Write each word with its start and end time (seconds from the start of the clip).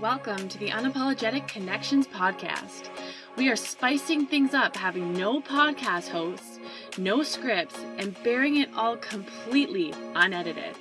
Welcome 0.00 0.48
to 0.48 0.56
the 0.56 0.70
Unapologetic 0.70 1.46
Connections 1.46 2.06
podcast. 2.06 2.88
We 3.36 3.50
are 3.50 3.56
spicing 3.56 4.24
things 4.24 4.54
up, 4.54 4.74
having 4.74 5.12
no 5.12 5.42
podcast 5.42 6.08
hosts, 6.08 6.58
no 6.96 7.22
scripts, 7.22 7.78
and 7.98 8.16
bearing 8.22 8.56
it 8.56 8.70
all 8.74 8.96
completely 8.96 9.92
unedited. 10.14 10.74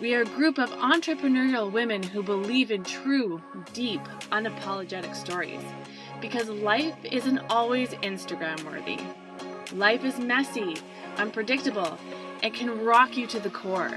We 0.00 0.14
are 0.14 0.22
a 0.22 0.24
group 0.24 0.58
of 0.58 0.70
entrepreneurial 0.70 1.70
women 1.70 2.02
who 2.02 2.22
believe 2.22 2.70
in 2.70 2.82
true, 2.82 3.42
deep, 3.74 4.00
unapologetic 4.32 5.14
stories 5.14 5.60
because 6.22 6.48
life 6.48 6.96
isn't 7.04 7.40
always 7.50 7.90
Instagram 7.90 8.64
worthy. 8.64 8.98
Life 9.76 10.02
is 10.02 10.18
messy, 10.18 10.78
unpredictable, 11.18 11.98
and 12.42 12.54
can 12.54 12.82
rock 12.86 13.18
you 13.18 13.26
to 13.26 13.38
the 13.38 13.50
core. 13.50 13.92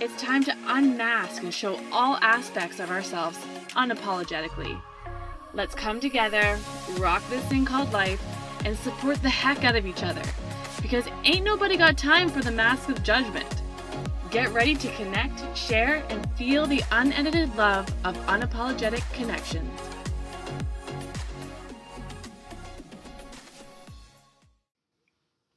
It's 0.00 0.20
time 0.20 0.42
to 0.42 0.56
unmask 0.66 1.40
and 1.44 1.54
show 1.54 1.80
all 1.92 2.16
aspects 2.16 2.80
of 2.80 2.90
ourselves 2.90 3.38
unapologetically. 3.76 4.80
Let's 5.54 5.74
come 5.74 6.00
together, 6.00 6.58
rock 6.98 7.22
this 7.30 7.44
thing 7.44 7.64
called 7.64 7.92
life, 7.92 8.22
and 8.64 8.76
support 8.78 9.22
the 9.22 9.30
heck 9.30 9.64
out 9.64 9.76
of 9.76 9.86
each 9.86 10.02
other. 10.02 10.22
Because 10.82 11.06
ain't 11.24 11.44
nobody 11.44 11.76
got 11.76 11.96
time 11.96 12.28
for 12.28 12.40
the 12.40 12.50
mask 12.50 12.88
of 12.88 13.02
judgment. 13.02 13.62
Get 14.30 14.52
ready 14.52 14.74
to 14.74 14.92
connect, 14.96 15.56
share, 15.56 16.04
and 16.10 16.28
feel 16.36 16.66
the 16.66 16.82
unedited 16.90 17.54
love 17.56 17.86
of 18.04 18.16
unapologetic 18.26 19.02
connections. 19.12 19.70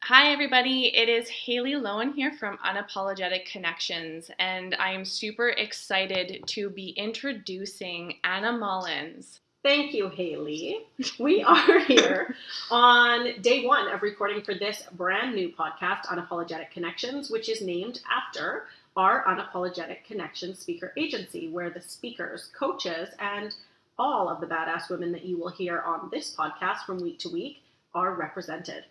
Hi, 0.09 0.31
everybody. 0.31 0.87
It 0.87 1.07
is 1.07 1.29
Haley 1.29 1.73
Lowen 1.73 2.15
here 2.15 2.31
from 2.31 2.57
Unapologetic 2.65 3.45
Connections, 3.45 4.31
and 4.39 4.75
I 4.79 4.89
am 4.89 5.05
super 5.05 5.49
excited 5.49 6.41
to 6.47 6.71
be 6.71 6.95
introducing 6.97 8.15
Anna 8.23 8.51
Mullins. 8.51 9.39
Thank 9.61 9.93
you, 9.93 10.09
Haley. 10.09 10.87
We 11.19 11.43
are 11.43 11.77
here 11.81 12.33
on 12.71 13.39
day 13.41 13.67
one 13.67 13.87
of 13.87 14.01
recording 14.01 14.41
for 14.41 14.55
this 14.55 14.81
brand 14.93 15.35
new 15.35 15.49
podcast, 15.53 16.07
Unapologetic 16.07 16.71
Connections, 16.71 17.29
which 17.29 17.47
is 17.47 17.61
named 17.61 18.01
after 18.11 18.63
our 18.97 19.23
Unapologetic 19.25 20.05
Connections 20.05 20.57
speaker 20.57 20.91
agency, 20.97 21.49
where 21.49 21.69
the 21.69 21.81
speakers, 21.81 22.49
coaches, 22.57 23.09
and 23.19 23.53
all 23.99 24.27
of 24.27 24.41
the 24.41 24.47
badass 24.47 24.89
women 24.89 25.11
that 25.11 25.25
you 25.25 25.37
will 25.37 25.49
hear 25.49 25.81
on 25.81 26.09
this 26.11 26.35
podcast 26.35 26.79
from 26.87 26.97
week 26.97 27.19
to 27.19 27.29
week 27.29 27.61
are 27.93 28.15
represented. 28.15 28.85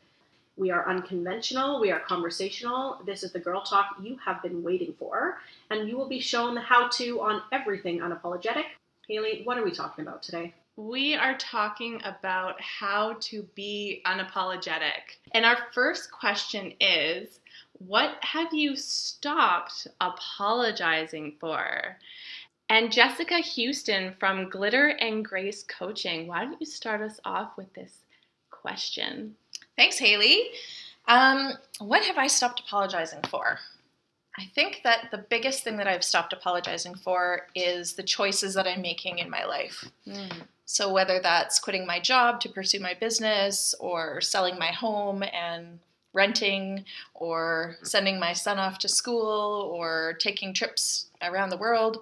We 0.59 0.73
are 0.73 0.89
unconventional, 0.89 1.81
we 1.81 1.93
are 1.93 2.01
conversational. 2.01 3.01
This 3.07 3.23
is 3.23 3.31
the 3.31 3.39
girl 3.39 3.63
talk 3.63 3.97
you 4.03 4.19
have 4.25 4.43
been 4.43 4.65
waiting 4.65 4.93
for, 4.99 5.39
and 5.71 5.89
you 5.89 5.97
will 5.97 6.09
be 6.09 6.19
shown 6.19 6.57
the 6.57 6.61
how 6.61 6.89
to 6.95 7.21
on 7.21 7.43
everything 7.53 8.01
unapologetic. 8.01 8.65
Haley, 9.09 9.43
what 9.45 9.57
are 9.57 9.65
we 9.65 9.71
talking 9.71 10.05
about 10.05 10.23
today? 10.23 10.53
We 10.77 11.15
are 11.15 11.37
talking 11.39 12.01
about 12.05 12.61
how 12.61 13.17
to 13.21 13.43
be 13.55 14.03
unapologetic. 14.05 15.19
And 15.33 15.45
our 15.45 15.59
first 15.73 16.11
question 16.11 16.73
is 16.81 17.39
What 17.79 18.17
have 18.23 18.53
you 18.53 18.75
stopped 18.75 19.87
apologizing 20.01 21.37
for? 21.39 21.97
And 22.69 22.93
Jessica 22.93 23.39
Houston 23.39 24.15
from 24.19 24.51
Glitter 24.51 24.89
and 24.89 25.25
Grace 25.25 25.63
Coaching, 25.63 26.27
why 26.27 26.45
don't 26.45 26.61
you 26.61 26.67
start 26.67 27.01
us 27.01 27.21
off 27.25 27.57
with 27.57 27.73
this 27.75 28.03
question? 28.51 29.37
Thanks, 29.79 29.97
Haley. 29.97 30.51
Um, 31.07 31.53
what 31.79 32.03
have 32.03 32.19
I 32.19 32.27
stopped 32.27 32.59
apologizing 32.59 33.21
for? 33.31 33.61
I 34.37 34.45
think 34.53 34.81
that 34.83 35.13
the 35.13 35.19
biggest 35.19 35.63
thing 35.63 35.77
that 35.77 35.87
I've 35.87 36.03
stopped 36.03 36.33
apologizing 36.33 36.97
for 36.97 37.47
is 37.55 37.93
the 37.93 38.03
choices 38.03 38.55
that 38.55 38.67
I'm 38.67 38.83
making 38.83 39.21
in 39.21 39.31
my 39.31 39.45
life. 39.45 39.89
Mm. 40.05 40.33
So, 40.65 40.93
whether 40.93 41.21
that's 41.21 41.61
quitting 41.61 41.87
my 41.87 42.01
job 42.01 42.41
to 42.41 42.49
pursue 42.49 42.81
my 42.81 42.95
business, 42.95 43.73
or 43.79 44.21
selling 44.21 44.59
my 44.59 44.73
home 44.73 45.23
and 45.23 45.79
renting, 46.13 46.85
or 47.15 47.77
sending 47.85 48.19
my 48.19 48.33
son 48.33 48.59
off 48.59 48.79
to 48.81 48.89
school, 48.89 49.71
or 49.73 50.17
taking 50.19 50.53
trips 50.53 51.07
around 51.23 51.51
the 51.51 51.57
world, 51.57 51.99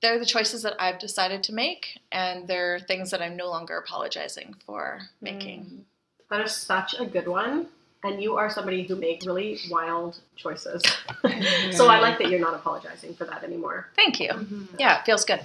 they're 0.00 0.18
the 0.18 0.24
choices 0.24 0.62
that 0.62 0.80
I've 0.80 0.98
decided 0.98 1.42
to 1.44 1.52
make, 1.52 2.00
and 2.10 2.48
they're 2.48 2.80
things 2.80 3.10
that 3.10 3.20
I'm 3.20 3.36
no 3.36 3.50
longer 3.50 3.76
apologizing 3.76 4.56
for 4.64 5.02
making. 5.20 5.64
Mm. 5.64 5.84
That 6.32 6.40
is 6.46 6.52
such 6.52 6.98
a 6.98 7.04
good 7.04 7.28
one. 7.28 7.66
And 8.02 8.22
you 8.22 8.36
are 8.36 8.48
somebody 8.48 8.84
who 8.84 8.96
make 8.96 9.22
really 9.26 9.58
wild 9.70 10.18
choices. 10.34 10.82
so 11.72 11.88
I 11.88 12.00
like 12.00 12.18
that 12.18 12.30
you're 12.30 12.40
not 12.40 12.54
apologizing 12.54 13.14
for 13.14 13.26
that 13.26 13.44
anymore. 13.44 13.88
Thank 13.96 14.18
you. 14.18 14.30
Mm-hmm. 14.30 14.64
Yeah, 14.78 15.00
it 15.00 15.04
feels 15.04 15.26
good. 15.26 15.42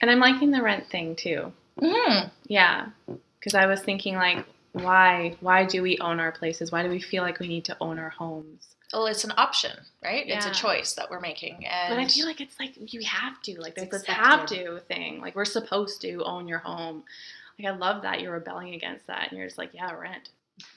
And 0.00 0.08
I'm 0.08 0.20
liking 0.20 0.52
the 0.52 0.62
rent 0.62 0.88
thing 0.90 1.16
too. 1.16 1.52
Mm-hmm. 1.80 2.28
Yeah, 2.46 2.86
because 3.38 3.56
I 3.56 3.66
was 3.66 3.82
thinking 3.82 4.14
like, 4.14 4.46
why? 4.72 5.34
Why 5.40 5.64
do 5.64 5.82
we 5.82 5.98
own 5.98 6.20
our 6.20 6.30
places? 6.30 6.70
Why 6.70 6.84
do 6.84 6.88
we 6.88 7.00
feel 7.00 7.24
like 7.24 7.40
we 7.40 7.48
need 7.48 7.64
to 7.64 7.76
own 7.80 7.98
our 7.98 8.10
homes? 8.10 8.76
Well, 8.92 9.06
it's 9.06 9.24
an 9.24 9.32
option, 9.36 9.72
right? 10.04 10.24
Yeah. 10.24 10.36
It's 10.36 10.46
a 10.46 10.52
choice 10.52 10.94
that 10.94 11.10
we're 11.10 11.20
making, 11.20 11.66
and 11.66 11.96
but 11.96 11.98
I 11.98 12.06
feel 12.06 12.26
like 12.26 12.40
it's 12.40 12.58
like 12.60 12.92
you 12.92 13.02
have 13.02 13.42
to, 13.42 13.60
like 13.60 13.74
there's 13.74 13.90
this 13.90 14.06
have 14.06 14.46
to 14.46 14.80
thing. 14.86 15.20
Like 15.20 15.34
we're 15.34 15.44
supposed 15.44 16.00
to 16.02 16.22
own 16.22 16.46
your 16.46 16.60
home. 16.60 17.02
Like 17.58 17.72
I 17.72 17.76
love 17.76 18.02
that 18.02 18.20
you're 18.20 18.32
rebelling 18.32 18.74
against 18.74 19.06
that, 19.06 19.28
and 19.30 19.38
you're 19.38 19.46
just 19.46 19.58
like, 19.58 19.70
yeah, 19.74 19.92
rent. 19.92 20.30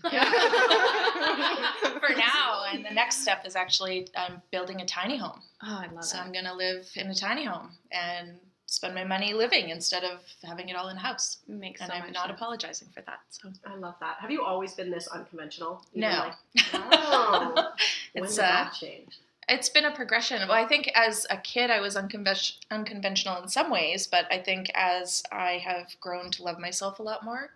Yeah. 0.03 0.23
For 1.99 2.13
now, 2.15 2.65
and 2.71 2.85
the 2.85 2.93
next 2.93 3.21
step 3.21 3.45
is 3.45 3.55
actually 3.55 4.07
I'm 4.15 4.41
building 4.51 4.81
a 4.81 4.85
tiny 4.85 5.17
home. 5.17 5.41
Oh, 5.63 5.83
I 5.83 5.93
love 5.93 6.03
so 6.03 6.17
that. 6.17 6.25
I'm 6.25 6.31
gonna 6.31 6.53
live 6.53 6.87
in 6.95 7.07
a 7.07 7.15
tiny 7.15 7.45
home 7.45 7.71
and 7.91 8.37
spend 8.67 8.95
my 8.95 9.03
money 9.03 9.33
living 9.33 9.69
instead 9.69 10.03
of 10.03 10.21
having 10.43 10.69
it 10.69 10.75
all 10.75 10.89
in 10.89 10.97
house. 10.97 11.39
Makes 11.47 11.81
and 11.81 11.89
so 11.89 11.93
I'm 11.93 12.11
not 12.13 12.27
sense. 12.27 12.37
apologizing 12.37 12.87
for 12.93 13.01
that. 13.01 13.19
So 13.29 13.51
I 13.65 13.75
love 13.75 13.95
that. 13.99 14.17
Have 14.19 14.31
you 14.31 14.43
always 14.43 14.73
been 14.73 14.89
this 14.89 15.07
unconventional? 15.07 15.83
no. 15.93 16.31
Like, 16.55 16.65
oh, 16.73 17.53
when 18.13 18.23
it's 18.23 18.35
did 18.35 18.43
uh, 18.43 18.47
that 18.47 18.73
change? 18.73 19.19
It's 19.51 19.67
been 19.67 19.83
a 19.83 19.91
progression. 19.91 20.47
Well, 20.47 20.57
I 20.57 20.65
think 20.65 20.89
as 20.95 21.27
a 21.29 21.35
kid, 21.35 21.69
I 21.69 21.81
was 21.81 21.97
unconven- 21.97 22.57
unconventional 22.71 23.43
in 23.43 23.49
some 23.49 23.69
ways, 23.69 24.07
but 24.07 24.25
I 24.31 24.39
think 24.39 24.71
as 24.73 25.23
I 25.29 25.61
have 25.65 25.99
grown 25.99 26.31
to 26.31 26.43
love 26.43 26.57
myself 26.57 26.99
a 26.99 27.03
lot 27.03 27.25
more, 27.25 27.51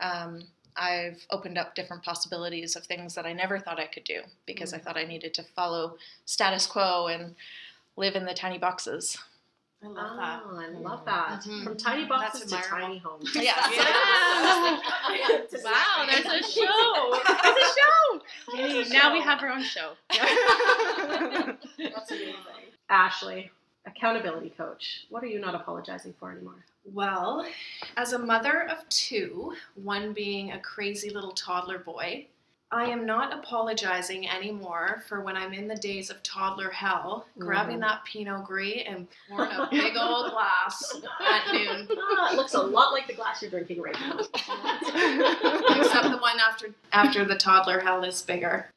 um, 0.00 0.48
I've 0.76 1.24
opened 1.30 1.56
up 1.56 1.76
different 1.76 2.02
possibilities 2.02 2.74
of 2.74 2.84
things 2.84 3.14
that 3.14 3.26
I 3.26 3.32
never 3.32 3.60
thought 3.60 3.78
I 3.78 3.86
could 3.86 4.02
do 4.02 4.22
because 4.44 4.72
mm-hmm. 4.72 4.80
I 4.80 4.82
thought 4.82 4.96
I 4.96 5.04
needed 5.04 5.34
to 5.34 5.44
follow 5.44 5.98
status 6.24 6.66
quo 6.66 7.06
and 7.06 7.36
live 7.96 8.16
in 8.16 8.24
the 8.24 8.34
tiny 8.34 8.58
boxes. 8.58 9.16
I 9.84 9.88
love 9.88 10.10
oh, 10.12 10.16
that. 10.16 10.42
I 10.46 10.78
love 10.78 11.04
that. 11.04 11.42
Mm-hmm. 11.42 11.62
From 11.62 11.76
tiny 11.76 12.06
boxes 12.06 12.50
to 12.50 12.56
tiny 12.56 12.98
homes. 12.98 13.30
Yeah. 13.34 13.54
yeah. 13.70 14.80
wow, 15.64 16.06
there's 16.10 16.24
a 16.24 16.42
show. 16.42 17.20
There's 17.42 17.56
a 17.56 17.70
show. 17.76 18.20
There's 18.56 18.88
a 18.88 18.92
now 18.92 19.00
show. 19.02 19.12
we 19.12 19.20
have 19.20 19.42
our 19.42 19.50
own 19.50 19.62
show. 19.62 19.92
That's 21.78 22.10
amazing. 22.10 22.34
Ashley, 22.88 23.50
accountability 23.86 24.50
coach. 24.50 25.06
What 25.10 25.22
are 25.22 25.28
you 25.28 25.40
not 25.40 25.54
apologizing 25.54 26.14
for 26.18 26.30
anymore? 26.32 26.64
Well, 26.92 27.46
as 27.96 28.12
a 28.12 28.18
mother 28.18 28.68
of 28.70 28.88
two, 28.88 29.54
one 29.74 30.12
being 30.12 30.52
a 30.52 30.60
crazy 30.60 31.10
little 31.10 31.32
toddler 31.32 31.78
boy, 31.78 32.26
I 32.70 32.86
am 32.86 33.06
not 33.06 33.32
apologizing 33.32 34.28
anymore 34.28 35.04
for 35.08 35.20
when 35.20 35.36
I'm 35.36 35.52
in 35.52 35.68
the 35.68 35.76
days 35.76 36.10
of 36.10 36.20
toddler 36.24 36.70
hell, 36.70 37.26
mm. 37.36 37.42
grabbing 37.42 37.78
that 37.80 38.04
Pinot 38.04 38.44
Gris 38.44 38.82
and 38.86 39.06
pouring 39.28 39.52
a 39.52 39.68
big 39.70 39.96
old 40.00 40.32
glass 40.32 41.00
at 41.20 41.52
noon. 41.52 41.88
Ah, 42.18 42.32
it 42.32 42.36
looks 42.36 42.54
a 42.54 42.60
lot 42.60 42.92
like 42.92 43.06
the 43.06 43.14
glass 43.14 43.40
you're 43.40 43.52
drinking 43.52 43.80
right 43.80 43.96
now. 44.00 44.18
Except 44.18 46.10
the 46.10 46.18
one 46.20 46.40
after 46.40 46.74
after 46.92 47.24
the 47.24 47.36
toddler 47.36 47.78
hell 47.78 48.02
is 48.02 48.20
bigger. 48.22 48.68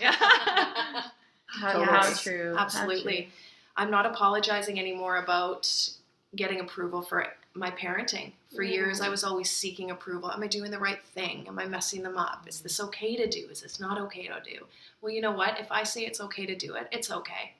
Yeah. 0.00 0.14
How, 1.48 1.82
how 1.82 2.14
true. 2.14 2.54
Absolutely. 2.56 3.16
How 3.16 3.20
true. 3.22 3.30
I'm 3.76 3.90
not 3.90 4.06
apologizing 4.06 4.78
anymore 4.78 5.18
about 5.18 5.90
getting 6.36 6.60
approval 6.60 7.02
for 7.02 7.26
my 7.54 7.70
parenting. 7.70 8.32
For 8.54 8.64
mm. 8.64 8.70
years, 8.70 9.00
I 9.00 9.08
was 9.08 9.24
always 9.24 9.50
seeking 9.50 9.90
approval. 9.90 10.30
Am 10.30 10.42
I 10.42 10.46
doing 10.46 10.70
the 10.70 10.78
right 10.78 11.02
thing? 11.14 11.46
Am 11.48 11.58
I 11.58 11.66
messing 11.66 12.02
them 12.02 12.16
up? 12.16 12.44
Is 12.46 12.60
this 12.60 12.80
okay 12.80 13.16
to 13.16 13.28
do? 13.28 13.48
Is 13.50 13.62
this 13.62 13.80
not 13.80 13.98
okay 14.00 14.26
to 14.26 14.40
do? 14.44 14.64
Well, 15.00 15.12
you 15.12 15.20
know 15.20 15.32
what? 15.32 15.58
If 15.58 15.70
I 15.70 15.82
say 15.82 16.02
it's 16.02 16.20
okay 16.20 16.46
to 16.46 16.54
do 16.54 16.74
it, 16.74 16.88
it's 16.92 17.10
okay. 17.10 17.54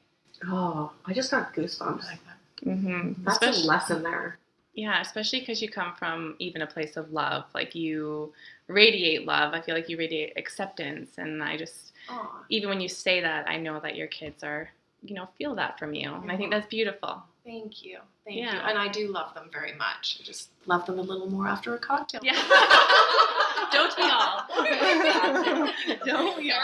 Oh, 0.47 0.93
I 1.07 1.13
just 1.13 1.31
got 1.31 1.55
goosebumps. 1.55 2.05
like 2.05 2.21
that. 2.25 2.67
Mm-hmm. 2.67 3.25
That's 3.25 3.39
especially, 3.39 3.63
a 3.63 3.67
lesson 3.67 4.03
there. 4.03 4.39
Yeah, 4.75 5.01
especially 5.01 5.41
because 5.41 5.61
you 5.61 5.69
come 5.69 5.95
from 5.99 6.37
even 6.39 6.63
a 6.63 6.67
place 6.67 6.97
of 6.97 7.13
love. 7.13 7.45
Like 7.55 7.75
you 7.75 8.33
radiate 8.67 9.27
love. 9.27 9.55
I 9.55 9.61
feel 9.61 9.75
like 9.75 9.89
you 9.89 9.99
radiate 9.99 10.35
acceptance. 10.37 11.19
And 11.19 11.43
I 11.43 11.57
just, 11.57 11.93
Aww. 12.09 12.27
even 12.49 12.69
when 12.69 12.81
you 12.81 12.89
say 12.89 13.21
that, 13.21 13.49
I 13.49 13.57
know 13.59 13.81
that 13.81 13.97
your 13.97 14.07
kids 14.07 14.43
are, 14.43 14.71
you 15.03 15.15
know, 15.15 15.29
feel 15.39 15.55
that 15.57 15.79
from 15.79 15.95
you. 15.95 16.13
And 16.13 16.31
I 16.31 16.37
think 16.37 16.51
that's 16.51 16.67
beautiful. 16.67 17.23
Thank 17.45 17.85
you. 17.85 17.99
Thank 18.25 18.39
yeah. 18.39 18.55
you. 18.55 18.61
And 18.61 18.79
I 18.79 18.89
do 18.89 19.09
love 19.09 19.35
them 19.35 19.49
very 19.53 19.75
much. 19.75 20.19
I 20.21 20.25
just 20.25 20.51
love 20.67 20.85
them 20.87 20.99
a 20.99 21.03
little 21.03 21.31
more 21.31 21.47
after 21.47 21.75
a 21.75 21.79
cocktail. 21.79 22.21
Yeah. 22.23 22.33
Don't 23.73 23.97
we 23.97 24.05
all? 24.05 24.45
Don't 26.05 26.37
we 26.39 26.53
all? 26.53 26.61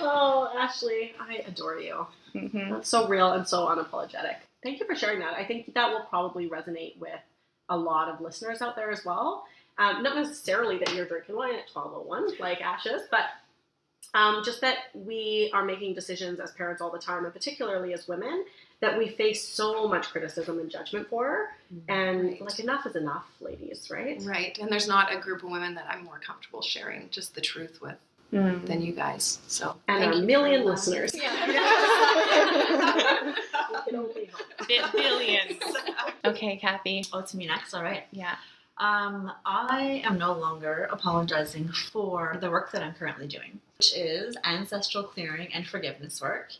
oh, 0.00 0.52
Ashley, 0.58 1.14
I 1.20 1.44
adore 1.46 1.78
you. 1.78 2.06
Mm-hmm. 2.34 2.72
That's 2.72 2.88
so 2.88 3.08
real 3.08 3.32
and 3.32 3.46
so 3.46 3.66
unapologetic. 3.66 4.36
Thank 4.62 4.80
you 4.80 4.86
for 4.86 4.94
sharing 4.94 5.20
that. 5.20 5.34
I 5.34 5.44
think 5.44 5.74
that 5.74 5.90
will 5.90 6.04
probably 6.08 6.48
resonate 6.48 6.98
with 6.98 7.20
a 7.68 7.76
lot 7.76 8.08
of 8.08 8.20
listeners 8.20 8.60
out 8.60 8.76
there 8.76 8.90
as 8.90 9.04
well. 9.04 9.44
Um, 9.80 10.02
not 10.02 10.14
necessarily 10.14 10.78
that 10.78 10.94
you're 10.94 11.06
drinking 11.06 11.34
wine 11.36 11.54
at 11.54 11.68
1201 11.72 12.38
like 12.38 12.60
Ashes, 12.60 13.02
but 13.10 13.24
um, 14.14 14.42
just 14.44 14.60
that 14.60 14.76
we 14.94 15.50
are 15.54 15.64
making 15.64 15.94
decisions 15.94 16.38
as 16.38 16.50
parents 16.52 16.82
all 16.82 16.90
the 16.90 16.98
time, 16.98 17.24
and 17.24 17.32
particularly 17.32 17.92
as 17.94 18.06
women, 18.06 18.44
that 18.80 18.96
we 18.98 19.08
face 19.08 19.46
so 19.46 19.88
much 19.88 20.08
criticism 20.10 20.58
and 20.58 20.70
judgment 20.70 21.08
for. 21.08 21.48
And 21.88 22.24
Right. 22.24 22.40
like, 22.42 22.58
enough 22.60 22.84
is 22.86 22.94
enough, 22.96 23.24
ladies, 23.40 23.88
right? 23.90 24.20
Right. 24.22 24.58
And 24.58 24.70
there's 24.70 24.88
not 24.88 25.14
a 25.14 25.18
group 25.18 25.42
of 25.44 25.50
women 25.50 25.74
that 25.76 25.86
I'm 25.88 26.04
more 26.04 26.18
comfortable 26.18 26.60
sharing 26.62 27.08
just 27.10 27.34
the 27.34 27.40
truth 27.40 27.80
with 27.80 27.96
Mm. 28.32 28.64
than 28.66 28.80
you 28.80 28.92
guys. 28.92 29.40
So 29.48 29.76
And 29.88 30.02
thank 30.04 30.14
our 30.14 30.22
million 30.22 30.64
listeners. 30.64 31.12
us. 31.14 31.20
We 33.70 33.76
can 33.86 33.96
only 33.96 34.26
hope. 34.32 34.68
Bi- 34.68 34.90
billions. 34.92 35.58
Okay, 36.24 36.56
Kathy. 36.58 37.04
Oh, 37.12 37.18
it's 37.20 37.34
me 37.34 37.46
next. 37.46 37.72
All 37.74 37.82
right. 37.82 38.04
Yeah. 38.12 38.36
Um, 38.80 39.30
I 39.44 40.02
am 40.06 40.16
no 40.18 40.32
longer 40.32 40.88
apologizing 40.90 41.68
for 41.68 42.38
the 42.40 42.50
work 42.50 42.72
that 42.72 42.82
I'm 42.82 42.94
currently 42.94 43.26
doing, 43.26 43.60
which 43.76 43.94
is 43.94 44.38
ancestral 44.44 45.04
clearing 45.04 45.52
and 45.52 45.66
forgiveness 45.66 46.22
work. 46.22 46.52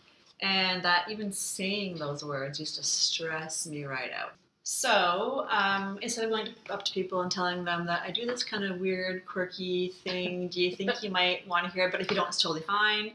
And 0.42 0.82
that 0.84 1.06
even 1.10 1.32
saying 1.32 1.96
those 1.96 2.22
words 2.22 2.60
used 2.60 2.76
to 2.76 2.82
stress 2.84 3.66
me 3.66 3.84
right 3.84 4.10
out. 4.12 4.34
So 4.64 5.46
um, 5.48 5.98
instead 6.02 6.26
of 6.26 6.30
going 6.30 6.50
up 6.68 6.84
to 6.84 6.92
people 6.92 7.22
and 7.22 7.30
telling 7.30 7.64
them 7.64 7.86
that 7.86 8.02
I 8.06 8.10
do 8.10 8.26
this 8.26 8.44
kind 8.44 8.64
of 8.64 8.78
weird, 8.78 9.24
quirky 9.24 9.94
thing, 10.04 10.48
do 10.48 10.62
you 10.62 10.76
think 10.76 11.02
you 11.02 11.10
might 11.10 11.48
want 11.48 11.66
to 11.66 11.72
hear 11.72 11.86
it? 11.86 11.90
But 11.90 12.02
if 12.02 12.10
you 12.10 12.16
don't, 12.16 12.28
it's 12.28 12.40
totally 12.40 12.60
fine. 12.60 13.12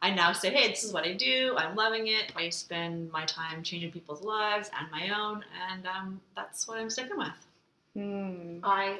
I 0.00 0.14
now 0.14 0.32
say, 0.32 0.50
hey, 0.50 0.68
this 0.68 0.82
is 0.82 0.94
what 0.94 1.04
I 1.04 1.12
do. 1.12 1.54
I'm 1.58 1.76
loving 1.76 2.06
it. 2.06 2.32
I 2.34 2.48
spend 2.48 3.12
my 3.12 3.26
time 3.26 3.62
changing 3.62 3.92
people's 3.92 4.22
lives 4.22 4.70
and 4.78 4.90
my 4.90 5.14
own, 5.14 5.44
and 5.70 5.86
um, 5.86 6.20
that's 6.34 6.66
what 6.66 6.78
I'm 6.78 6.90
sticking 6.90 7.18
with. 7.18 7.45
Mm. 7.96 8.60
I 8.62 8.98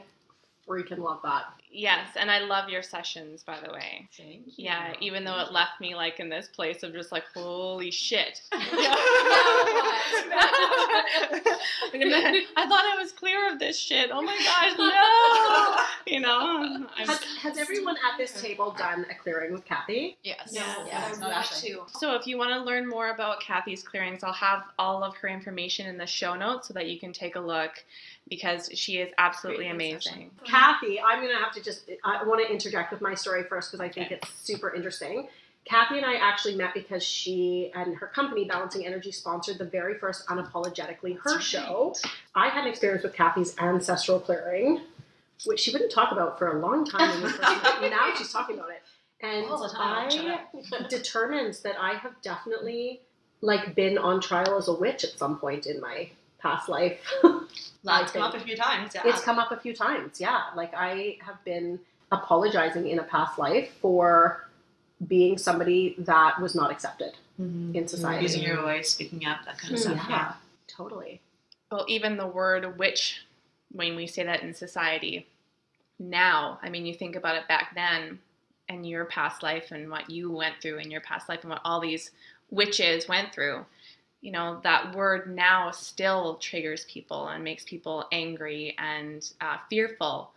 freaking 0.69 0.99
love 0.99 1.21
that. 1.23 1.45
Yes, 1.71 2.09
and 2.17 2.31
I 2.31 2.39
love 2.39 2.71
your 2.71 2.83
sessions, 2.83 3.43
by 3.43 3.59
the 3.65 3.71
way. 3.73 4.09
Thank 4.17 4.47
you. 4.47 4.65
Yeah, 4.65 4.95
even 5.01 5.25
though 5.25 5.39
it 5.41 5.53
left 5.53 5.81
me 5.81 5.95
like 5.95 6.19
in 6.21 6.29
this 6.31 6.49
place 6.49 6.83
of 6.83 6.93
just 6.95 7.13
like, 7.13 7.25
holy 7.35 7.91
shit. 7.91 8.41
I 11.95 12.67
thought 12.69 12.85
I 12.85 12.97
was 12.99 13.13
clear 13.13 13.53
of 13.53 13.59
this 13.59 13.79
shit. 13.79 14.11
Oh 14.13 14.23
my 14.23 14.37
gosh, 14.37 14.79
no! 16.07 16.13
You 16.13 16.21
know, 16.21 16.87
I'm, 16.97 17.07
Has, 17.07 17.23
has 17.43 17.59
everyone 17.59 17.97
at 18.11 18.17
this 18.17 18.41
table 18.41 18.75
done 18.77 19.05
a 19.11 19.15
clearing 19.15 19.53
with 19.53 19.65
Kathy? 19.65 20.17
Yes. 20.23 20.53
No, 20.53 20.63
Yes, 20.87 21.17
I 21.17 21.21
not 21.21 21.31
want 21.31 21.47
to. 21.47 21.83
so 21.99 22.15
if 22.15 22.27
you 22.27 22.39
want 22.39 22.51
to 22.53 22.61
learn 22.61 22.89
more 22.89 23.11
about 23.11 23.41
Kathy's 23.41 23.83
clearings, 23.83 24.23
I'll 24.23 24.33
have 24.33 24.63
all 24.79 25.03
of 25.05 25.17
her 25.17 25.29
information 25.29 25.87
in 25.87 25.99
the 25.99 26.07
show 26.07 26.35
notes 26.35 26.69
so 26.69 26.75
that 26.75 26.87
you 26.87 26.99
can 26.99 27.13
take 27.13 27.37
a 27.37 27.41
look 27.41 27.73
because 28.29 28.71
she 28.75 28.97
is 28.99 29.13
absolutely 29.19 29.65
Great 29.67 29.75
amazing. 29.75 30.31
Kathy, 30.45 31.01
I'm 31.01 31.21
going 31.23 31.35
to 31.37 31.43
have 31.43 31.53
to 31.55 31.63
just, 31.63 31.89
I 32.05 32.25
want 32.25 32.45
to 32.45 32.53
interject 32.53 32.93
with 32.93 33.01
my 33.01 33.15
story 33.15 33.45
first 33.45 33.71
because 33.71 33.81
I 33.85 33.89
think 33.89 34.07
Okay. 34.07 34.17
it's 34.17 34.29
super 34.43 34.75
interesting. 34.75 35.29
Kathy 35.65 35.97
and 35.97 36.07
I 36.07 36.15
actually 36.15 36.55
met 36.55 36.75
because 36.75 37.03
she 37.03 37.73
and 37.75 37.97
her 37.97 38.07
company, 38.07 38.45
Balancing 38.45 38.87
Energy, 38.87 39.11
sponsored 39.11 39.59
the 39.59 39.65
very 39.65 39.95
first 39.99 40.27
Unapologetically 40.29 41.19
Her 41.19 41.33
That's 41.35 41.45
show. 41.45 41.95
I 42.35 42.49
had 42.49 42.65
an 42.65 42.71
experience 42.71 43.03
with 43.03 43.15
Kathy's 43.15 43.57
ancestral 43.59 44.21
clearing, 44.21 44.83
which 45.45 45.61
she 45.61 45.73
wouldn't 45.73 45.91
talk 45.91 46.13
about 46.13 46.39
for 46.39 46.57
a 46.57 46.61
long 46.61 46.85
time 46.85 47.11
when 47.11 47.23
we 47.25 47.29
first. 47.31 47.63
Now 47.81 48.13
she's 48.17 48.33
talking 48.33 48.57
about 48.59 48.71
it. 48.71 48.83
And 49.21 49.47
All 49.47 49.61
the 49.63 49.69
time, 49.75 50.09
I 50.13 50.87
determined 50.89 51.59
that 51.65 51.75
I 51.81 51.95
have 51.95 52.13
definitely 52.23 53.01
like 53.41 53.75
been 53.75 53.99
on 53.99 54.21
trial 54.21 54.57
as 54.59 54.69
a 54.69 54.73
witch 54.73 55.05
at 55.05 55.11
some 55.19 55.39
point 55.39 55.67
in 55.67 55.81
my 55.81 56.11
past 56.39 56.69
life. 56.69 56.99
That's 57.85 58.11
I 58.11 58.13
come 58.13 58.23
up 58.23 58.35
a 58.35 58.41
few 58.41 58.57
times. 58.57 58.93
Yeah. 58.95 59.03
It's 59.05 59.23
come 59.23 59.39
up 59.39 59.53
a 59.53 59.57
few 59.57 59.75
times, 59.75 60.21
yeah. 60.21 60.43
Like 60.55 60.73
I 60.75 61.19
have 61.25 61.43
been 61.45 61.79
apologizing 62.13 62.89
in 62.89 62.99
a 62.99 63.03
past 63.03 63.39
life 63.39 63.71
for 63.81 64.47
being 65.07 65.39
somebody 65.39 65.95
that 65.99 66.41
was 66.41 66.55
not 66.55 66.71
accepted 66.71 67.13
Mhm. 67.41 67.75
in 67.75 67.87
society. 67.87 68.23
Using 68.23 68.43
your 68.43 68.63
voice, 68.63 68.91
speaking 68.91 69.27
up, 69.27 69.45
that 69.45 69.59
kind 69.59 69.75
of 69.75 69.81
Yeah. 69.81 69.93
stuff. 69.95 70.07
Yeah. 70.09 70.33
Totally. 70.69 71.21
Well, 71.71 71.85
even 71.89 72.17
the 72.17 72.27
word 72.27 72.79
witch, 72.79 73.23
when 73.73 73.95
we 73.97 74.07
say 74.07 74.23
that 74.25 74.43
in 74.43 74.55
society, 74.55 75.27
now, 75.99 76.59
I 76.63 76.71
mean, 76.71 76.87
you 76.87 76.95
think 76.95 77.15
about 77.17 77.37
it 77.37 77.47
back 77.49 77.75
then 77.75 78.21
and 78.69 78.89
your 78.89 79.05
past 79.05 79.43
life 79.43 79.71
and 79.71 79.91
what 79.91 80.09
you 80.11 80.31
went 80.31 80.61
through 80.63 80.79
in 80.79 80.91
your 80.91 81.01
past 81.03 81.29
life 81.29 81.41
and 81.43 81.51
what 81.51 81.61
all 81.65 81.81
these 81.81 82.11
witches 82.51 83.07
went 83.09 83.33
through, 83.35 83.65
you 84.21 84.33
know, 84.33 84.61
that 84.63 84.95
word 84.95 85.35
now 85.35 85.71
still 85.71 86.37
triggers 86.37 86.85
people 86.87 87.29
and 87.29 87.45
makes 87.45 87.65
people 87.65 88.07
angry 88.13 88.75
and 88.79 89.31
uh, 89.41 89.59
fearful. 89.69 90.33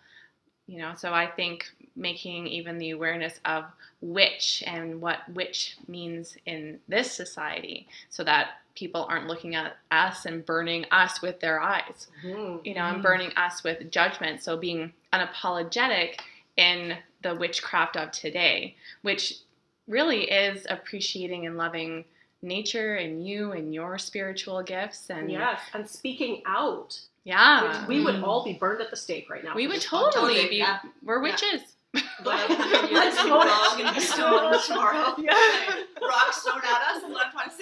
You 0.67 0.77
know, 0.79 0.93
so 0.95 1.13
I 1.13 1.25
think 1.25 1.65
making 1.95 2.45
even 2.47 2.77
the 2.77 2.91
awareness 2.91 3.39
of 3.45 3.65
which 4.01 4.63
and 4.67 5.01
what 5.01 5.27
witch 5.33 5.77
means 5.87 6.37
in 6.45 6.79
this 6.87 7.11
society 7.11 7.87
so 8.09 8.23
that 8.23 8.51
people 8.75 9.05
aren't 9.09 9.27
looking 9.27 9.55
at 9.55 9.77
us 9.89 10.25
and 10.25 10.45
burning 10.45 10.85
us 10.91 11.21
with 11.21 11.39
their 11.39 11.59
eyes, 11.59 12.07
Mhm. 12.23 12.63
you 12.65 12.75
know, 12.75 12.85
and 12.85 12.99
Mhm. 12.99 13.03
burning 13.03 13.31
us 13.35 13.63
with 13.63 13.89
judgment. 13.91 14.43
So 14.43 14.57
being 14.57 14.93
unapologetic 15.11 16.19
in 16.55 16.97
the 17.23 17.33
witchcraft 17.33 17.97
of 17.97 18.11
today, 18.11 18.75
which 19.01 19.39
really 19.87 20.29
is 20.29 20.67
appreciating 20.69 21.47
and 21.47 21.57
loving 21.57 22.05
nature 22.41 22.95
and 22.95 23.25
you 23.25 23.51
and 23.51 23.73
your 23.73 23.97
spiritual 23.97 24.61
gifts 24.63 25.09
and 25.09 25.29
Yes, 25.31 25.59
and 25.73 25.87
speaking 25.89 26.41
out, 26.45 26.99
yeah, 27.23 27.79
which 27.81 27.87
we 27.87 28.03
would 28.03 28.15
Mm. 28.15 28.23
all 28.23 28.43
be 28.43 28.53
burned 28.53 28.81
at 28.81 28.89
the 28.89 28.95
stake 28.95 29.29
right 29.29 29.43
now. 29.43 29.53
we 29.55 29.67
would 29.67 29.81
totally, 29.81 30.11
Totally, 30.35 30.49
be 30.49 30.55
yeah. 30.57 30.79
we're 31.03 31.17
Yeah. 31.25 31.31
witches. 31.31 31.61
Let's 32.23 32.49
Let's 32.91 33.17
go. 33.23 33.29
go. 33.29 33.39
We're 33.39 33.49
all 33.51 33.77
gonna 33.77 33.93
be 33.93 33.99
stoned 33.99 34.61
tomorrow. 34.65 35.15
Yeah. 35.17 35.33
Rocks 36.01 36.43
thrown 36.43 36.61
at 36.63 36.81
us. 36.95 37.03
Is 37.03 37.09
what 37.09 37.25
I'm 37.25 37.31
trying 37.31 37.49
to 37.49 37.55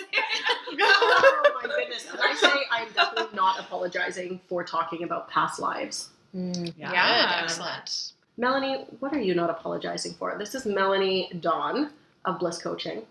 oh 0.82 1.52
my 1.62 1.62
goodness. 1.76 2.06
Can 2.12 2.20
I 2.22 2.36
say 2.36 2.50
I'm 2.72 2.88
definitely 2.94 3.36
not 3.36 3.60
apologizing 3.60 4.42
for 4.48 4.64
talking 4.64 5.04
about 5.04 5.30
past 5.30 5.60
lives? 5.60 6.10
Mm, 6.36 6.74
Yeah. 6.78 6.90
Good. 6.92 7.44
Excellent. 7.44 8.12
Melanie, 8.38 8.86
what 9.00 9.14
are 9.14 9.20
you 9.22 9.34
not 9.34 9.50
apologizing 9.50 10.14
for? 10.16 10.36
This 10.38 10.54
is 10.56 10.66
Melanie 10.66 11.32
Dawn 11.40 11.92
of 12.26 12.38
Bliss 12.40 12.62
Coaching. 12.62 13.04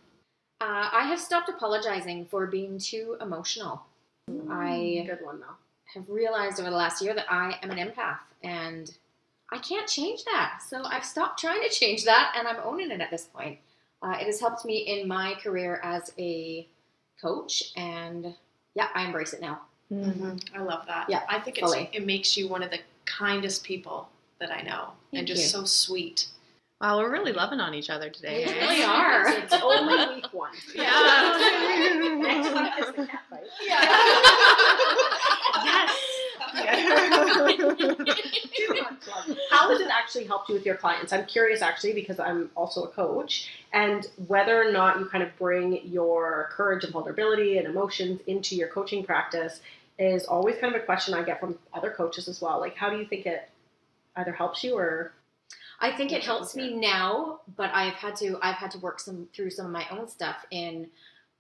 Uh, 0.61 0.89
I 0.93 1.05
have 1.09 1.21
stopped 1.21 1.49
apologizing 1.49 2.27
for 2.27 2.47
being 2.47 2.79
too 2.79 3.17
emotional. 3.21 3.85
I 4.51 5.05
Good 5.07 5.25
one 5.25 5.41
though. 5.41 5.57
have 5.95 6.09
realized 6.09 6.59
over 6.59 6.71
the 6.71 6.77
last 6.77 7.03
year 7.03 7.15
that 7.15 7.31
I 7.31 7.59
am 7.63 7.71
an 7.71 7.79
empath 7.79 8.19
and 8.43 8.93
I 9.53 9.59
can't 9.59 9.87
change 9.87 10.25
that. 10.25 10.61
So 10.67 10.83
I've 10.83 11.05
stopped 11.05 11.39
trying 11.39 11.63
to 11.63 11.69
change 11.69 12.05
that 12.05 12.35
and 12.37 12.49
I'm 12.49 12.57
owning 12.65 12.91
it 12.91 13.01
at 13.01 13.11
this 13.11 13.25
point. 13.25 13.59
Uh, 14.03 14.17
it 14.21 14.27
has 14.27 14.41
helped 14.41 14.65
me 14.65 14.79
in 14.79 15.07
my 15.07 15.35
career 15.35 15.81
as 15.83 16.13
a 16.19 16.67
coach 17.21 17.73
and 17.77 18.35
yeah, 18.75 18.89
I 18.95 19.05
embrace 19.05 19.33
it 19.33 19.41
now. 19.41 19.61
I 20.55 20.63
love 20.63 20.87
that. 20.87 21.07
Yeah, 21.09 21.23
I 21.29 21.39
think 21.39 21.59
it's, 21.59 21.73
it 21.93 22.05
makes 22.05 22.37
you 22.37 22.49
one 22.49 22.63
of 22.63 22.71
the 22.71 22.81
kindest 23.05 23.63
people 23.63 24.09
that 24.41 24.51
I 24.51 24.63
know, 24.63 24.91
and 25.13 25.27
just 25.27 25.43
you. 25.43 25.49
so 25.49 25.65
sweet. 25.65 26.27
Wow, 26.81 26.99
we're 26.99 27.11
really 27.11 27.33
loving 27.33 27.59
on 27.59 27.73
each 27.73 27.89
other 27.89 28.11
today. 28.11 28.45
We 28.45 28.53
eh? 28.53 28.67
really 28.67 28.83
are. 28.85 29.29
It's 29.29 29.53
only 29.55 30.17
week 30.17 30.33
one. 30.33 30.51
Yeah. 30.75 31.39
Next 32.19 32.55
week 32.55 32.89
is 32.89 32.95
the 32.97 33.07
cat 33.07 33.23
fight. 33.31 33.45
Yes. 35.65 35.91
How 39.51 39.69
has 39.71 39.81
it 39.81 39.89
actually 39.91 40.25
helped 40.25 40.49
you 40.49 40.55
with 40.55 40.65
your 40.67 40.77
clients? 40.77 41.13
I'm 41.13 41.25
curious 41.27 41.61
actually 41.63 41.93
because 41.95 42.21
I'm 42.21 42.51
also 42.55 42.85
a 42.85 42.89
coach 42.89 43.51
and 43.73 44.07
whether 44.27 44.61
or 44.61 44.71
not 44.71 44.99
you 45.01 45.07
kind 45.07 45.25
of 45.25 45.37
bring 45.39 45.81
your 45.87 46.51
courage 46.53 46.85
and 46.85 46.93
vulnerability 46.93 47.59
and 47.59 47.67
emotions 47.67 48.21
into 48.27 48.55
your 48.55 48.69
coaching 48.69 49.03
practice 49.05 49.61
is 49.99 50.25
always 50.27 50.57
kind 50.59 50.75
of 50.75 50.81
a 50.81 50.85
question 50.85 51.15
I 51.15 51.23
get 51.23 51.41
from 51.41 51.59
other 51.75 51.91
coaches 51.91 52.29
as 52.29 52.41
well. 52.41 52.61
Like 52.61 52.77
how 52.77 52.91
do 52.91 52.99
you 52.99 53.07
think 53.07 53.27
it 53.27 53.49
either 54.15 54.33
helps 54.33 54.63
you 54.63 54.77
or 54.77 55.13
I 55.81 55.93
think 55.93 56.13
it 56.13 56.25
helps 56.25 56.57
me 56.57 56.75
now, 56.75 57.41
but 57.57 57.71
I've 57.75 57.95
had 57.95 58.17
to 58.17 58.39
I've 58.43 58.57
had 58.57 58.71
to 58.73 58.79
work 58.79 58.99
some 59.01 59.29
through 59.35 59.51
some 59.51 59.67
of 59.67 59.73
my 59.73 59.87
own 59.91 60.09
stuff 60.09 60.37
in 60.51 60.89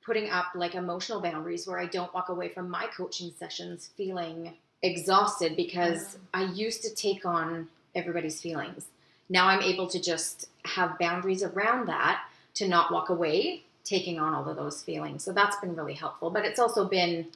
putting 0.04 0.30
up 0.30 0.46
like 0.54 0.74
emotional 0.74 1.20
boundaries 1.20 1.66
where 1.66 1.78
I 1.78 1.86
don't 1.86 2.12
walk 2.14 2.28
away 2.28 2.48
from 2.48 2.70
my 2.70 2.86
coaching 2.96 3.32
sessions 3.38 3.90
feeling 3.96 4.54
exhausted 4.82 5.56
because 5.56 6.18
I 6.34 6.44
used 6.44 6.82
to 6.82 6.94
take 6.94 7.24
on 7.24 7.68
everybody's 7.94 8.40
feelings. 8.40 8.86
Now 9.28 9.46
I'm 9.48 9.62
able 9.62 9.88
to 9.88 10.00
just 10.00 10.48
have 10.64 10.98
boundaries 10.98 11.42
around 11.42 11.86
that 11.88 12.22
to 12.54 12.68
not 12.68 12.92
walk 12.92 13.08
away 13.08 13.64
taking 13.84 14.18
on 14.18 14.34
all 14.34 14.48
of 14.48 14.56
those 14.56 14.82
feelings. 14.82 15.24
So 15.24 15.32
that's 15.32 15.56
been 15.56 15.74
really 15.74 15.94
helpful, 15.94 16.30
but 16.30 16.44
it's 16.44 16.58
also 16.58 16.86
been 16.86 17.28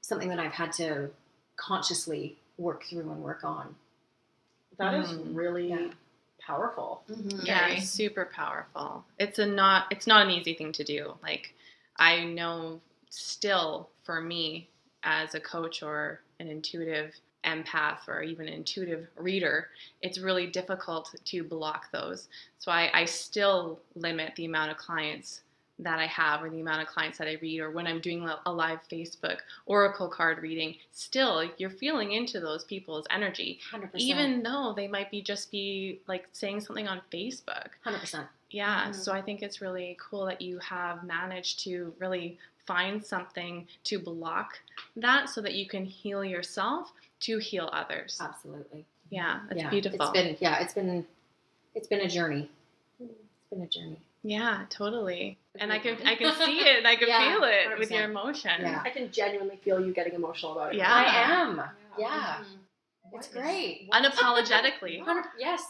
something 0.00 0.28
that 0.28 0.38
I've 0.38 0.52
had 0.52 0.72
to 0.74 1.10
consciously 1.56 2.36
work 2.58 2.84
through 2.84 3.00
and 3.10 3.22
work 3.22 3.42
on. 3.44 3.74
that 4.78 4.94
is 4.94 5.10
Mm. 5.12 5.36
really 5.36 5.68
Yeah. 5.68 5.90
Powerful. 6.46 7.02
Mm-hmm. 7.10 7.46
yeah 7.46 7.66
Very. 7.66 7.78
it's 7.78 7.90
super 7.90 8.30
powerful 8.34 9.04
it's 9.18 9.38
a 9.38 9.46
not 9.46 9.86
it's 9.90 10.06
not 10.06 10.26
an 10.26 10.32
easy 10.32 10.54
thing 10.54 10.72
to 10.72 10.84
do 10.84 11.14
like 11.22 11.54
i 11.98 12.24
know 12.24 12.80
still 13.10 13.88
for 14.04 14.20
me 14.20 14.68
as 15.04 15.34
a 15.34 15.40
coach 15.40 15.82
or 15.82 16.20
an 16.40 16.48
intuitive 16.48 17.14
empath 17.44 18.08
or 18.08 18.22
even 18.22 18.46
an 18.46 18.54
intuitive 18.54 19.06
reader, 19.16 19.68
it's 20.00 20.18
really 20.18 20.46
difficult 20.46 21.14
to 21.24 21.42
block 21.42 21.90
those. 21.92 22.28
So 22.58 22.70
I, 22.70 22.90
I 22.94 23.04
still 23.04 23.80
limit 23.94 24.34
the 24.36 24.44
amount 24.44 24.70
of 24.70 24.76
clients 24.76 25.42
that 25.82 25.98
I 25.98 26.06
have 26.06 26.42
or 26.42 26.50
the 26.50 26.60
amount 26.60 26.82
of 26.82 26.88
clients 26.88 27.18
that 27.18 27.28
I 27.28 27.38
read 27.40 27.60
or 27.60 27.70
when 27.70 27.86
I'm 27.86 28.00
doing 28.00 28.28
a 28.46 28.52
live 28.52 28.80
Facebook 28.90 29.38
oracle 29.66 30.08
card 30.08 30.42
reading, 30.42 30.76
still 30.92 31.48
you're 31.58 31.70
feeling 31.70 32.12
into 32.12 32.40
those 32.40 32.64
people's 32.64 33.06
energy. 33.10 33.58
100%. 33.72 33.90
Even 33.96 34.42
though 34.42 34.72
they 34.76 34.88
might 34.88 35.10
be 35.10 35.22
just 35.22 35.50
be 35.50 36.00
like 36.06 36.26
saying 36.32 36.60
something 36.60 36.88
on 36.88 37.00
Facebook. 37.12 37.68
100%. 37.84 38.26
Yeah, 38.50 38.88
Mhm. 38.90 38.94
so 38.94 39.12
I 39.12 39.22
think 39.22 39.42
it's 39.42 39.60
really 39.62 39.96
cool 40.00 40.26
that 40.26 40.40
you 40.42 40.58
have 40.58 41.04
managed 41.04 41.60
to 41.60 41.94
really 41.98 42.38
find 42.66 43.04
something 43.04 43.66
to 43.84 43.98
block 43.98 44.60
that 44.96 45.28
so 45.28 45.40
that 45.40 45.54
you 45.54 45.66
can 45.66 45.84
heal 45.84 46.24
yourself 46.24 46.92
to 47.20 47.38
heal 47.38 47.70
others. 47.72 48.18
Absolutely. 48.20 48.84
Yeah, 49.10 49.40
it's 49.50 49.58
yeah. 49.62 49.70
beautiful. 49.70 50.00
It's 50.02 50.10
been 50.10 50.36
yeah, 50.40 50.60
it's 50.62 50.74
been 50.74 51.06
it's 51.74 51.88
been 51.88 52.00
a 52.00 52.08
journey. 52.08 52.50
It's 53.00 53.10
been 53.50 53.62
a 53.62 53.66
journey. 53.66 54.00
yeah, 54.22 54.66
totally. 54.70 55.38
And 55.58 55.72
I 55.72 55.78
can 55.78 55.96
I 56.06 56.14
can 56.14 56.34
see 56.44 56.60
it 56.60 56.78
and 56.78 56.86
I 56.86 56.96
can 56.96 57.08
Yeah, 57.08 57.30
feel 57.32 57.44
it 57.44 57.78
with 57.78 57.90
your 57.90 58.04
emotion. 58.04 58.50
Yeah. 58.60 58.82
I 58.84 58.90
can 58.90 59.10
genuinely 59.10 59.56
feel 59.56 59.84
you 59.84 59.92
getting 59.92 60.14
emotional 60.14 60.52
about 60.52 60.74
it. 60.74 60.78
Yeah. 60.78 60.92
I 60.92 61.04
am. 61.04 61.62
Yeah. 61.98 62.38
It's 63.14 63.28
great. 63.28 63.90
Unapologetically. 63.92 65.04
Yes. 65.38 65.64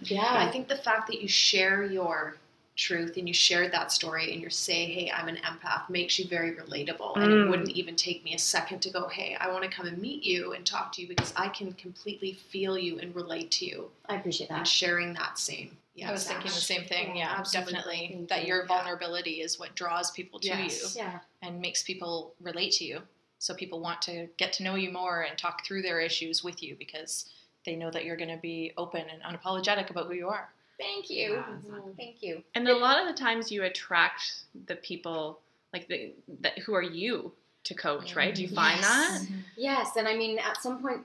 Yeah, 0.00 0.24
I 0.34 0.50
think 0.50 0.68
the 0.68 0.76
fact 0.76 1.06
that 1.08 1.20
you 1.20 1.28
share 1.28 1.84
your 1.84 2.36
truth 2.76 3.18
and 3.18 3.28
you 3.28 3.34
shared 3.34 3.70
that 3.72 3.92
story 3.92 4.32
and 4.32 4.40
you 4.40 4.48
say, 4.48 4.86
hey, 4.86 5.12
I'm 5.14 5.28
an 5.28 5.36
empath 5.36 5.90
makes 5.90 6.18
you 6.18 6.26
very 6.26 6.52
relatable. 6.52 7.16
And 7.16 7.30
Mm. 7.30 7.44
it 7.46 7.50
wouldn't 7.50 7.70
even 7.70 7.94
take 7.96 8.24
me 8.24 8.34
a 8.34 8.38
second 8.38 8.80
to 8.80 8.90
go, 8.90 9.08
hey, 9.08 9.36
I 9.38 9.50
want 9.52 9.64
to 9.64 9.68
come 9.68 9.86
and 9.86 9.98
meet 9.98 10.22
you 10.22 10.54
and 10.54 10.64
talk 10.64 10.92
to 10.92 11.02
you 11.02 11.08
because 11.08 11.34
I 11.36 11.48
can 11.48 11.74
completely 11.74 12.32
feel 12.32 12.78
you 12.78 12.98
and 12.98 13.14
relate 13.14 13.50
to 13.52 13.66
you 13.66 13.90
I 14.08 14.14
appreciate 14.16 14.48
that. 14.48 14.54
and 14.54 14.60
that. 14.64 14.68
sharing 14.68 15.12
that 15.14 15.38
same. 15.38 15.76
Yeah, 15.94 16.08
I 16.08 16.12
was 16.12 16.26
thinking 16.26 16.46
the 16.46 16.50
same 16.50 16.84
thing. 16.84 17.16
Yeah, 17.16 17.24
Yeah, 17.24 17.38
absolutely. 17.38 17.72
definitely. 17.72 18.08
Thank 18.12 18.28
That 18.28 18.42
you. 18.42 18.48
your 18.48 18.60
Yeah. 18.62 18.66
vulnerability 18.66 19.40
is 19.40 19.58
what 19.58 19.74
draws 19.74 20.10
people 20.10 20.38
to 20.40 20.48
Yes. 20.48 20.94
you 20.94 21.02
Yeah. 21.02 21.20
and 21.42 21.60
makes 21.60 21.82
people 21.82 22.34
relate 22.40 22.72
to 22.74 22.84
you. 22.84 23.06
So 23.38 23.54
people 23.54 23.80
want 23.80 24.02
to 24.02 24.28
get 24.36 24.52
to 24.54 24.62
know 24.62 24.74
you 24.74 24.90
more 24.90 25.22
and 25.22 25.36
talk 25.36 25.64
through 25.64 25.82
their 25.82 26.00
issues 26.00 26.44
with 26.44 26.62
you 26.62 26.76
because 26.76 27.30
they 27.64 27.74
know 27.74 27.90
that 27.90 28.04
you're 28.04 28.16
going 28.16 28.30
to 28.30 28.36
be 28.36 28.72
open 28.76 29.08
and 29.08 29.22
unapologetic 29.22 29.90
about 29.90 30.06
who 30.06 30.14
you 30.14 30.28
are. 30.28 30.52
Thank 30.78 31.10
you. 31.10 31.32
Yeah, 31.32 31.42
mm-hmm. 31.42 31.66
exactly. 31.66 31.94
Thank 31.96 32.22
you. 32.22 32.44
And 32.54 32.68
a 32.68 32.76
lot 32.76 33.00
of 33.00 33.06
the 33.06 33.14
times 33.14 33.50
you 33.50 33.64
attract 33.64 34.44
the 34.66 34.76
people 34.76 35.40
like 35.72 35.86
the 35.88 36.12
that 36.40 36.58
who 36.60 36.74
are 36.74 36.82
you 36.82 37.32
to 37.64 37.74
coach, 37.74 38.16
right? 38.16 38.34
Do 38.34 38.42
you 38.42 38.48
mm-hmm. 38.48 38.56
find 38.56 38.82
that? 38.82 39.20
Yes. 39.22 39.30
Yes, 39.56 39.96
and 39.96 40.08
I 40.08 40.16
mean, 40.16 40.38
at 40.38 40.60
some 40.62 40.80
point, 40.80 41.04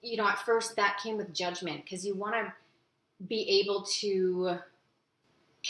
you 0.00 0.16
know, 0.16 0.28
at 0.28 0.38
first 0.38 0.76
that 0.76 1.00
came 1.02 1.16
with 1.16 1.34
judgment 1.34 1.84
because 1.84 2.06
you 2.06 2.14
want 2.14 2.34
to 2.34 2.52
be 3.26 3.60
able 3.60 3.82
to 3.82 4.58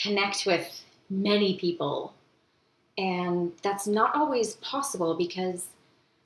connect 0.02 0.44
with 0.46 0.84
many 1.10 1.56
people, 1.58 2.14
and 2.96 3.52
that's 3.62 3.86
not 3.86 4.14
always 4.14 4.54
possible 4.54 5.14
because 5.14 5.66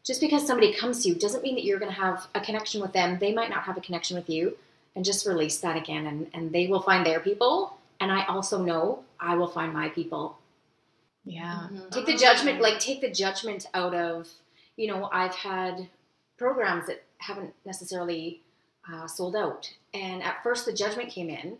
just 0.05 0.21
because 0.21 0.45
somebody 0.47 0.73
comes 0.75 1.03
to 1.03 1.09
you 1.11 1.15
doesn't 1.15 1.43
mean 1.43 1.55
that 1.55 1.65
you're 1.65 1.79
going 1.79 1.93
to 1.93 2.01
have 2.01 2.27
a 2.35 2.41
connection 2.41 2.81
with 2.81 2.93
them. 2.93 3.19
They 3.21 3.33
might 3.33 3.51
not 3.51 3.63
have 3.65 3.77
a 3.77 3.81
connection 3.81 4.17
with 4.17 4.29
you, 4.29 4.57
and 4.97 5.05
just 5.05 5.27
release 5.27 5.59
that 5.59 5.77
again, 5.77 6.07
and 6.07 6.27
and 6.35 6.53
they 6.53 6.67
will 6.67 6.83
find 6.83 7.07
their 7.07 7.21
people, 7.21 7.77
and 8.01 8.11
I 8.11 8.25
also 8.27 8.63
know 8.63 9.05
I 9.21 9.37
will 9.37 9.49
find 9.49 9.73
my 9.73 9.89
people 9.91 10.39
Yeah. 11.25 11.69
Mhm. 11.71 11.91
take 11.93 12.07
the 12.07 12.17
judgment 12.17 12.61
like 12.61 12.81
take 12.81 13.01
the 13.01 13.11
judgment 13.11 13.67
out 13.75 13.95
of 13.95 14.29
you 14.77 14.89
know 14.89 15.09
i've 15.13 15.35
had 15.37 15.89
programs 16.37 16.87
that 16.89 17.05
haven't 17.19 17.55
necessarily 17.65 18.43
uh, 18.91 19.07
sold 19.07 19.37
out 19.37 19.71
and 19.95 20.23
at 20.23 20.43
first 20.43 20.65
the 20.67 20.73
judgment 20.73 21.09
came 21.11 21.29
in 21.29 21.57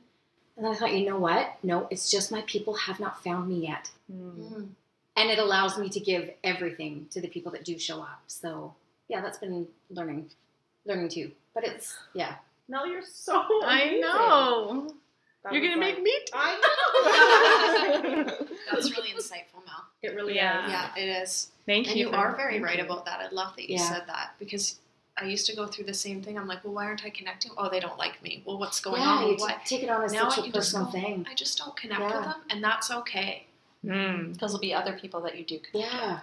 and 0.57 0.67
i 0.67 0.75
thought 0.75 0.93
you 0.93 1.05
know 1.07 1.19
what 1.19 1.55
no 1.63 1.87
it's 1.91 2.11
just 2.11 2.31
my 2.33 2.43
people 2.43 2.75
have 2.75 2.99
not 3.01 3.23
found 3.23 3.49
me 3.49 3.67
yet 3.67 3.91
Mm. 4.13 4.35
Mhm. 4.37 4.69
and 5.17 5.31
it 5.31 5.39
allows 5.39 5.79
me 5.79 5.89
to 5.91 6.01
give 6.01 6.31
everything 6.43 7.07
to 7.11 7.21
the 7.21 7.29
people 7.29 7.53
that 7.53 7.65
do 7.65 7.79
show 7.79 8.01
up 8.01 8.23
so 8.27 8.75
yeah 9.09 9.21
that's 9.21 9.39
been 9.39 9.67
learning 9.91 10.29
learning 10.85 11.09
too 11.09 11.31
but 11.55 11.65
it's 11.65 11.97
yeah 12.15 12.35
Mel, 12.69 12.87
you're 12.87 13.03
so. 13.03 13.43
I 13.65 13.99
know. 14.01 14.95
That 15.43 15.53
You're 15.53 15.63
was 15.63 15.71
gonna 15.71 15.81
make 15.81 16.01
me. 16.01 16.17
I 16.33 16.55
know. 16.63 18.25
That 18.67 18.75
was 18.77 18.91
really 18.93 19.11
insightful, 19.11 19.65
Mel. 19.67 19.85
it 20.01 20.15
really 20.15 20.37
Yeah. 20.37 20.65
is. 20.67 20.71
Yeah, 20.73 20.95
it 21.03 21.23
is. 21.23 21.51
Thank 21.67 21.89
and 21.89 21.97
you. 21.97 22.09
you 22.09 22.15
are 22.15 22.35
very 22.37 22.55
thank 22.55 22.65
right 22.65 22.81
about 22.81 23.05
that. 23.07 23.21
I 23.21 23.29
love 23.35 23.55
that 23.57 23.69
you 23.69 23.77
Yeah. 23.77 23.89
said 23.89 24.05
that 24.07 24.35
because 24.39 24.79
I 25.21 25.25
used 25.27 25.47
to 25.47 25.57
go 25.57 25.67
through 25.67 25.85
the 25.85 25.95
same 25.95 26.23
thing. 26.23 26.39
I'm 26.39 26.47
like, 26.49 26.65
well, 26.65 26.73
why 26.75 26.87
aren't 26.87 27.05
I 27.05 27.11
connecting? 27.11 27.53
Oh, 27.59 27.69
they 27.69 27.81
don't 27.81 27.99
like 27.99 28.23
me. 28.23 28.43
Well, 28.47 28.59
what's 28.59 28.81
going 28.81 29.03
yeah 29.03 29.09
on? 29.19 29.29
you 29.29 29.37
what? 29.37 29.65
take 29.67 29.83
it 29.83 29.91
on 29.91 30.03
as 30.03 30.13
Now 30.13 30.29
such 30.31 30.39
I 30.39 30.41
a 30.41 30.45
can 30.45 30.53
just 30.53 30.73
personal 30.73 30.87
go, 30.87 30.93
thing 30.93 31.27
I 31.31 31.35
just 31.35 31.59
don't 31.59 31.77
connect 31.77 32.01
Yeah. 32.01 32.15
with 32.17 32.25
them, 32.25 32.35
and 32.51 32.65
that's 32.65 32.91
okay. 32.91 33.47
Mm. 33.85 34.33
Because 34.33 34.53
there'll 34.53 34.61
be 34.61 34.73
other 34.73 34.93
people 34.99 35.21
that 35.23 35.37
you 35.37 35.45
do 35.45 35.59
connect 35.59 35.93
yeah 35.93 36.21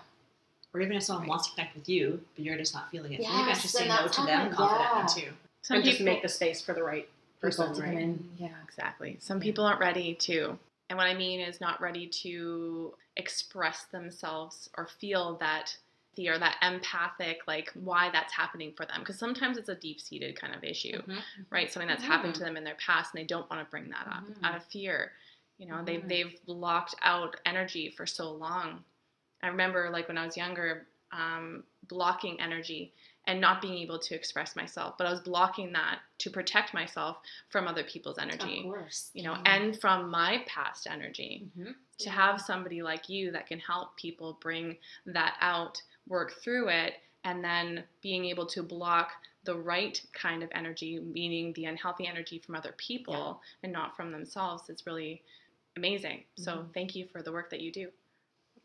Or 0.74 0.82
even 0.82 0.96
if 0.98 1.04
someone 1.04 1.24
Right. 1.24 1.30
wants 1.30 1.48
to 1.50 1.56
connect 1.56 1.76
with 1.76 1.88
you, 1.90 2.24
but 2.36 2.46
you're 2.46 2.58
just 2.58 2.74
not 2.74 2.90
feeling 2.90 3.14
it. 3.14 3.22
so 3.24 3.30
you 3.30 3.38
can 3.40 3.48
Yes, 3.50 3.70
say 3.70 3.88
no 3.88 3.96
that's 3.98 4.16
to 4.18 4.22
them 4.24 4.30
happened, 4.52 4.56
confidently 4.56 5.22
too. 5.24 5.34
Some 5.62 5.76
and 5.78 5.84
people 5.84 5.92
just 5.98 6.06
make 6.06 6.22
the 6.22 6.30
space 6.30 6.62
for 6.62 6.74
the 6.74 6.84
right 6.84 7.08
person, 7.42 7.74
to 7.74 7.82
come 7.82 7.90
right? 7.90 8.00
in 8.04 8.30
yeah 8.38 8.50
Exactly. 8.64 9.18
Some 9.20 9.40
people 9.40 9.66
aren't 9.66 9.80
ready 9.80 10.16
to. 10.16 10.58
And 10.90 10.98
what 10.98 11.08
I 11.08 11.14
mean 11.14 11.40
is 11.42 11.60
not 11.62 11.80
ready 11.82 12.08
to 12.08 12.94
express 13.18 13.84
themselves 13.86 14.70
or 14.78 14.88
feel 14.88 15.36
that 15.36 15.76
the 16.16 16.30
or 16.30 16.38
that 16.40 16.56
empathic 16.62 17.40
like 17.48 17.72
why 17.76 18.10
that's 18.12 18.34
happening 18.34 18.74
for 18.76 18.86
them 18.86 19.00
because 19.00 19.18
sometimes 19.20 19.58
it's 19.58 19.70
a 19.70 19.76
deep-seated 19.76 20.40
kind 20.40 20.54
of 20.56 20.64
issue 20.64 21.02
Mhm. 21.04 21.22
right 21.50 21.72
something 21.72 21.88
that's 21.88 22.04
happened 22.04 22.34
to 22.36 22.42
them 22.44 22.58
in 22.58 22.64
their 22.64 22.76
past 22.76 23.14
and 23.14 23.22
they 23.22 23.26
don't 23.28 23.50
want 23.50 23.64
to 23.66 23.70
bring 23.70 23.90
that 23.90 24.08
up 24.08 24.24
Mhm. 24.24 24.44
out 24.44 24.56
of 24.56 24.66
fear 24.66 25.14
you 25.58 25.68
know 25.68 25.84
they've 25.84 26.04
Mhm. 26.04 26.10
they've 26.10 26.46
blocked 26.46 26.96
out 27.02 27.40
energy 27.46 27.90
for 27.92 28.06
so 28.06 28.32
long 28.32 28.84
i 29.44 29.48
remember 29.48 29.90
like 29.92 30.08
when 30.08 30.18
i 30.18 30.26
was 30.26 30.36
younger 30.38 30.88
um, 31.12 31.64
blocking 31.88 32.40
energy 32.40 32.94
and 33.26 33.42
not 33.42 33.62
being 33.64 33.80
able 33.80 33.98
to 33.98 34.14
express 34.16 34.56
myself 34.56 34.96
but 34.98 35.08
i 35.08 35.12
was 35.12 35.22
blocking 35.22 35.72
that 35.74 36.02
to 36.20 36.30
protect 36.30 36.74
myself 36.74 37.18
from 37.50 37.68
other 37.68 37.84
people's 37.84 38.18
energy 38.20 38.60
of 38.60 38.64
course 38.66 39.10
you 39.14 39.24
know 39.24 39.34
Yeah. 39.34 39.42
and 39.58 39.80
from 39.82 40.10
my 40.10 40.44
past 40.48 40.86
energy 40.88 41.50
Mhm. 41.58 41.76
to 42.00 42.10
have 42.10 42.40
somebody 42.42 42.82
like 42.82 43.10
you 43.10 43.32
that 43.32 43.48
can 43.48 43.60
help 43.60 43.98
people 43.98 44.34
bring 44.40 44.78
that 45.06 45.36
out, 45.42 45.82
work 46.10 46.34
through 46.44 46.70
it, 46.70 46.96
and 47.24 47.44
then 47.44 47.84
being 48.02 48.26
able 48.26 48.46
to 48.48 48.64
block 48.64 49.12
the 49.46 49.56
right 49.56 50.02
kind 50.14 50.44
of 50.44 50.50
energy, 50.54 51.00
meaning 51.00 51.54
the 51.54 51.66
unhealthy 51.66 52.08
energy 52.08 52.40
from 52.40 52.56
other 52.56 52.74
people 52.78 53.42
and 53.64 53.72
not 53.72 53.96
from 53.96 54.12
themselves, 54.12 54.70
is 54.70 54.86
really 54.86 55.22
amazing. 55.78 56.24
So 56.36 56.52
Mm-hmm. 56.52 56.72
thank 56.74 56.96
you 56.96 57.08
for 57.12 57.22
the 57.22 57.32
work 57.32 57.50
that 57.52 57.62
you 57.62 57.72
do. 57.72 57.90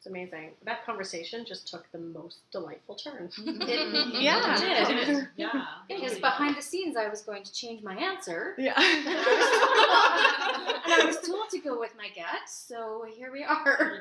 It's 0.05 0.11
amazing. 0.11 0.51
That 0.67 0.85
conversation 0.85 1.47
just 1.49 1.67
took 1.67 1.91
the 1.91 1.99
most 1.99 2.37
delightful 2.53 2.95
turn. 2.95 3.31
It- 3.39 4.21
Yeah. 4.23 4.55
it 4.55 5.07
did. 5.07 5.29
Yeah. 5.37 5.65
Because 5.89 6.19
behind 6.19 6.57
the 6.59 6.61
scenes, 6.63 6.95
I 6.95 7.09
was 7.09 7.23
going 7.23 7.43
to 7.43 7.51
change 7.51 7.83
my 7.83 7.95
answer. 7.97 8.55
Yeah. 8.59 8.75
and 8.77 8.85
I 10.93 11.05
was 11.07 11.27
told 11.27 11.49
to 11.53 11.59
go 11.59 11.81
with 11.81 11.93
my 11.97 12.09
gut, 12.15 12.47
so 12.47 13.07
here 13.17 13.33
we 13.33 13.45
are. 13.45 14.01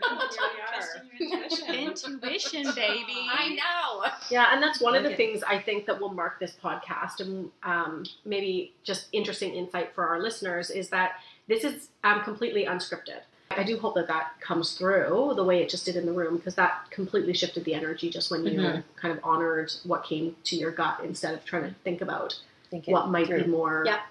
Here 1.19 1.21
we 1.21 1.31
are. 1.31 1.73
Intuition, 1.73 2.63
baby. 2.75 3.27
I 3.31 3.55
know. 3.55 4.03
Yeah, 4.29 4.47
and 4.51 4.61
that's 4.61 4.81
one 4.81 4.95
of 4.95 5.03
the 5.03 5.15
things 5.15 5.41
I 5.43 5.57
think 5.57 5.85
that 5.85 6.01
will 6.01 6.13
mark 6.13 6.37
this 6.37 6.57
podcast, 6.61 7.21
and 7.21 7.49
um, 7.63 8.03
maybe 8.25 8.73
just 8.83 9.07
interesting 9.13 9.53
insight 9.53 9.95
for 9.95 10.05
our 10.05 10.21
listeners 10.21 10.69
is 10.69 10.89
that 10.89 11.13
this 11.47 11.63
is 11.63 11.87
um, 12.03 12.23
completely 12.23 12.65
unscripted. 12.65 13.21
I 13.57 13.63
do 13.63 13.77
hope 13.77 13.95
that 13.95 14.07
that 14.07 14.39
comes 14.39 14.73
through 14.73 15.33
the 15.35 15.43
way 15.43 15.61
it 15.61 15.69
just 15.69 15.85
did 15.85 15.95
in 15.95 16.05
the 16.05 16.11
room 16.13 16.37
because 16.37 16.55
that 16.55 16.89
completely 16.91 17.33
shifted 17.33 17.65
the 17.65 17.73
energy 17.73 18.09
just 18.09 18.29
when 18.31 18.45
you 18.45 18.59
Mhm. 18.59 18.83
kind 18.95 19.17
of 19.17 19.23
honored 19.23 19.71
what 19.83 20.03
came 20.03 20.35
to 20.45 20.55
your 20.55 20.71
gut 20.71 21.01
instead 21.03 21.33
of 21.33 21.43
trying 21.45 21.63
to 21.63 21.73
think 21.83 22.01
about 22.01 22.39
Think 22.69 22.85
what 22.87 23.09
might 23.09 23.29
be 23.29 23.43
more 23.45 23.83
Yeah. 23.85 24.01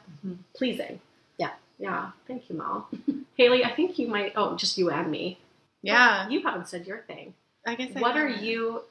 pleasing. 0.54 1.00
Yeah. 1.38 1.50
Yeah. 1.78 2.11
Thank 2.26 2.49
you, 2.49 2.56
Mel. 2.56 2.88
Haley, 3.37 3.64
I 3.64 3.75
think 3.75 3.99
you 3.99 4.08
might. 4.08 4.32
Oh, 4.37 4.56
just 4.56 4.78
you 4.78 4.90
and 4.90 5.11
me. 5.11 5.38
Yeah. 5.82 6.28
You 6.28 6.42
haven't 6.42 6.68
said 6.68 6.87
your 6.87 6.99
thing. 6.99 7.34
I 7.66 7.75
guess 7.75 7.90
I 7.96 8.00
What 8.00 8.16
are 8.16 8.28
haven't. 8.28 8.44
you 8.44 8.82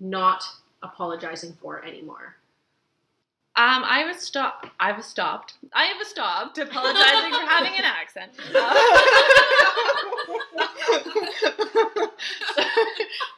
not 0.00 0.44
apologizing 0.82 1.52
for 1.60 1.84
anymore? 1.84 2.36
Um, 3.54 3.84
I 3.84 4.06
was 4.06 4.16
stopped. 4.16 4.68
I 4.80 4.92
was 4.92 5.04
stopped. 5.04 5.54
I 5.74 5.84
have 5.84 6.06
stopped 6.06 6.56
apologizing 6.56 7.32
for 7.32 7.46
having 7.46 7.74
an 7.76 7.84
accent. 7.84 8.32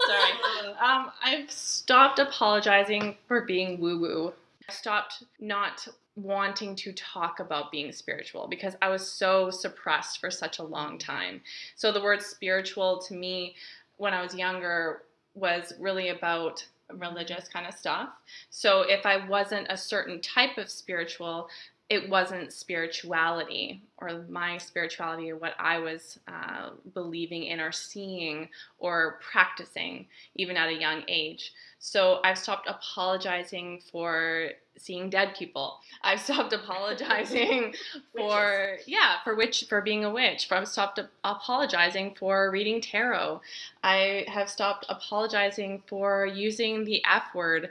Sorry. 0.06 0.32
Um, 0.80 1.10
I've 1.24 1.50
stopped 1.50 2.20
apologizing 2.20 3.16
for 3.26 3.40
being 3.40 3.80
woo 3.80 3.98
woo. 3.98 4.32
I 4.68 4.72
stopped 4.72 5.24
not 5.40 5.88
wanting 6.14 6.76
to 6.76 6.92
talk 6.92 7.40
about 7.40 7.72
being 7.72 7.90
spiritual 7.90 8.46
because 8.46 8.76
I 8.80 8.90
was 8.90 9.10
so 9.10 9.50
suppressed 9.50 10.20
for 10.20 10.30
such 10.30 10.60
a 10.60 10.62
long 10.62 10.96
time. 10.96 11.40
So 11.74 11.90
the 11.90 12.00
word 12.00 12.22
spiritual 12.22 12.98
to 13.08 13.14
me 13.14 13.56
when 13.96 14.14
I 14.14 14.22
was 14.22 14.32
younger 14.32 15.02
was 15.34 15.72
really 15.80 16.10
about 16.10 16.64
religious 16.92 17.48
kind 17.48 17.66
of 17.66 17.74
stuff. 17.74 18.10
So 18.50 18.82
if 18.82 19.06
I 19.06 19.26
wasn't 19.26 19.68
a 19.70 19.76
certain 19.76 20.20
type 20.20 20.58
of 20.58 20.70
spiritual, 20.70 21.48
it 21.90 22.08
wasn't 22.08 22.52
spirituality 22.52 23.82
or 23.98 24.24
my 24.28 24.56
spirituality 24.56 25.30
or 25.30 25.36
what 25.36 25.54
I 25.58 25.78
was 25.78 26.18
uh, 26.26 26.70
believing 26.94 27.44
in 27.44 27.60
or 27.60 27.72
seeing 27.72 28.48
or 28.78 29.18
practicing 29.20 30.06
even 30.34 30.56
at 30.56 30.68
a 30.68 30.74
young 30.74 31.02
age. 31.08 31.52
So 31.78 32.20
I've 32.24 32.38
stopped 32.38 32.66
apologizing 32.68 33.82
for 33.92 34.50
seeing 34.78 35.10
dead 35.10 35.34
people. 35.38 35.78
I've 36.02 36.20
stopped 36.20 36.52
apologizing 36.60 37.74
for 38.16 38.78
yeah 38.86 39.16
for 39.22 39.34
witch 39.34 39.66
for 39.68 39.82
being 39.82 40.04
a 40.04 40.10
witch. 40.10 40.48
I've 40.50 40.66
stopped 40.66 40.98
apologizing 41.22 42.14
for 42.18 42.50
reading 42.50 42.80
tarot. 42.80 43.42
I 43.82 44.24
have 44.28 44.48
stopped 44.48 44.86
apologizing 44.88 45.82
for 45.86 46.24
using 46.24 46.84
the 46.84 47.02
F 47.04 47.34
word, 47.34 47.70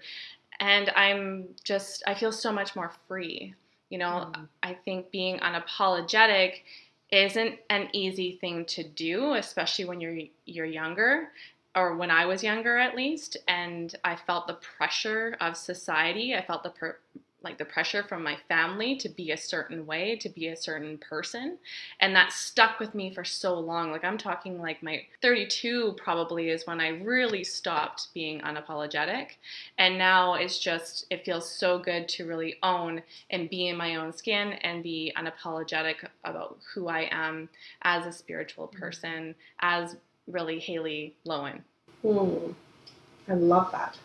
and 0.59 0.91
I'm 0.95 1.47
just 1.63 2.03
I 2.05 2.13
feel 2.13 2.31
so 2.31 2.51
much 2.51 2.75
more 2.75 2.91
free. 3.07 3.55
You 3.93 3.99
know, 3.99 4.31
mm. 4.33 4.47
I 4.63 4.73
think 4.73 5.11
being 5.11 5.37
unapologetic 5.37 6.61
isn't 7.11 7.59
an 7.69 7.89
easy 7.93 8.39
thing 8.41 8.65
to 8.65 8.83
do, 8.83 9.35
especially 9.35 9.85
when 9.85 10.01
you're 10.01 10.17
you're 10.47 10.65
younger 10.65 11.29
or 11.75 11.95
when 11.95 12.09
I 12.09 12.25
was 12.25 12.43
younger 12.43 12.79
at 12.79 12.95
least, 12.95 13.37
and 13.47 13.95
I 14.03 14.15
felt 14.15 14.47
the 14.47 14.55
pressure 14.55 15.37
of 15.39 15.55
society. 15.55 16.33
I 16.33 16.43
felt 16.43 16.63
the 16.63 16.71
per- 16.71 16.97
like 17.43 17.57
the 17.57 17.65
pressure 17.65 18.03
from 18.03 18.23
my 18.23 18.37
family 18.47 18.95
to 18.97 19.09
be 19.09 19.31
a 19.31 19.37
certain 19.37 19.85
way, 19.85 20.15
to 20.17 20.29
be 20.29 20.47
a 20.47 20.55
certain 20.55 20.97
person. 20.97 21.57
And 21.99 22.15
that 22.15 22.31
stuck 22.31 22.79
with 22.79 22.95
me 22.95 23.13
for 23.13 23.23
so 23.23 23.59
long. 23.59 23.91
Like 23.91 24.03
I'm 24.03 24.17
talking 24.17 24.59
like 24.61 24.81
my 24.81 25.03
32 25.21 25.95
probably 25.97 26.49
is 26.49 26.65
when 26.65 26.79
I 26.79 26.89
really 26.89 27.43
stopped 27.43 28.13
being 28.13 28.39
unapologetic. 28.41 29.31
And 29.77 29.97
now 29.97 30.35
it's 30.35 30.59
just, 30.59 31.05
it 31.09 31.25
feels 31.25 31.49
so 31.49 31.79
good 31.79 32.07
to 32.09 32.25
really 32.25 32.55
own 32.63 33.01
and 33.29 33.49
be 33.49 33.67
in 33.67 33.77
my 33.77 33.97
own 33.97 34.13
skin 34.13 34.53
and 34.53 34.83
be 34.83 35.13
unapologetic 35.17 36.07
about 36.23 36.57
who 36.73 36.87
I 36.87 37.09
am 37.11 37.49
as 37.81 38.05
a 38.05 38.11
spiritual 38.11 38.67
mm. 38.67 38.79
person, 38.79 39.35
as 39.59 39.97
really 40.27 40.59
Haley 40.59 41.15
Lowen. 41.27 41.61
Mm, 42.03 42.53
I 43.27 43.33
love 43.33 43.71
that 43.71 43.97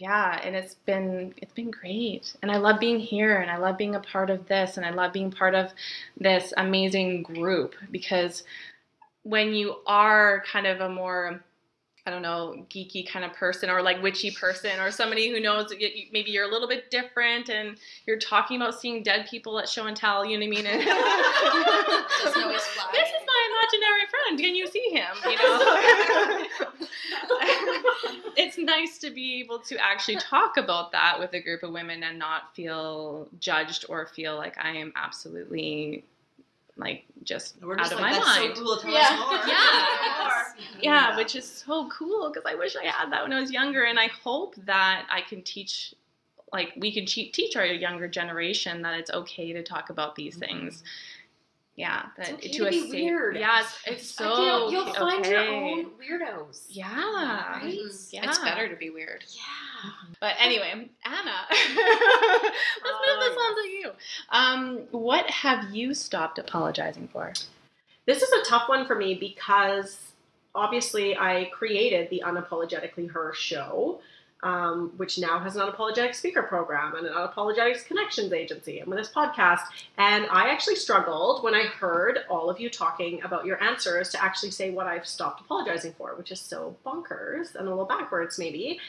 yeah 0.00 0.40
and 0.42 0.56
it's 0.56 0.74
been 0.74 1.34
it's 1.36 1.52
been 1.52 1.70
great. 1.70 2.34
And 2.42 2.50
i 2.50 2.56
love 2.56 2.80
being 2.80 2.98
here 2.98 3.36
and 3.36 3.50
i 3.50 3.56
love 3.56 3.76
being 3.76 3.94
a 3.94 4.00
part 4.00 4.30
of 4.30 4.46
this 4.48 4.76
and 4.76 4.86
i 4.86 4.90
love 4.90 5.12
being 5.12 5.30
part 5.30 5.54
of 5.54 5.72
this 6.18 6.52
amazing 6.56 7.22
group 7.22 7.74
because 7.90 8.44
when 9.22 9.52
you 9.52 9.76
are 9.86 10.42
kind 10.50 10.66
of 10.66 10.80
a 10.80 10.88
more 10.88 11.44
I 12.06 12.10
don't 12.10 12.22
know, 12.22 12.64
geeky 12.70 13.06
kind 13.06 13.24
of 13.24 13.32
person 13.34 13.68
or 13.68 13.82
like 13.82 14.02
witchy 14.02 14.30
person 14.30 14.80
or 14.80 14.90
somebody 14.90 15.30
who 15.30 15.38
knows 15.38 15.72
maybe 16.12 16.30
you're 16.30 16.48
a 16.48 16.50
little 16.50 16.68
bit 16.68 16.90
different 16.90 17.50
and 17.50 17.76
you're 18.06 18.18
talking 18.18 18.56
about 18.56 18.80
seeing 18.80 19.02
dead 19.02 19.26
people 19.30 19.58
at 19.58 19.68
show 19.68 19.86
and 19.86 19.96
tell, 19.96 20.24
you 20.24 20.38
know 20.38 20.46
what 20.46 20.58
I 20.58 20.62
mean? 20.62 20.66
And 20.66 20.80
this 20.80 20.88
is 22.26 22.36
my 23.26 23.48
imaginary 23.50 24.06
friend. 24.10 24.38
Can 24.38 24.54
you 24.54 24.66
see 24.66 24.88
him? 24.90 25.14
You 25.24 25.36
know? 25.36 26.46
it's 28.36 28.56
nice 28.58 28.98
to 28.98 29.10
be 29.10 29.40
able 29.40 29.58
to 29.60 29.76
actually 29.78 30.16
talk 30.16 30.56
about 30.56 30.92
that 30.92 31.18
with 31.18 31.34
a 31.34 31.40
group 31.40 31.62
of 31.62 31.70
women 31.72 32.02
and 32.02 32.18
not 32.18 32.54
feel 32.54 33.28
judged 33.38 33.84
or 33.88 34.06
feel 34.06 34.36
like 34.36 34.56
I 34.58 34.70
am 34.70 34.92
absolutely 34.96 36.04
like 36.80 37.04
just 37.22 37.62
We're 37.62 37.74
out 37.74 37.80
just 37.80 37.92
of 37.92 38.00
like, 38.00 38.12
my 38.12 38.18
mind. 38.18 38.56
So 38.56 38.62
cool. 38.62 38.76
Tell 38.78 38.90
yeah. 38.90 39.42
Yeah. 40.80 41.10
yeah, 41.10 41.16
which 41.16 41.36
is 41.36 41.48
so 41.48 41.88
cool 41.88 42.30
because 42.30 42.50
I 42.50 42.54
wish 42.54 42.76
I 42.76 42.86
had 42.86 43.12
that 43.12 43.22
when 43.22 43.32
I 43.32 43.40
was 43.40 43.50
younger, 43.50 43.84
and 43.84 43.98
I 43.98 44.08
hope 44.08 44.54
that 44.64 45.06
I 45.10 45.20
can 45.22 45.42
teach, 45.42 45.94
like 46.52 46.72
we 46.76 46.92
can 46.92 47.06
teach 47.06 47.56
our 47.56 47.64
younger 47.66 48.08
generation 48.08 48.82
that 48.82 48.98
it's 48.98 49.10
okay 49.10 49.52
to 49.52 49.62
talk 49.62 49.90
about 49.90 50.16
these 50.16 50.36
mm-hmm. 50.36 50.60
things 50.60 50.82
yeah, 51.80 52.02
that, 52.18 52.34
okay 52.34 52.48
to, 52.48 52.64
to 52.64 52.70
be 52.70 52.90
weird. 52.90 53.38
Yeah, 53.38 53.60
it's, 53.60 53.78
it's 53.86 54.10
so 54.10 54.44
you'll, 54.44 54.70
you'll 54.70 54.92
find 54.92 55.24
your 55.24 55.40
own 55.40 55.86
weirdos. 55.98 56.66
Yeah, 56.68 56.86
right. 56.86 57.62
Mm-hmm. 57.64 57.96
Yeah, 58.10 58.24
it's 58.26 58.38
better 58.38 58.68
to 58.68 58.76
be 58.76 58.90
weird. 58.90 59.24
Yeah. 59.26 59.90
But 60.20 60.34
anyway, 60.38 60.72
Anna, 60.72 60.90
let's 61.50 62.98
move 63.06 63.20
this 63.20 63.36
on 63.38 63.62
to 63.62 63.68
you. 63.70 63.90
Um, 64.28 64.78
what 64.90 65.30
have 65.30 65.74
you 65.74 65.94
stopped 65.94 66.38
apologizing 66.38 67.08
for? 67.10 67.32
This 68.04 68.20
is 68.20 68.30
a 68.30 68.44
tough 68.44 68.68
one 68.68 68.86
for 68.86 68.94
me 68.94 69.14
because 69.14 69.96
obviously 70.54 71.16
I 71.16 71.50
created 71.50 72.10
the 72.10 72.22
Unapologetically 72.26 73.10
Her 73.10 73.32
show 73.34 74.02
um, 74.42 74.92
which 74.96 75.18
now 75.18 75.38
has 75.38 75.56
an 75.56 75.62
unapologetic 75.62 76.14
speaker 76.14 76.42
program 76.42 76.94
and 76.94 77.06
an 77.06 77.12
unapologetic 77.12 77.84
connections 77.86 78.32
agency 78.32 78.80
and 78.80 78.88
with 78.88 78.98
this 78.98 79.10
podcast. 79.10 79.62
And 79.98 80.26
I 80.30 80.48
actually 80.48 80.76
struggled 80.76 81.42
when 81.42 81.54
I 81.54 81.64
heard 81.64 82.20
all 82.28 82.48
of 82.48 82.58
you 82.58 82.70
talking 82.70 83.22
about 83.22 83.44
your 83.44 83.62
answers 83.62 84.08
to 84.10 84.22
actually 84.22 84.50
say 84.50 84.70
what 84.70 84.86
I've 84.86 85.06
stopped 85.06 85.40
apologizing 85.40 85.94
for, 85.94 86.14
which 86.16 86.32
is 86.32 86.40
so 86.40 86.76
bonkers 86.86 87.54
and 87.54 87.66
a 87.66 87.70
little 87.70 87.84
backwards, 87.84 88.38
maybe. 88.38 88.80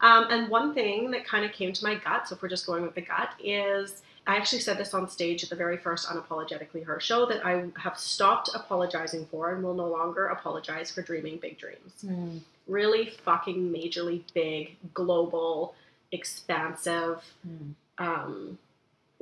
Um, 0.00 0.26
and 0.30 0.48
one 0.48 0.74
thing 0.74 1.10
that 1.10 1.26
kind 1.26 1.44
of 1.44 1.52
came 1.52 1.72
to 1.72 1.84
my 1.84 1.96
gut, 1.96 2.28
so 2.28 2.36
if 2.36 2.42
we're 2.42 2.48
just 2.48 2.66
going 2.66 2.82
with 2.82 2.94
the 2.94 3.00
gut, 3.00 3.30
is 3.42 4.02
I 4.28 4.36
actually 4.36 4.60
said 4.60 4.76
this 4.76 4.92
on 4.92 5.08
stage 5.08 5.42
at 5.42 5.48
the 5.48 5.56
very 5.56 5.78
first 5.78 6.06
Unapologetically 6.06 6.84
Her 6.84 7.00
show 7.00 7.24
that 7.26 7.44
I 7.44 7.64
have 7.76 7.98
stopped 7.98 8.50
apologizing 8.54 9.26
for 9.26 9.54
and 9.54 9.64
will 9.64 9.74
no 9.74 9.88
longer 9.88 10.26
apologize 10.26 10.90
for 10.90 11.00
dreaming 11.00 11.38
big 11.38 11.58
dreams. 11.58 12.04
Mm 12.04 12.40
really 12.68 13.10
fucking 13.24 13.72
majorly 13.72 14.22
big, 14.34 14.76
global, 14.94 15.74
expansive, 16.12 17.24
mm. 17.46 17.72
um, 17.98 18.58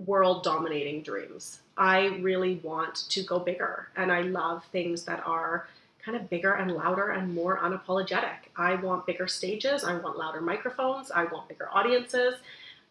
world 0.05 0.43
dominating 0.43 1.03
dreams. 1.03 1.61
I 1.77 2.07
really 2.21 2.57
want 2.63 3.09
to 3.11 3.23
go 3.23 3.39
bigger 3.39 3.89
and 3.97 4.13
I 4.13 4.23
love 4.23 4.65
things 4.73 5.05
that 5.05 5.23
are 5.27 5.69
kind 6.05 6.17
of 6.17 6.29
bigger 6.31 6.53
and 6.53 6.71
louder 6.71 7.11
and 7.11 7.35
more 7.35 7.59
unapologetic. 7.59 8.51
I 8.57 8.77
want 8.77 9.07
bigger 9.07 9.27
stages, 9.27 9.85
I 9.85 9.97
want 9.99 10.19
louder 10.19 10.41
microphones, 10.41 11.11
I 11.11 11.25
want 11.25 11.49
bigger 11.49 11.69
audiences. 11.73 12.35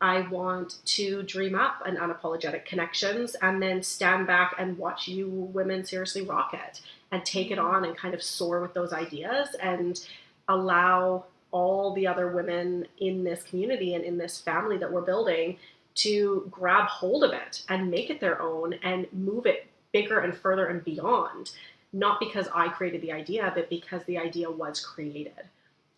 I 0.02 0.22
want 0.28 0.76
to 0.86 1.24
dream 1.24 1.56
up 1.56 1.82
an 1.86 1.96
unapologetic 1.96 2.65
connections 2.65 3.36
and 3.41 3.62
then 3.62 3.82
stand 3.82 4.28
back 4.28 4.56
and 4.60 4.78
watch 4.78 5.08
you 5.08 5.30
women 5.30 5.86
seriously 5.86 6.22
rock 6.22 6.54
it 6.54 6.82
and 7.12 7.24
take 7.24 7.50
it 7.50 7.58
hmm. 7.58 7.65
on 7.65 7.86
and 7.86 7.96
kind 7.96 8.13
of 8.13 8.22
soar 8.22 8.62
with 8.62 8.74
those 8.74 8.91
ideas 8.91 9.56
and 9.62 10.06
allow 10.47 11.25
all 11.51 11.93
the 11.93 12.05
other 12.05 12.27
women 12.29 12.86
in 12.97 13.23
this 13.23 13.43
community 13.43 13.95
and 13.95 14.03
in 14.03 14.17
this 14.17 14.39
family 14.39 14.77
that 14.77 14.91
we're 14.91 15.01
building 15.01 15.58
to 15.95 16.45
grab 16.51 16.88
hold 16.88 17.23
of 17.23 17.31
it 17.31 17.63
and 17.69 17.89
make 17.89 18.10
it 18.10 18.19
their 18.19 18.41
own 18.41 18.73
and 18.84 19.08
move 19.13 19.45
it 19.45 19.67
bigger 19.93 20.19
and 20.19 20.36
further 20.36 20.67
and 20.67 20.84
beyond. 20.84 21.51
Not 21.93 22.19
because 22.19 22.49
I 22.53 22.67
created 22.67 23.01
the 23.01 23.13
idea, 23.13 23.53
but 23.55 23.69
because 23.69 24.03
the 24.03 24.17
idea 24.17 24.51
was 24.51 24.81
created. 24.81 25.49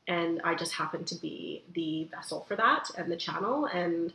And 0.07 0.39
I 0.43 0.53
just 0.53 0.73
happen 0.73 1.03
to 1.05 1.15
be 1.15 1.63
the 1.73 2.07
vessel 2.12 2.45
for 2.47 2.55
that 2.55 2.91
and 2.95 3.12
the 3.12 3.17
channel. 3.17 3.65
And 3.65 4.13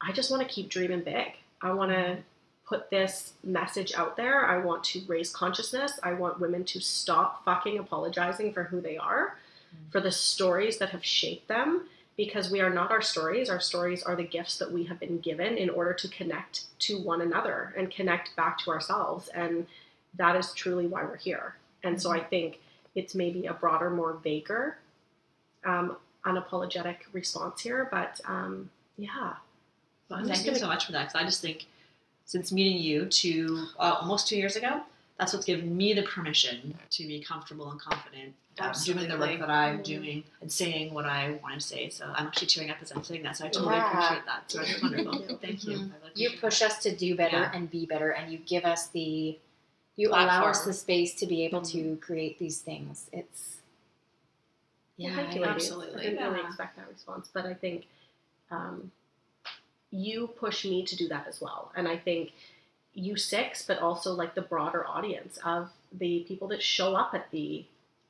I 0.00 0.10
just 0.10 0.32
want 0.32 0.42
to 0.42 0.52
keep 0.52 0.68
dreaming 0.68 1.02
big. 1.02 1.34
I 1.62 1.72
want 1.72 1.92
to 1.92 2.18
put 2.66 2.90
this 2.90 3.34
message 3.44 3.94
out 3.94 4.16
there. 4.16 4.46
I 4.46 4.58
want 4.58 4.82
to 4.84 5.02
raise 5.06 5.30
consciousness. 5.30 6.00
I 6.02 6.12
want 6.14 6.40
women 6.40 6.64
to 6.64 6.80
stop 6.80 7.44
fucking 7.44 7.78
apologizing 7.78 8.52
for 8.52 8.64
who 8.64 8.80
they 8.80 8.96
are 8.96 9.36
for 9.90 10.00
the 10.00 10.10
stories 10.10 10.78
that 10.78 10.90
have 10.90 11.04
shaped 11.04 11.48
them 11.48 11.86
because 12.16 12.50
we 12.50 12.60
are 12.60 12.70
not 12.70 12.90
our 12.90 13.02
stories. 13.02 13.48
Our 13.48 13.60
stories 13.60 14.02
are 14.02 14.16
the 14.16 14.24
gifts 14.24 14.58
that 14.58 14.70
we 14.70 14.84
have 14.84 15.00
been 15.00 15.18
given 15.18 15.56
in 15.56 15.70
order 15.70 15.92
to 15.94 16.08
connect 16.08 16.78
to 16.80 17.00
one 17.00 17.20
another 17.20 17.74
and 17.76 17.90
connect 17.90 18.34
back 18.36 18.58
to 18.58 18.70
ourselves. 18.70 19.28
And 19.28 19.66
that 20.16 20.36
is 20.36 20.52
truly 20.52 20.86
why 20.86 21.04
we're 21.04 21.16
here. 21.16 21.56
And 21.82 22.00
so 22.00 22.10
I 22.10 22.20
mm-hmm. 22.20 22.28
think 22.28 22.60
it's 22.94 23.14
maybe 23.14 23.46
a 23.46 23.54
broader, 23.54 23.90
more 23.90 24.18
vaguer, 24.22 24.76
um, 25.64 25.96
unapologetic 26.26 26.96
response 27.12 27.60
here. 27.60 27.88
But 27.90 28.20
um, 28.26 28.70
yeah. 28.98 29.34
Well, 30.08 30.24
thank 30.26 30.44
you 30.44 30.54
so 30.54 30.66
much 30.66 30.86
for 30.86 30.92
that 30.92 31.08
because 31.08 31.14
I 31.14 31.24
just 31.24 31.40
think 31.40 31.66
since 32.26 32.52
meeting 32.52 32.78
you 32.78 33.06
two 33.06 33.66
uh, 33.78 33.96
almost 34.00 34.28
two 34.28 34.36
years 34.36 34.56
ago, 34.56 34.82
that's 35.18 35.32
what's 35.32 35.46
given 35.46 35.76
me 35.76 35.94
the 35.94 36.02
permission 36.02 36.74
to 36.90 37.06
be 37.06 37.20
comfortable 37.20 37.70
and 37.70 37.80
confident 37.80 38.34
um, 38.58 38.72
doing 38.84 39.08
the 39.08 39.18
work 39.18 39.38
that 39.38 39.50
I'm 39.50 39.78
mm. 39.78 39.84
doing 39.84 40.24
and 40.40 40.52
saying 40.52 40.92
what 40.92 41.06
I 41.06 41.38
want 41.42 41.54
to 41.54 41.60
say. 41.60 41.88
So 41.88 42.04
I'm 42.14 42.26
actually 42.26 42.48
tearing 42.48 42.70
up 42.70 42.76
as 42.82 42.92
I'm 42.92 43.02
saying 43.02 43.22
that. 43.22 43.36
So 43.36 43.46
I 43.46 43.48
totally 43.48 43.76
yeah. 43.76 43.90
appreciate 43.90 44.26
that. 44.26 44.50
So 44.50 44.58
that's 44.58 44.82
wonderful. 44.82 45.38
Thank 45.40 45.64
you. 45.64 45.76
Mm-hmm. 45.78 46.06
You 46.14 46.30
push 46.40 46.60
that. 46.60 46.72
us 46.72 46.82
to 46.82 46.94
do 46.94 47.16
better 47.16 47.38
yeah. 47.38 47.50
and 47.54 47.70
be 47.70 47.86
better, 47.86 48.10
and 48.10 48.30
you 48.30 48.38
give 48.38 48.64
us 48.64 48.88
the, 48.88 49.38
you 49.96 50.08
Platform. 50.08 50.40
allow 50.40 50.50
us 50.50 50.64
the 50.64 50.72
space 50.72 51.14
to 51.14 51.26
be 51.26 51.44
able 51.44 51.60
mm-hmm. 51.60 51.94
to 51.94 51.96
create 51.96 52.38
these 52.38 52.58
things. 52.58 53.08
It's, 53.12 53.56
yeah, 54.98 55.16
thank 55.16 55.34
you, 55.34 55.44
absolutely. 55.44 56.00
I 56.00 56.04
didn't 56.04 56.18
yeah. 56.18 56.28
really 56.28 56.46
expect 56.46 56.76
that 56.76 56.88
response, 56.88 57.30
but 57.32 57.46
I 57.46 57.54
think 57.54 57.86
um, 58.50 58.92
you 59.90 60.26
push 60.26 60.64
me 60.64 60.84
to 60.84 60.96
do 60.96 61.08
that 61.08 61.26
as 61.26 61.40
well. 61.40 61.72
And 61.74 61.88
I 61.88 61.96
think 61.96 62.32
you 62.94 63.16
six, 63.16 63.64
but 63.64 63.78
also 63.78 64.12
like 64.12 64.34
the 64.34 64.42
broader 64.42 64.86
audience 64.86 65.38
of 65.44 65.70
the 65.90 66.24
people 66.28 66.48
that 66.48 66.62
show 66.62 66.94
up 66.94 67.14
at 67.14 67.30
the 67.30 67.64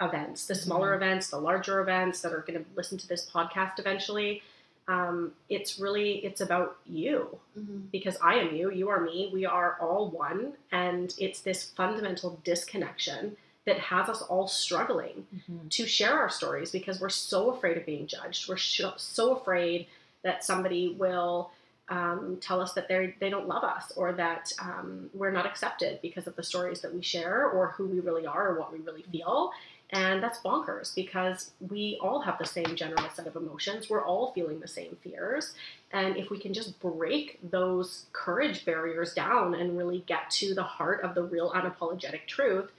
events, 0.07 0.47
the 0.47 0.55
smaller 0.55 0.95
events, 0.95 1.29
the 1.31 1.39
larger 1.39 1.81
events 1.81 2.21
that 2.23 2.33
are 2.33 2.41
going 2.47 2.59
to 2.59 2.65
listen 2.77 2.99
to 2.99 3.09
this 3.09 3.29
podcast 3.31 3.79
eventually. 3.79 4.43
Um, 4.89 5.33
it's 5.49 5.79
really 5.79 6.25
it's 6.25 6.41
about 6.41 6.77
you 6.87 7.39
Mhm. 7.59 7.91
because 7.93 8.17
I 8.21 8.35
am 8.35 8.55
you, 8.55 8.71
you 8.71 8.89
are 8.89 9.01
me, 9.01 9.31
we 9.33 9.45
are 9.47 9.77
all 9.81 10.11
one, 10.11 10.55
and 10.73 11.15
it's 11.19 11.41
this 11.41 11.71
fundamental 11.71 12.41
disconnection 12.45 13.37
that 13.65 13.79
has 13.79 14.09
us 14.09 14.23
all 14.23 14.49
struggling 14.49 15.25
to 15.71 15.87
share 15.87 16.15
our 16.19 16.29
stories 16.29 16.73
because 16.73 17.01
we're 17.01 17.09
so 17.11 17.51
afraid 17.51 17.77
of 17.77 17.87
being 17.87 18.09
judged. 18.09 18.49
We're 18.49 18.57
sh- 18.57 18.83
so 18.97 19.37
afraid 19.37 19.87
that 20.25 20.43
somebody 20.45 20.97
will 20.99 21.53
um, 21.89 22.39
tell 22.41 22.61
us 22.61 22.73
that 22.73 22.89
they 22.89 23.15
they 23.21 23.29
don't 23.31 23.47
love 23.49 23.63
us 23.65 23.93
or 23.97 24.13
that 24.15 24.53
um, 24.61 25.11
we're 25.15 25.31
not 25.31 25.47
accepted 25.47 26.01
because 26.03 26.27
of 26.27 26.35
the 26.37 26.43
stories 26.43 26.81
that 26.81 26.93
we 26.95 27.03
share 27.03 27.47
or 27.49 27.69
who 27.77 27.87
we 27.87 28.01
really 28.01 28.27
are 28.27 28.49
or 28.49 28.59
what 28.59 28.73
we 28.73 28.79
really 28.81 29.03
feel. 29.13 29.53
And 29.93 30.23
that's 30.23 30.39
bonkers 30.39 30.95
because 30.95 31.51
we 31.61 31.99
all 32.01 32.23
have 32.23 32.39
the 32.39 32.47
same 32.47 32.75
general 32.77 33.05
set 33.15 33.27
of 33.27 33.37
emotions. 33.37 33.91
We're 33.91 34.05
all 34.05 34.33
feeling 34.33 34.59
the 34.59 34.69
same 34.69 34.97
fears. 35.03 35.53
And 35.93 36.17
if 36.17 36.31
we 36.31 36.39
can 36.39 36.55
just 36.55 36.81
break 36.81 37.39
those 37.51 38.07
courage 38.15 38.65
barriers 38.65 39.13
down 39.13 39.55
and 39.55 39.77
really 39.77 40.03
get 40.07 40.31
to 40.31 40.55
the 40.55 40.63
heart 40.63 41.03
of 41.03 41.15
the 41.15 41.23
real 41.23 41.53
unapologetic 41.53 42.27
truth, 42.27 42.71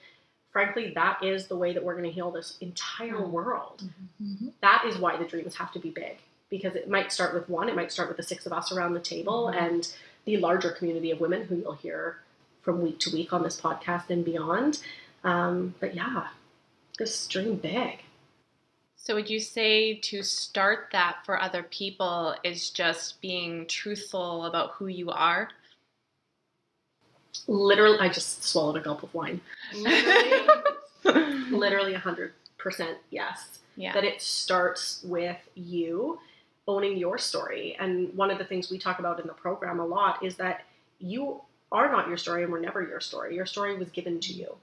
frankly, 0.51 0.91
that 0.95 1.23
is 1.23 1.47
the 1.47 1.55
way 1.55 1.71
that 1.73 1.83
we're 1.83 1.93
going 1.93 2.05
to 2.05 2.11
heal 2.11 2.31
this 2.31 2.57
entire 2.61 3.13
mm-hmm. 3.13 3.31
world. 3.31 3.83
Mm-hmm. 4.21 4.47
That 4.61 4.85
is 4.87 4.97
why 4.97 5.15
the 5.17 5.25
dreams 5.25 5.55
have 5.55 5.71
to 5.73 5.79
be 5.79 5.91
big 5.91 6.17
because 6.49 6.75
it 6.75 6.89
might 6.89 7.11
start 7.11 7.35
with 7.35 7.47
one, 7.47 7.69
it 7.69 7.75
might 7.75 7.91
start 7.91 8.07
with 8.07 8.17
the 8.17 8.23
six 8.23 8.45
of 8.47 8.53
us 8.53 8.71
around 8.71 8.93
the 8.93 8.99
table 8.99 9.51
mm-hmm. 9.53 9.63
and 9.63 9.93
the 10.25 10.37
larger 10.37 10.71
community 10.71 11.11
of 11.11 11.19
women 11.19 11.45
who 11.45 11.57
you'll 11.57 11.73
hear 11.73 12.17
from 12.63 12.81
week 12.81 12.99
to 12.99 13.11
week 13.11 13.33
on 13.33 13.43
this 13.43 13.59
podcast 13.59 14.09
and 14.09 14.25
beyond. 14.25 14.79
Um, 15.23 15.75
but 15.79 15.95
yeah, 15.95 16.27
just 16.97 17.29
dream 17.29 17.55
big. 17.55 17.99
So, 18.95 19.15
would 19.15 19.29
you 19.29 19.39
say 19.39 19.95
to 19.95 20.23
start 20.23 20.87
that 20.93 21.17
for 21.25 21.41
other 21.41 21.63
people 21.63 22.35
is 22.43 22.69
just 22.69 23.19
being 23.21 23.67
truthful 23.67 24.45
about 24.45 24.71
who 24.71 24.87
you 24.87 25.09
are? 25.09 25.49
Literally, 27.47 27.99
I 27.99 28.07
just 28.07 28.45
swallowed 28.45 28.77
a 28.77 28.79
gulp 28.79 29.03
of 29.03 29.13
wine. 29.13 29.41
Literally, 29.75 30.47
literally 31.51 31.93
100% 31.93 32.31
yes. 33.09 33.59
Yeah. 33.75 33.91
that 33.93 34.03
it 34.03 34.21
starts 34.21 35.03
with 35.03 35.37
you 35.55 36.19
owning 36.67 36.95
your 36.95 37.17
story. 37.17 37.75
And 37.79 38.13
one 38.15 38.31
of 38.31 38.37
the 38.37 38.45
things 38.45 38.69
we 38.69 38.77
talk 38.77 38.99
about 38.99 39.19
in 39.19 39.27
the 39.27 39.33
program 39.33 39.79
a 39.79 39.85
lot 39.85 40.23
is 40.23 40.35
that 40.37 40.61
you 40.99 41.41
are 41.71 41.91
not 41.91 42.07
your 42.07 42.17
story 42.17 42.43
and 42.43 42.51
were 42.51 42.59
never 42.59 42.81
your 42.81 43.01
story. 43.01 43.35
Your 43.35 43.47
story 43.47 43.77
was 43.77 43.89
given 43.89 44.19
to 44.21 44.33
you. 44.33 44.55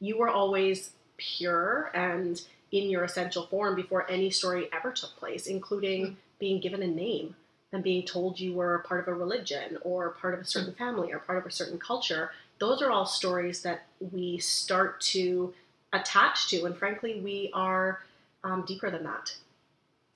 You 0.00 0.18
were 0.18 0.28
always 0.28 0.90
pure 1.16 1.90
and 1.94 2.42
in 2.72 2.90
your 2.90 3.04
essential 3.04 3.46
form 3.46 3.74
before 3.74 4.10
any 4.10 4.30
story 4.30 4.68
ever 4.72 4.90
took 4.90 5.16
place, 5.16 5.46
including 5.46 6.16
being 6.38 6.60
given 6.60 6.82
a 6.82 6.86
name 6.86 7.34
and 7.72 7.82
being 7.82 8.04
told 8.04 8.38
you 8.38 8.54
were 8.54 8.84
part 8.86 9.00
of 9.00 9.08
a 9.08 9.14
religion 9.14 9.78
or 9.82 10.10
part 10.10 10.34
of 10.34 10.40
a 10.40 10.44
certain 10.44 10.74
family 10.74 11.12
or 11.12 11.18
part 11.18 11.38
of 11.38 11.46
a 11.46 11.50
certain 11.50 11.78
culture. 11.78 12.30
Those 12.58 12.82
are 12.82 12.90
all 12.90 13.06
stories 13.06 13.62
that 13.62 13.86
we 14.12 14.38
start 14.38 15.00
to 15.02 15.52
attach 15.92 16.48
to. 16.48 16.64
And 16.64 16.76
frankly, 16.76 17.20
we 17.20 17.50
are 17.52 18.00
um, 18.44 18.64
deeper 18.66 18.90
than 18.90 19.04
that. 19.04 19.34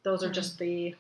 Those 0.03 0.23
are 0.23 0.31
just 0.31 0.59
the, 0.59 0.95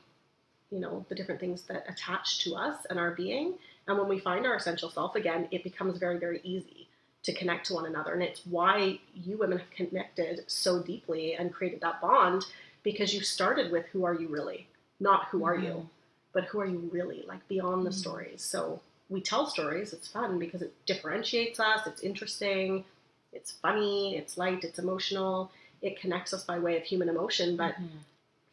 you 0.70 0.78
know, 0.78 1.04
the 1.08 1.14
different 1.14 1.40
things 1.40 1.62
that 1.62 1.86
attach 1.88 2.44
to 2.44 2.54
us 2.54 2.86
and 2.90 2.98
our 2.98 3.12
being. 3.12 3.54
And 3.86 3.98
when 3.98 4.08
we 4.08 4.18
find 4.18 4.46
our 4.46 4.56
essential 4.56 4.90
self 4.90 5.16
again, 5.16 5.48
it 5.50 5.64
becomes 5.64 5.98
very, 5.98 6.18
very 6.18 6.40
easy 6.44 6.89
to 7.22 7.34
connect 7.34 7.66
to 7.66 7.74
one 7.74 7.86
another. 7.86 8.12
And 8.14 8.22
it's 8.22 8.46
why 8.46 8.98
you 9.14 9.36
women 9.36 9.58
have 9.58 9.70
connected 9.70 10.44
so 10.46 10.82
deeply 10.82 11.34
and 11.34 11.52
created 11.52 11.80
that 11.82 12.00
bond 12.00 12.44
because 12.82 13.12
you 13.12 13.20
started 13.20 13.70
with 13.70 13.86
who 13.86 14.04
are 14.04 14.14
you 14.14 14.28
really, 14.28 14.66
not 14.98 15.26
who 15.30 15.44
are 15.44 15.56
you, 15.56 15.70
mm-hmm. 15.70 15.86
but 16.32 16.44
who 16.44 16.60
are 16.60 16.66
you 16.66 16.88
really, 16.92 17.24
like 17.28 17.46
beyond 17.48 17.84
the 17.84 17.90
mm-hmm. 17.90 17.98
stories. 17.98 18.42
So 18.42 18.80
we 19.08 19.20
tell 19.20 19.46
stories. 19.46 19.92
It's 19.92 20.08
fun 20.08 20.38
because 20.38 20.62
it 20.62 20.72
differentiates 20.86 21.60
us. 21.60 21.86
It's 21.86 22.02
interesting. 22.02 22.84
It's 23.32 23.52
funny. 23.52 24.16
It's 24.16 24.38
light. 24.38 24.64
It's 24.64 24.78
emotional. 24.78 25.50
It 25.82 26.00
connects 26.00 26.32
us 26.32 26.44
by 26.44 26.58
way 26.58 26.76
of 26.76 26.84
human 26.84 27.08
emotion. 27.08 27.56
But 27.56 27.74
mm-hmm. 27.74 27.98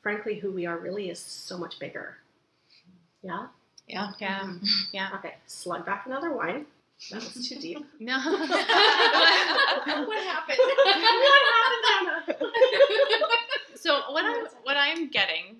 frankly, 0.01 0.39
who 0.39 0.51
we 0.51 0.65
are 0.65 0.77
really 0.77 1.09
is 1.09 1.19
so 1.19 1.57
much 1.57 1.79
bigger. 1.79 2.17
Yeah. 3.23 3.47
Yeah. 3.87 4.11
yeah. 4.19 4.53
Yeah. 4.91 5.09
Okay. 5.15 5.35
Slug 5.45 5.85
back 5.85 6.05
another 6.05 6.33
wine. 6.33 6.65
That 7.11 7.23
was 7.23 7.47
too 7.47 7.59
deep. 7.59 7.85
No. 7.99 8.17
what 8.17 8.49
happened? 10.23 10.57
what 10.57 11.41
happened, 11.53 11.85
Anna? 11.99 12.23
so 13.75 14.01
what 14.11 14.25
I'm 14.25 14.45
what 14.63 14.77
I'm 14.77 15.09
getting 15.09 15.57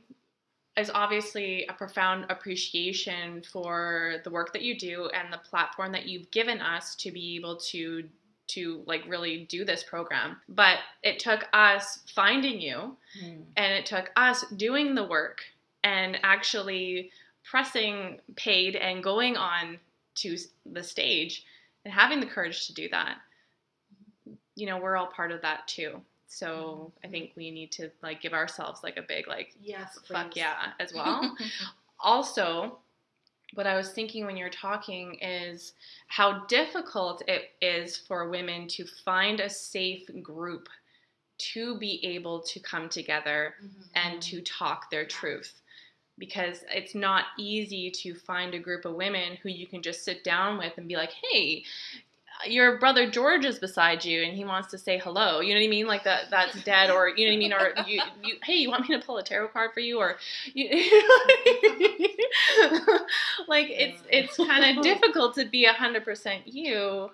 is 0.78 0.92
obviously 0.94 1.66
a 1.68 1.74
profound 1.74 2.26
appreciation 2.30 3.42
for 3.52 4.16
the 4.24 4.30
work 4.30 4.54
that 4.54 4.62
you 4.62 4.78
do 4.78 5.10
and 5.14 5.34
the 5.34 5.38
platform 5.38 5.92
that 5.92 6.08
you've 6.08 6.30
given 6.32 6.62
us 6.62 6.96
to 6.96 7.12
be 7.12 7.36
able 7.36 7.58
to 7.58 8.04
to 8.48 8.82
like 8.86 9.04
really 9.08 9.46
do 9.50 9.66
this 9.66 9.84
program. 9.84 10.38
But 10.48 10.78
it 11.04 11.20
took 11.20 11.48
us 11.54 12.00
finding 12.16 12.62
you 12.62 12.96
hmm. 13.20 13.42
and 13.58 13.74
it 13.74 13.86
took 13.86 14.12
us 14.16 14.46
doing 14.56 14.96
the 14.96 15.04
work 15.04 15.42
and 15.84 16.18
actually 16.24 17.12
pressing 17.44 18.20
paid 18.36 18.76
and 18.76 19.04
going 19.04 19.36
on 19.38 19.80
to 20.18 20.38
the 20.66 20.84
stage 20.84 21.46
and 21.86 21.94
having 21.94 22.20
the 22.20 22.26
courage 22.26 22.68
to 22.68 22.74
do 22.74 22.90
that. 22.90 23.18
You 24.56 24.68
know 24.68 24.78
we're 24.78 24.98
all 24.98 25.08
part 25.08 25.32
of 25.32 25.42
that 25.42 25.68
too. 25.68 26.02
So 26.28 26.48
mm-hmm. 26.48 27.08
i 27.08 27.10
think 27.10 27.32
we 27.36 27.52
need 27.52 27.72
to 27.74 27.90
like 28.04 28.22
give 28.22 28.34
ourselves 28.34 28.82
like 28.84 28.98
a 28.98 29.02
big 29.02 29.28
like 29.28 29.54
Yes, 29.62 29.98
fuck 30.08 30.32
please. 30.32 30.40
yeah 30.40 30.72
as 30.80 30.94
well. 30.96 31.36
Also 32.00 32.80
what 33.54 33.66
i 33.66 33.78
was 33.78 33.90
thinking 33.90 34.26
when 34.26 34.36
you're 34.36 34.50
talking 34.50 35.18
is 35.22 35.74
how 36.08 36.46
difficult 36.48 37.24
it 37.28 37.52
is 37.62 37.96
for 37.96 38.30
women 38.30 38.68
to 38.68 38.86
find 38.86 39.40
a 39.40 39.50
safe 39.50 40.10
group 40.22 40.68
to 41.38 41.78
be 41.78 42.04
able 42.04 42.42
to 42.42 42.60
come 42.60 42.90
together 42.90 43.56
mm-hmm. 43.64 43.82
and 43.96 44.20
mm-hmm. 44.20 44.38
to 44.38 44.42
talk 44.42 44.90
their 44.90 45.06
truth 45.06 45.62
because 46.18 46.64
it's 46.74 46.96
not 46.96 47.26
easy 47.38 47.92
to 47.92 48.16
find 48.16 48.54
a 48.54 48.60
group 48.60 48.86
of 48.86 48.96
women 48.96 49.38
who 49.42 49.50
you 49.50 49.68
can 49.68 49.82
just 49.82 50.04
sit 50.04 50.24
down 50.24 50.58
with 50.58 50.74
and 50.78 50.88
be 50.88 50.96
like 50.96 51.12
hey 51.32 51.64
your 52.46 52.78
brother 52.78 53.10
George 53.10 53.46
is 53.46 53.58
beside 53.60 54.06
you 54.06 54.24
and 54.24 54.36
he 54.36 54.44
wants 54.46 54.70
to 54.70 54.78
say 54.78 55.00
hello. 55.00 55.40
You 55.40 55.54
know 55.54 55.60
what 55.60 55.66
I 55.66 55.70
mean? 55.70 55.88
Like 55.88 56.04
that 56.04 56.26
that's 56.30 56.62
dead 56.64 56.92
or 56.92 57.10
you 57.10 57.26
know 57.26 57.32
what 57.32 57.36
I 57.36 57.40
mean? 57.40 57.54
Or 57.54 57.74
you, 57.88 58.02
you 58.24 58.36
hey, 58.44 58.56
you 58.56 58.70
want 58.70 58.88
me 58.88 59.00
to 59.00 59.04
pull 59.04 59.18
a 59.18 59.24
tarot 59.24 59.48
card 59.50 59.72
for 59.74 59.80
you? 59.80 59.98
Or 60.00 60.18
you 60.54 60.70
like 63.48 63.68
it's 63.70 64.02
it's 64.10 64.38
kind 64.38 64.78
of 64.78 64.84
difficult 64.84 65.34
to 65.36 65.46
be 65.46 65.66
hundred 65.66 66.06
percent 66.06 66.48
you 66.48 67.10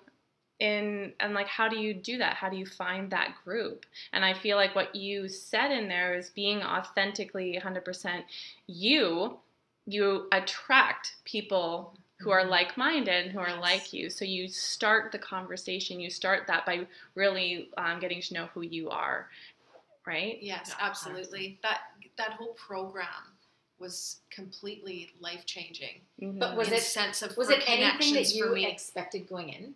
in 0.59 1.13
and 1.19 1.33
like 1.33 1.47
how 1.47 1.67
do 1.67 1.77
you 1.77 1.93
do 1.93 2.17
that? 2.17 2.35
How 2.35 2.49
do 2.49 2.57
you 2.57 2.65
find 2.65 3.09
that 3.11 3.35
group? 3.43 3.85
And 4.11 4.23
I 4.23 4.33
feel 4.33 4.57
like 4.57 4.75
what 4.75 4.95
you 4.95 5.27
said 5.27 5.71
in 5.71 5.87
there 5.87 6.15
is 6.15 6.29
being 6.29 6.61
authentically 6.61 7.55
hundred 7.57 7.85
percent 7.85 8.25
you, 8.67 9.37
you 9.85 10.27
attract 10.31 11.15
people 11.25 11.95
who 12.19 12.31
are 12.31 12.45
like-minded 12.45 13.33
who 13.33 13.39
are 13.39 13.59
like 13.59 13.91
you 13.91 14.09
so 14.09 14.23
you 14.23 14.47
start 14.47 15.11
the 15.11 15.17
conversation 15.17 15.99
you 15.99 16.09
start 16.09 16.47
that 16.47 16.65
by 16.65 16.87
really 17.15 17.67
um, 17.77 17.99
getting 17.99 18.21
to 18.21 18.33
know 18.33 18.47
who 18.53 18.61
you 18.61 18.89
are 18.89 19.27
right 20.05 20.37
Yes, 20.41 20.73
absolutely. 20.79 21.59
That 21.63 21.79
that 22.17 22.31
whole 22.31 22.53
program 22.53 23.07
was 23.79 24.17
completely 24.29 25.11
life 25.19 25.45
changing. 25.45 26.01
But 26.21 26.55
was 26.55 26.69
in 26.69 26.75
it 26.75 26.81
sense 26.81 27.21
of 27.21 27.35
was 27.37 27.49
it 27.49 27.63
anything 27.67 28.13
that 28.15 28.27
for 28.27 28.33
you 28.33 28.53
me? 28.53 28.67
expected 28.67 29.27
going 29.27 29.49
in? 29.49 29.75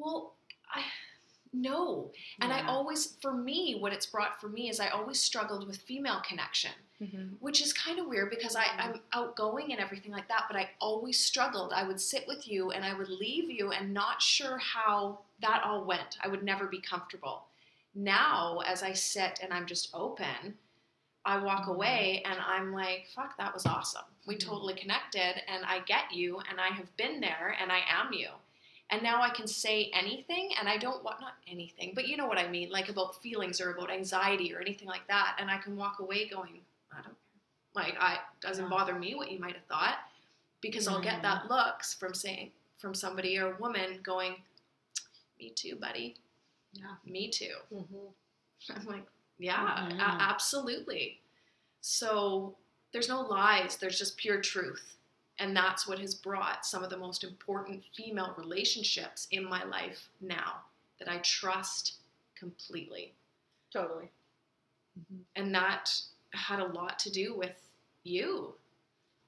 Well, 0.00 0.34
I 0.72 0.82
no. 1.52 2.12
And 2.40 2.52
I 2.52 2.64
always 2.66 3.16
for 3.20 3.34
me 3.34 3.76
what 3.80 3.92
it's 3.92 4.06
brought 4.06 4.40
for 4.40 4.48
me 4.48 4.70
is 4.70 4.78
I 4.78 4.88
always 4.88 5.18
struggled 5.18 5.66
with 5.66 5.78
female 5.78 6.20
connection, 6.20 6.70
Mhm. 7.02 7.38
which 7.40 7.60
is 7.60 7.72
kind 7.72 7.98
of 7.98 8.06
weird 8.06 8.30
because 8.30 8.54
I, 8.54 8.66
I'm 8.78 9.00
outgoing 9.12 9.72
and 9.72 9.80
everything 9.80 10.12
like 10.12 10.28
that, 10.28 10.44
but 10.48 10.56
I 10.56 10.70
always 10.80 11.18
struggled. 11.18 11.72
I 11.72 11.82
would 11.82 12.00
sit 12.00 12.26
with 12.28 12.46
you 12.46 12.70
and 12.70 12.84
I 12.84 12.94
would 12.94 13.08
leave 13.08 13.50
you 13.50 13.72
and 13.72 13.92
not 13.92 14.22
sure 14.22 14.58
how 14.58 15.20
that 15.40 15.64
all 15.64 15.84
went. 15.84 16.18
I 16.22 16.28
would 16.28 16.44
never 16.44 16.66
be 16.66 16.80
comfortable. 16.80 17.48
Now, 17.94 18.60
as 18.60 18.84
I 18.84 18.92
sit 18.92 19.40
and 19.42 19.52
I'm 19.52 19.66
just 19.66 19.90
open, 19.92 20.56
I 21.24 21.36
walk 21.38 21.66
away 21.66 22.22
and 22.24 22.38
I'm 22.38 22.72
like, 22.72 23.08
fuck, 23.14 23.36
that 23.38 23.52
was 23.52 23.66
awesome. 23.66 24.04
We 24.26 24.36
totally 24.36 24.74
connected 24.74 25.42
and 25.48 25.64
I 25.64 25.80
get 25.80 26.12
you 26.12 26.38
and 26.48 26.60
I 26.60 26.68
have 26.68 26.96
been 26.96 27.20
there 27.20 27.56
and 27.60 27.72
I 27.72 27.80
am 27.88 28.12
you. 28.12 28.28
And 28.90 29.02
now 29.02 29.22
I 29.22 29.30
can 29.30 29.46
say 29.46 29.90
anything 29.94 30.50
and 30.58 30.68
I 30.68 30.76
don't 30.76 31.04
want, 31.04 31.20
not 31.20 31.34
anything, 31.48 31.92
but 31.94 32.08
you 32.08 32.16
know 32.16 32.26
what 32.26 32.38
I 32.38 32.48
mean, 32.48 32.70
like 32.70 32.88
about 32.88 33.22
feelings 33.22 33.60
or 33.60 33.70
about 33.72 33.90
anxiety 33.90 34.52
or 34.54 34.60
anything 34.60 34.88
like 34.88 35.06
that. 35.08 35.36
And 35.38 35.48
I 35.50 35.58
can 35.58 35.76
walk 35.76 36.00
away 36.00 36.28
going, 36.28 36.60
I 36.92 36.96
don't 36.96 37.04
care. 37.04 37.14
Like, 37.84 37.94
I 38.00 38.18
doesn't 38.40 38.68
bother 38.68 38.94
me 38.98 39.14
what 39.14 39.30
you 39.30 39.38
might 39.38 39.54
have 39.54 39.64
thought 39.66 39.98
because 40.60 40.88
I'll 40.88 41.00
get 41.00 41.22
that 41.22 41.48
looks 41.48 41.94
from 41.94 42.14
saying, 42.14 42.50
from 42.78 42.94
somebody 42.94 43.38
or 43.38 43.52
a 43.54 43.56
woman 43.60 44.00
going, 44.02 44.36
me 45.38 45.50
too, 45.50 45.76
buddy. 45.76 46.16
Yeah. 46.72 46.94
Me 47.06 47.28
too. 47.28 47.54
Mhm. 47.72 48.12
I'm 48.76 48.86
like, 48.86 49.04
yeah, 49.38 49.86
a- 49.88 49.92
Mhm. 49.92 50.00
absolutely. 50.20 51.20
So 51.80 52.56
there's 52.92 53.08
no 53.08 53.20
lies, 53.22 53.76
there's 53.76 53.98
just 53.98 54.16
pure 54.16 54.40
truth. 54.40 54.96
And 55.40 55.56
that's 55.56 55.88
what 55.88 55.98
has 55.98 56.14
brought 56.14 56.66
some 56.66 56.84
of 56.84 56.90
the 56.90 56.98
most 56.98 57.24
important 57.24 57.82
female 57.96 58.34
relationships 58.36 59.26
in 59.30 59.44
my 59.44 59.64
life 59.64 60.08
now 60.20 60.56
that 60.98 61.08
I 61.08 61.16
trust 61.18 61.94
completely. 62.38 63.12
Totally. 63.72 64.10
Mm-hmm. 64.98 65.22
And 65.36 65.54
that 65.54 65.90
had 66.32 66.60
a 66.60 66.66
lot 66.66 66.98
to 67.00 67.10
do 67.10 67.34
with 67.34 67.56
you. 68.04 68.52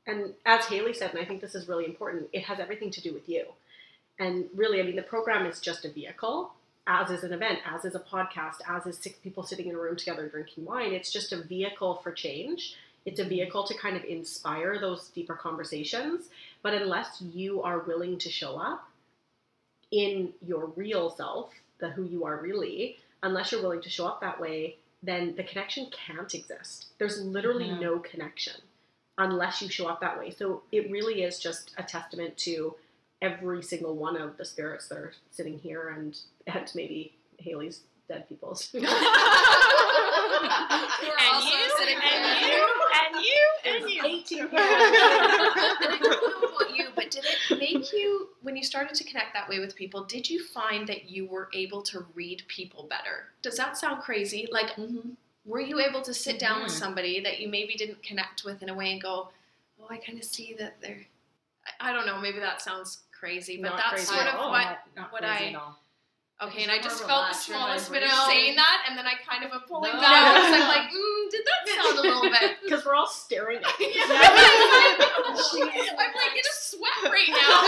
And 0.07 0.35
as 0.45 0.67
Haley 0.67 0.93
said, 0.93 1.13
and 1.13 1.21
I 1.21 1.25
think 1.25 1.41
this 1.41 1.55
is 1.55 1.67
really 1.67 1.87
important, 1.87 2.29
it 2.33 2.45
has 2.45 2.61
everything 2.61 2.91
to 2.91 3.01
do 3.01 3.15
with 3.15 3.29
you. 3.29 3.47
And 4.19 4.47
really, 4.55 4.81
I 4.81 4.83
mean, 4.83 4.97
the 4.97 5.03
program 5.03 5.47
is 5.47 5.61
just 5.61 5.85
a 5.85 5.91
vehicle, 5.91 6.53
as 6.87 7.11
is 7.11 7.25
an 7.25 7.33
event, 7.33 7.61
as 7.65 7.85
is 7.85 7.95
a 7.95 8.01
podcast, 8.01 8.57
as 8.69 8.87
is 8.87 8.99
six 8.99 9.17
people 9.19 9.45
sitting 9.45 9.69
in 9.69 9.77
a 9.77 9.79
room 9.79 9.97
together 9.97 10.29
drinking 10.29 10.65
wine. 10.65 10.93
It's 10.93 11.11
just 11.11 11.33
a 11.33 11.43
vehicle 11.43 12.01
for 12.03 12.13
change. 12.13 12.77
It's 13.05 13.21
a 13.21 13.25
vehicle 13.25 13.65
to 13.65 13.75
kind 13.75 13.97
of 13.97 14.05
inspire 14.05 14.79
those 14.79 15.09
deeper 15.09 15.35
conversations. 15.35 16.29
But 16.63 16.75
unless 16.75 17.21
you 17.21 17.63
are 17.63 17.81
willing 17.81 18.19
to 18.19 18.31
show 18.31 18.57
up 18.59 18.89
in 19.91 20.33
your 20.47 20.67
real 20.77 21.11
self, 21.11 21.51
the 21.79 21.91
who 21.91 22.05
you 22.05 22.25
are 22.25 22.37
really, 22.41 22.99
unless 23.23 23.51
you're 23.53 23.63
willing 23.63 23.83
to 23.83 23.91
show 23.91 24.07
up 24.07 24.21
that 24.21 24.41
way, 24.41 24.77
then 25.03 25.35
the 25.37 25.43
connection 25.43 25.89
can't 25.91 26.33
exist. 26.35 26.87
There's 26.99 27.21
literally 27.21 27.67
Mhm. 27.69 27.81
no 27.81 27.99
connection 27.99 28.55
unless 29.19 29.61
you 29.61 29.69
show 29.69 29.89
up 29.89 30.01
that 30.01 30.17
way. 30.19 30.31
So 30.31 30.63
it 30.73 30.91
really 30.91 31.23
is 31.25 31.39
just 31.41 31.73
a 31.77 31.83
testament 31.83 32.37
to 32.39 32.77
every 33.21 33.63
single 33.63 33.95
one 33.97 34.17
of 34.17 34.37
the 34.37 34.45
spirits 34.45 34.89
that 34.89 34.99
are 34.99 35.13
sitting 35.31 35.59
here 35.59 35.89
and 35.91 36.19
and 36.47 36.71
maybe 36.75 37.15
Haley's 37.39 37.81
dead 38.09 38.29
people's. 38.29 38.71
Who 38.73 38.79
are 38.79 38.85
And 41.19 41.35
also 41.35 41.49
you, 41.57 41.71
sitting 41.79 41.99
and 42.03 42.47
you, 42.47 42.82
and 43.15 43.25
you, 43.25 43.49
and 43.65 43.91
you. 43.91 44.03
18 44.05 44.41
and 44.41 44.51
I 44.55 45.99
don't 46.01 46.43
know 46.43 46.49
about 46.49 46.77
you, 46.77 46.87
but 46.95 47.11
did 47.11 47.25
it 47.25 47.59
make 47.59 47.93
you, 47.93 48.29
when 48.43 48.57
you 48.57 48.65
started 48.65 48.95
to 48.95 49.05
connect 49.05 49.33
that 49.35 49.49
way 49.49 49.59
with 49.59 49.75
people, 49.77 50.05
did 50.05 50.29
you 50.29 50.43
find 50.45 50.87
that 50.89 51.11
you 51.11 51.27
were 51.27 51.49
able 51.55 51.83
to 51.83 52.05
read 52.15 52.43
people 52.49 52.85
better? 52.89 53.27
Does 53.43 53.57
that 53.57 53.77
sound 53.77 54.03
crazy? 54.03 54.49
Like, 54.51 54.71
Mhm. 54.77 55.17
were 55.45 55.61
you 55.61 55.81
able 55.81 56.03
to 56.03 56.15
sit 56.15 56.39
down 56.39 56.63
with 56.63 56.73
Mhm. 56.73 56.79
somebody 56.79 57.21
that 57.21 57.41
you 57.41 57.49
maybe 57.49 57.75
didn't 57.75 58.03
connect 58.03 58.45
with 58.45 58.63
in 58.63 58.69
a 58.69 58.75
way 58.75 58.93
and 58.93 59.03
go, 59.03 59.31
oh, 59.81 59.87
I 59.91 59.97
kind 59.99 60.19
of 60.19 60.25
see 60.25 60.55
that 60.55 60.81
they're, 60.81 61.05
I, 61.81 61.91
I 61.91 61.93
don't 61.93 62.07
know, 62.07 62.19
maybe 62.21 62.39
that 62.39 62.63
sounds 62.63 63.03
crazy, 63.19 63.57
but 63.57 63.71
Not 63.71 63.77
that's 63.79 63.91
crazy 63.91 64.07
sort 64.07 64.27
of 64.29 64.35
what, 64.51 64.65
Not, 64.65 64.79
not 64.97 65.13
what 65.13 65.25
I- 65.25 65.47
at 65.49 65.55
all. 65.57 65.79
Okay, 66.43 66.63
and 66.63 66.71
I 66.73 66.79
just 66.81 67.05
felt 67.05 67.29
the 67.29 67.35
smallest 67.35 67.91
bit 67.93 68.03
of 68.03 68.11
saying 68.27 68.57
that, 68.57 68.85
and 68.89 68.99
then 68.99 69.07
I 69.07 69.15
kind 69.29 69.45
of 69.45 69.53
am 69.53 69.61
pulling 69.69 69.93
No. 69.93 70.01
back, 70.01 70.35
because 70.35 70.61
I'm 70.61 70.69
like, 70.69 70.91
mm, 70.91 71.31
did 71.31 71.41
that 71.47 71.69
sound 71.83 71.99
a 71.99 72.03
little 72.03 72.23
bit 72.23 72.57
Because 72.65 72.85
we're 72.85 72.95
all 72.95 73.07
staring 73.09 73.59
at 73.59 73.79
you. 73.81 73.93
I'm 74.05 75.35
like 75.97 76.35
in 76.35 76.45
a 76.45 76.55
sweat 76.55 77.05
right 77.05 77.29
now. 77.31 77.59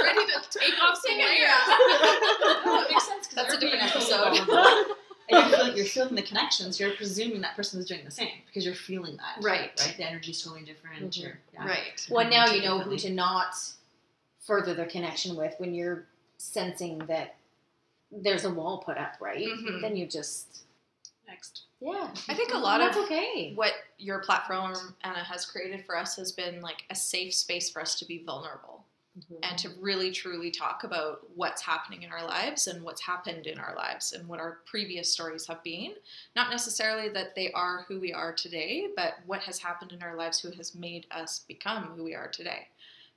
Ready 0.04 0.24
to 0.26 0.58
take 0.58 0.74
off 0.82 0.98
some 1.04 1.16
layers. 1.16 1.50
that 1.66 2.86
makes 2.90 3.06
sense 3.06 3.26
because 3.28 3.34
That's 3.36 3.54
a 3.54 3.60
different 3.60 3.90
fully 3.92 4.12
episode. 4.12 4.46
vulnerable, 4.46 4.94
and 5.30 5.36
you're 5.38 5.50
feeling, 5.58 5.76
you're 5.76 5.86
feeling 5.86 6.14
the 6.14 6.22
connections. 6.22 6.80
You're 6.80 6.92
presuming 6.92 7.40
that 7.42 7.56
person 7.56 7.78
is 7.80 7.86
doing 7.86 8.04
the 8.04 8.10
same 8.10 8.30
because 8.46 8.64
you're 8.64 8.74
feeling 8.74 9.16
that. 9.16 9.42
Right. 9.44 9.70
Right. 9.80 9.94
The 9.96 10.04
energy's 10.08 10.42
totally 10.42 10.64
different. 10.64 11.10
Mhm. 11.14 11.36
Yeah. 11.54 11.66
Right. 11.66 12.06
Well, 12.10 12.28
now 12.28 12.46
you 12.46 12.62
know 12.62 12.78
who 12.80 12.96
to 12.98 13.10
not 13.10 13.54
further 14.40 14.74
the 14.74 14.86
connection 14.86 15.36
with 15.36 15.54
when 15.58 15.74
you're 15.74 16.06
sensing 16.40 16.98
that 17.06 17.36
there's 18.10 18.44
a 18.44 18.50
wall 18.50 18.78
put 18.78 18.96
up, 18.98 19.14
right? 19.20 19.46
Mhm. 19.46 19.80
Then 19.80 19.96
you 19.96 20.06
just, 20.06 20.64
Next. 21.26 21.62
yeah. 21.80 22.12
I 22.28 22.34
think 22.34 22.52
a 22.52 22.58
lot 22.58 22.78
That's 22.78 22.96
of 22.96 23.04
okay. 23.04 23.52
what 23.54 23.74
your 23.98 24.18
platform 24.20 24.96
Anna 25.02 25.22
has 25.22 25.46
created 25.46 25.84
for 25.84 25.96
us 25.96 26.16
has 26.16 26.32
been 26.32 26.60
like 26.60 26.84
a 26.90 26.94
safe 26.94 27.34
space 27.34 27.70
for 27.70 27.80
us 27.80 27.94
to 28.00 28.04
be 28.04 28.24
vulnerable 28.24 28.84
and 29.42 29.58
to 29.58 29.68
really 29.80 30.10
truly 30.12 30.50
talk 30.50 30.82
about 30.84 31.28
what's 31.34 31.60
happening 31.60 32.04
in 32.04 32.10
our 32.10 32.24
lives 32.24 32.68
and 32.68 32.82
what's 32.82 33.02
happened 33.02 33.46
in 33.46 33.58
our 33.58 33.74
lives 33.74 34.12
and 34.12 34.26
what 34.26 34.40
our 34.40 34.60
previous 34.64 35.12
stories 35.12 35.46
have 35.46 35.62
been 35.62 35.92
not 36.36 36.48
necessarily 36.48 37.08
that 37.10 37.34
they 37.34 37.50
are 37.52 37.84
who 37.86 38.00
we 38.00 38.12
are 38.14 38.32
today 38.32 38.88
but 38.96 39.14
what 39.26 39.40
has 39.40 39.58
happened 39.58 39.92
in 39.92 40.02
our 40.02 40.16
lives 40.16 40.40
who 40.40 40.50
has 40.52 40.74
made 40.74 41.06
us 41.10 41.40
become 41.48 41.84
who 41.96 42.04
we 42.04 42.14
are 42.14 42.28
today 42.28 42.68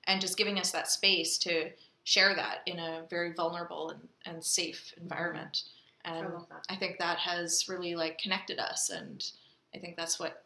and 0.06 0.20
just 0.20 0.36
giving 0.36 0.60
us 0.60 0.72
that 0.72 0.90
space 0.90 1.38
to 1.38 1.70
share 2.04 2.36
that 2.36 2.60
in 2.66 2.80
a 2.80 3.04
very 3.10 3.34
vulnerable 3.34 3.90
and, 3.90 4.08
and 4.26 4.44
safe 4.44 4.94
environment 5.02 5.64
and 6.06 6.34
love 6.34 6.48
that. 6.50 6.66
I 6.70 6.76
think 6.76 7.00
that 7.00 7.18
has 7.20 7.68
really 7.70 7.96
like 7.96 8.18
connected 8.20 8.60
us, 8.60 8.90
and 8.90 9.24
I 9.74 9.80
think 9.80 9.96
that's 9.96 10.20
what 10.20 10.44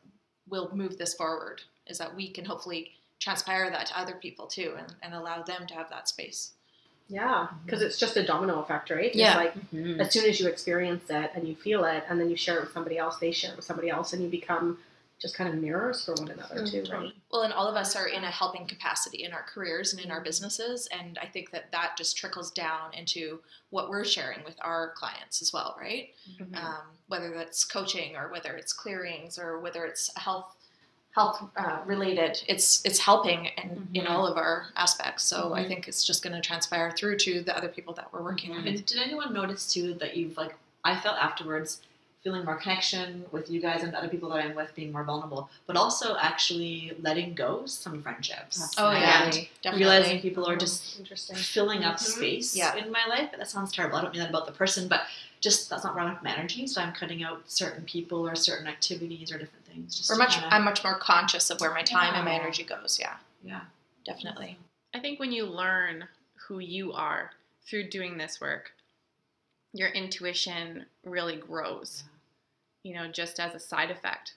will 0.47 0.69
move 0.73 0.97
this 0.97 1.13
forward. 1.15 1.61
Is 1.87 1.97
that 1.97 2.15
we 2.15 2.29
can 2.29 2.45
hopefully 2.45 2.91
transpire 3.19 3.69
that 3.71 3.87
to 3.87 3.99
other 3.99 4.15
people 4.15 4.45
too, 4.47 4.75
and, 4.77 4.93
and 5.01 5.13
allow 5.13 5.41
them 5.41 5.65
to 5.67 5.73
have 5.73 5.89
that 5.89 6.07
space. 6.07 6.51
Yeah, 7.09 7.47
because 7.65 7.81
it's 7.81 7.97
just 7.97 8.17
a 8.17 8.25
domino 8.25 8.59
effect, 8.61 8.89
right? 8.89 9.15
Yeah. 9.15 9.29
It's 9.41 9.55
like 9.55 9.71
Mhm. 9.71 9.99
as 9.99 10.11
soon 10.11 10.29
as 10.29 10.39
you 10.39 10.47
experience 10.49 11.09
it 11.09 11.31
and 11.33 11.47
you 11.47 11.55
feel 11.55 11.85
it, 11.85 12.03
and 12.09 12.19
then 12.19 12.29
you 12.29 12.35
share 12.35 12.57
it 12.57 12.61
with 12.65 12.73
somebody 12.73 12.97
else, 12.97 13.17
they 13.17 13.31
share 13.31 13.51
it 13.51 13.55
with 13.55 13.65
somebody 13.65 13.89
else, 13.89 14.13
and 14.13 14.21
you 14.21 14.29
become 14.29 14.77
just 15.19 15.35
kind 15.35 15.49
of 15.51 15.59
mirrors 15.59 16.05
for 16.05 16.13
one 16.15 16.29
another 16.29 16.65
too, 16.65 16.83
right? 16.91 17.11
Well, 17.31 17.41
and 17.41 17.53
all 17.53 17.67
of 17.67 17.75
us 17.75 17.95
are 17.95 18.07
in 18.07 18.23
a 18.23 18.29
helping 18.29 18.67
capacity 18.67 19.23
in 19.23 19.33
our 19.33 19.43
careers 19.43 19.93
and 19.93 20.03
in 20.03 20.11
our 20.11 20.21
businesses, 20.21 20.87
and 20.91 21.17
I 21.21 21.25
think 21.25 21.51
that 21.51 21.71
that 21.71 21.97
just 21.97 22.17
trickles 22.17 22.51
down 22.51 22.93
into 22.93 23.39
what 23.71 23.89
we're 23.89 24.03
sharing 24.05 24.43
with 24.43 24.55
our 24.61 24.91
clients 24.95 25.41
as 25.41 25.51
well, 25.51 25.75
right? 25.79 26.09
Mm-hmm. 26.39 26.55
um, 26.55 26.81
whether 27.07 27.33
that's 27.33 27.63
coaching 27.63 28.15
or 28.15 28.31
whether 28.31 28.55
it's 28.57 28.73
clearings 28.73 29.39
or 29.39 29.59
whether 29.59 29.85
it's 29.85 30.15
health 30.17 30.53
health 31.15 31.41
uh, 31.57 31.79
related 31.87 32.43
it's 32.47 32.85
it's 32.85 32.99
helping 32.99 33.45
in, 33.45 33.87
in 33.95 34.05
Mhm. 34.05 34.09
all 34.09 34.27
of 34.27 34.37
our 34.37 34.67
aspects 34.75 35.23
so 35.23 35.51
i 35.55 35.63
Mhm. 35.63 35.67
think 35.67 35.87
it's 35.87 36.03
just 36.03 36.21
going 36.21 36.35
to 36.35 36.41
transpire 36.41 36.91
through 36.91 37.17
to 37.17 37.41
the 37.41 37.57
other 37.57 37.69
people 37.69 37.91
that 37.95 38.11
we're 38.13 38.21
working 38.21 38.51
with 38.51 38.85
did 38.85 38.99
anyone 38.99 39.33
notice 39.33 39.71
too 39.73 39.95
that 39.95 40.15
you've 40.15 40.37
like 40.37 40.55
I 40.83 40.95
felt 40.95 41.17
afterwards 41.17 41.81
feeling 42.27 42.43
more 42.43 42.55
connection 42.57 43.23
with 43.31 43.49
you 43.49 43.61
guys 43.61 43.83
and 43.83 43.95
other 43.95 44.09
people 44.09 44.27
that 44.27 44.43
I'm 44.43 44.53
with 44.53 44.75
being 44.75 44.91
more 44.91 45.05
vulnerable, 45.05 45.49
but 45.65 45.77
also 45.77 46.17
actually 46.19 46.91
letting 47.01 47.33
go 47.33 47.65
some 47.65 48.01
friendships. 48.03 48.75
oh 48.77 48.89
And 48.89 48.99
yeah 48.99 49.11
Definitely. 49.19 49.49
definitely 49.61 49.85
Realizing 49.85 50.21
people 50.21 50.45
are 50.45 50.57
just 50.57 50.99
Interesting. 50.99 51.37
filling 51.37 51.85
up 51.85 51.95
Mhm. 51.95 51.99
space 52.17 52.53
Yeah. 52.53 52.75
in 52.75 52.91
my 52.91 53.05
life. 53.07 53.29
That 53.37 53.47
sounds 53.49 53.71
terrible. 53.71 53.95
I 53.97 54.01
don't 54.01 54.11
mean 54.11 54.19
that 54.23 54.29
about 54.29 54.45
the 54.45 54.51
person, 54.51 54.89
but 54.89 55.03
just 55.39 55.69
that's 55.69 55.85
not 55.85 55.95
where 55.95 56.03
I'm 56.03 56.17
my 56.21 56.35
energy. 56.35 56.67
So 56.67 56.81
I'm 56.81 56.91
cutting 56.91 57.23
out 57.23 57.49
certain 57.49 57.85
people 57.85 58.27
or 58.27 58.35
certain 58.35 58.67
activities 58.67 59.31
or 59.31 59.37
different 59.37 59.65
things. 59.65 59.95
Just 59.95 60.09
we're 60.09 60.17
much 60.17 60.33
kinda- 60.33 60.53
i'm 60.53 60.65
much 60.65 60.83
more 60.83 60.99
conscious 60.99 61.49
of 61.49 61.61
where 61.61 61.73
my 61.73 61.83
time 61.83 62.13
and 62.13 62.25
my 62.25 62.33
energy 62.33 62.63
goes 62.65 62.99
yeah 62.99 63.15
yeah. 63.41 63.61
definitely 64.05 64.57
I 64.93 64.99
think 64.99 65.17
when 65.21 65.31
you 65.31 65.45
learn 65.45 66.09
who 66.47 66.59
you 66.59 66.91
are 66.91 67.31
through 67.65 67.89
doing 67.89 68.17
this 68.17 68.41
work, 68.41 68.71
your 69.73 69.89
intuition 69.89 70.85
really 71.03 71.35
grows, 71.35 72.03
you 72.87 72.93
know, 72.93 73.07
just 73.07 73.39
as 73.39 73.53
a 73.53 73.59
side 73.59 73.91
effect. 73.91 74.35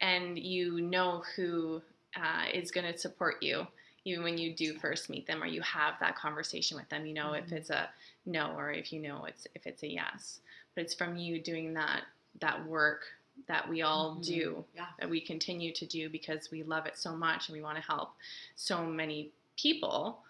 And 0.00 0.38
you 0.38 0.80
know 0.80 1.22
who 1.36 1.82
uh, 2.16 2.46
is 2.52 2.70
going 2.70 2.90
to 2.90 2.98
support 2.98 3.42
you, 3.42 3.66
even 4.04 4.24
when 4.24 4.38
you 4.38 4.54
do 4.54 4.74
first 4.78 5.10
meet 5.10 5.26
them 5.26 5.42
or 5.42 5.46
you 5.46 5.60
have 5.62 5.94
that 6.00 6.16
conversation 6.16 6.76
with 6.76 6.88
them. 6.88 7.06
You 7.06 7.14
know, 7.14 7.34
if 7.34 7.52
it's 7.52 7.70
a 7.70 7.88
no 8.26 8.54
or 8.56 8.70
if 8.72 8.92
you 8.92 9.00
know 9.00 9.26
it's 9.26 9.46
if 9.54 9.66
it's 9.66 9.82
a 9.82 9.88
yes. 9.88 10.40
But 10.74 10.84
it's 10.84 10.94
from 10.94 11.16
you 11.16 11.40
doing 11.40 11.74
that 11.74 12.02
that 12.40 12.66
work 12.66 13.02
that 13.48 13.68
we 13.68 13.82
all 13.82 14.16
Mhm. 14.16 14.24
do, 14.24 14.64
Yeah. 14.74 14.86
that 14.98 15.10
we 15.10 15.20
continue 15.20 15.72
to 15.72 15.86
do 15.86 16.08
because 16.08 16.50
we 16.50 16.62
love 16.62 16.86
it 16.86 16.96
so 16.96 17.16
much 17.16 17.48
and 17.48 17.56
we 17.56 17.62
want 17.62 17.76
to 17.76 17.82
help 17.82 18.14
so 18.54 18.84
many 18.86 19.30
people, 19.56 20.22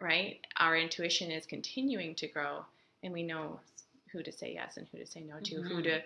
right? 0.00 0.40
Our 0.56 0.76
intuition 0.76 1.30
is 1.30 1.46
continuing 1.46 2.14
to 2.16 2.26
grow 2.28 2.64
and 3.02 3.12
we 3.12 3.22
know 3.22 3.60
who 4.10 4.22
to 4.22 4.32
say 4.32 4.52
yes 4.54 4.76
and 4.76 4.88
who 4.88 4.98
to 4.98 5.06
say 5.06 5.20
no 5.20 5.38
to, 5.40 5.62
who 5.62 5.82
to 5.82 6.02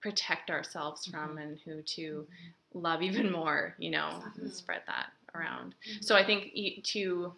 protect 0.00 0.50
ourselves 0.50 1.06
from 1.06 1.30
mm-hmm. 1.30 1.38
and 1.38 1.58
who 1.64 1.82
to 1.82 2.02
mm-hmm. 2.02 2.78
love 2.78 3.02
even 3.02 3.30
more, 3.32 3.74
you 3.78 3.90
know, 3.90 4.22
and 4.36 4.52
spread 4.52 4.80
that 4.86 5.06
around. 5.34 5.74
Mm-hmm. 5.88 6.02
So 6.02 6.16
I 6.16 6.24
think 6.24 6.52
to 6.84 7.32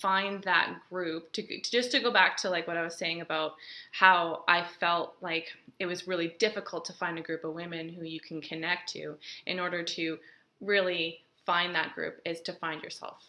find 0.00 0.42
that 0.44 0.76
group 0.90 1.32
to, 1.32 1.42
to 1.42 1.70
just 1.70 1.90
to 1.92 2.00
go 2.00 2.12
back 2.12 2.36
to 2.38 2.50
like 2.50 2.66
what 2.66 2.76
I 2.76 2.82
was 2.82 2.96
saying 2.96 3.20
about 3.20 3.52
how 3.92 4.44
I 4.48 4.64
felt 4.80 5.16
like 5.20 5.48
it 5.78 5.86
was 5.86 6.08
really 6.08 6.34
difficult 6.38 6.84
to 6.86 6.92
find 6.92 7.18
a 7.18 7.22
group 7.22 7.44
of 7.44 7.54
women 7.54 7.88
who 7.88 8.04
you 8.04 8.20
can 8.20 8.40
connect 8.40 8.90
to 8.90 9.16
in 9.46 9.60
order 9.60 9.82
to 9.82 10.18
really 10.60 11.20
find 11.46 11.74
that 11.74 11.94
group 11.94 12.20
is 12.24 12.40
to 12.42 12.52
find 12.52 12.82
yourself 12.82 13.22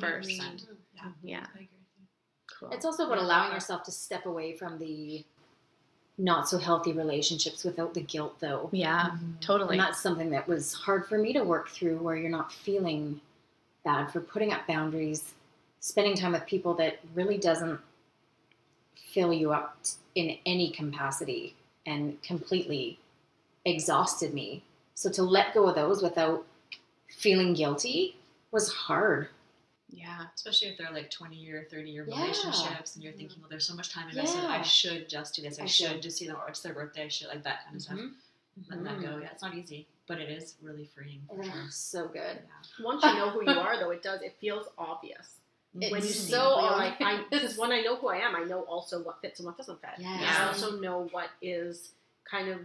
first. 0.00 0.30
Yeah. 0.30 1.02
Yeah. 1.22 1.38
I 1.38 1.40
agree 1.42 1.60
with 1.60 1.68
you. 1.98 2.06
Cool. 2.58 2.70
It's 2.70 2.84
also 2.84 3.06
about 3.06 3.18
allowing 3.18 3.52
yourself 3.52 3.82
to 3.84 3.90
step 3.90 4.26
away 4.26 4.56
from 4.56 4.78
the 4.78 5.24
not 6.18 6.48
so 6.48 6.58
healthy 6.58 6.92
relationships 6.92 7.64
without 7.64 7.92
the 7.94 8.00
guilt, 8.00 8.36
though. 8.40 8.68
yeah, 8.72 9.10
mm-hmm. 9.10 9.32
totally. 9.40 9.78
And 9.78 9.86
that's 9.86 10.00
something 10.00 10.30
that 10.30 10.48
was 10.48 10.72
hard 10.72 11.06
for 11.06 11.18
me 11.18 11.32
to 11.34 11.42
work 11.44 11.68
through 11.68 11.98
where 11.98 12.16
you're 12.16 12.30
not 12.30 12.52
feeling 12.52 13.20
bad 13.84 14.10
for 14.10 14.20
putting 14.20 14.52
up 14.52 14.66
boundaries, 14.66 15.34
spending 15.80 16.16
time 16.16 16.32
with 16.32 16.46
people 16.46 16.74
that 16.74 16.98
really 17.14 17.36
doesn't 17.38 17.78
fill 19.12 19.32
you 19.32 19.52
up 19.52 19.78
in 20.14 20.38
any 20.46 20.70
capacity. 20.70 21.54
and 21.86 22.20
completely 22.22 22.98
exhausted 23.64 24.34
me. 24.34 24.62
So 24.94 25.10
to 25.10 25.22
let 25.22 25.54
go 25.54 25.68
of 25.68 25.74
those 25.74 26.02
without 26.02 26.44
feeling 27.08 27.54
guilty 27.54 28.16
was 28.50 28.72
hard. 28.72 29.28
Yeah. 29.88 30.26
Especially 30.34 30.68
if 30.68 30.78
they're 30.78 30.90
like 30.92 31.10
20 31.10 31.36
year, 31.36 31.66
30 31.70 31.90
year 31.90 32.06
Yeah. 32.08 32.20
relationships 32.20 32.94
and 32.96 33.04
you're 33.04 33.12
thinking, 33.12 33.38
well, 33.40 33.48
there's 33.48 33.66
so 33.66 33.74
much 33.74 33.90
time 33.92 34.08
invested. 34.08 34.42
Yeah. 34.42 34.48
I 34.48 34.62
should 34.62 35.08
just 35.08 35.34
do 35.34 35.42
this. 35.42 35.58
I, 35.60 35.64
I 35.64 35.66
should. 35.66 35.88
should. 35.92 36.02
just 36.02 36.18
see 36.18 36.26
them, 36.26 36.36
or 36.36 36.48
it's 36.48 36.60
their 36.60 36.74
birthday. 36.74 37.04
I 37.04 37.08
should 37.08 37.28
like 37.28 37.44
that 37.44 37.64
kind 37.64 37.76
of 37.76 37.82
stuff. 37.82 37.98
Mhm. 37.98 38.12
That 38.84 39.00
go. 39.02 39.18
Yeah, 39.18 39.28
it's 39.32 39.42
not 39.42 39.54
easy, 39.54 39.86
but 40.06 40.18
it 40.18 40.30
is 40.30 40.54
really 40.62 40.86
freeing. 40.94 41.20
For 41.28 41.44
sure. 41.44 41.52
so 41.70 42.08
good. 42.08 42.38
Once 42.80 43.04
you 43.04 43.12
know 43.14 43.28
who 43.30 43.42
you 43.44 43.58
are, 43.58 43.78
though, 43.78 43.90
it 43.90 44.02
does. 44.02 44.22
It 44.22 44.34
feels 44.40 44.66
obvious 44.78 45.34
It's 45.78 45.92
when 45.92 46.00
you 46.02 46.08
so 46.08 46.56
like, 46.56 47.00
I, 47.02 47.22
because 47.30 47.58
when 47.58 47.70
I 47.70 47.82
know 47.82 47.96
who 47.96 48.08
I 48.08 48.16
am, 48.16 48.34
I 48.34 48.44
know 48.44 48.62
also 48.62 49.02
what 49.02 49.20
fits 49.20 49.40
and 49.40 49.46
what 49.46 49.58
doesn't 49.58 49.80
fit. 49.82 49.90
Yes. 49.98 50.08
And 50.20 50.24
I 50.26 50.46
also 50.48 50.80
know 50.80 51.08
what 51.12 51.28
is 51.42 51.90
kind 52.24 52.48
of 52.48 52.60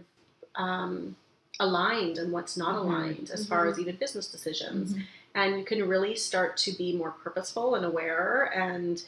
um, 0.54 1.14
aligned 1.60 2.16
and 2.18 2.32
what's 2.32 2.56
not 2.56 2.74
Mhm. 2.76 2.80
aligned 2.80 3.30
as 3.30 3.46
far 3.46 3.66
as 3.68 3.78
even 3.78 3.96
business 3.96 4.28
decisions. 4.28 4.94
And 5.34 5.58
you 5.58 5.64
can 5.64 5.88
really 5.88 6.14
start 6.14 6.56
to 6.58 6.72
be 6.72 6.94
more 6.94 7.10
purposeful 7.10 7.74
and 7.74 7.84
aware 7.84 8.52
and 8.54 9.02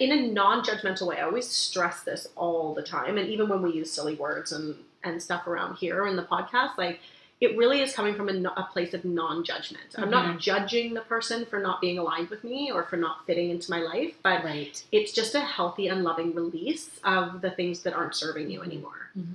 in 0.00 0.12
a 0.12 0.26
non-judgmental 0.32 1.06
way. 1.06 1.18
I 1.18 1.22
always 1.22 1.48
stress 1.48 2.02
this 2.02 2.26
all 2.36 2.74
the 2.74 2.82
time, 2.82 3.18
and 3.18 3.28
even 3.28 3.48
when 3.48 3.62
we 3.62 3.72
use 3.72 3.90
silly 3.92 4.14
words 4.14 4.52
and 4.52 4.76
and 5.02 5.22
stuff 5.22 5.46
around 5.46 5.76
here 5.76 6.06
in 6.06 6.16
the 6.16 6.22
podcast, 6.22 6.78
like 6.78 7.00
it 7.40 7.56
really 7.58 7.82
is 7.82 7.92
coming 7.92 8.14
from 8.14 8.28
a, 8.28 8.48
a 8.56 8.68
place 8.72 8.94
of 8.94 9.04
non-judgment. 9.04 9.94
I'm 9.98 10.08
not 10.08 10.26
mm-hmm. 10.26 10.38
judging 10.38 10.94
the 10.94 11.02
person 11.02 11.44
for 11.44 11.58
not 11.58 11.80
being 11.80 11.98
aligned 11.98 12.30
with 12.30 12.42
me 12.42 12.70
or 12.72 12.84
for 12.84 12.96
not 12.96 13.26
fitting 13.26 13.50
into 13.50 13.70
my 13.70 13.80
life, 13.80 14.14
but 14.22 14.42
Right. 14.44 14.82
it's 14.92 15.12
just 15.12 15.34
a 15.34 15.40
healthy 15.40 15.88
and 15.88 16.04
loving 16.04 16.34
release 16.34 16.88
of 17.04 17.42
the 17.42 17.50
things 17.50 17.82
that 17.82 17.92
aren't 17.92 18.14
serving 18.14 18.50
you 18.50 18.60
mm-hmm. 18.60 18.70
anymore. 18.70 19.10
Mm-hmm. 19.18 19.32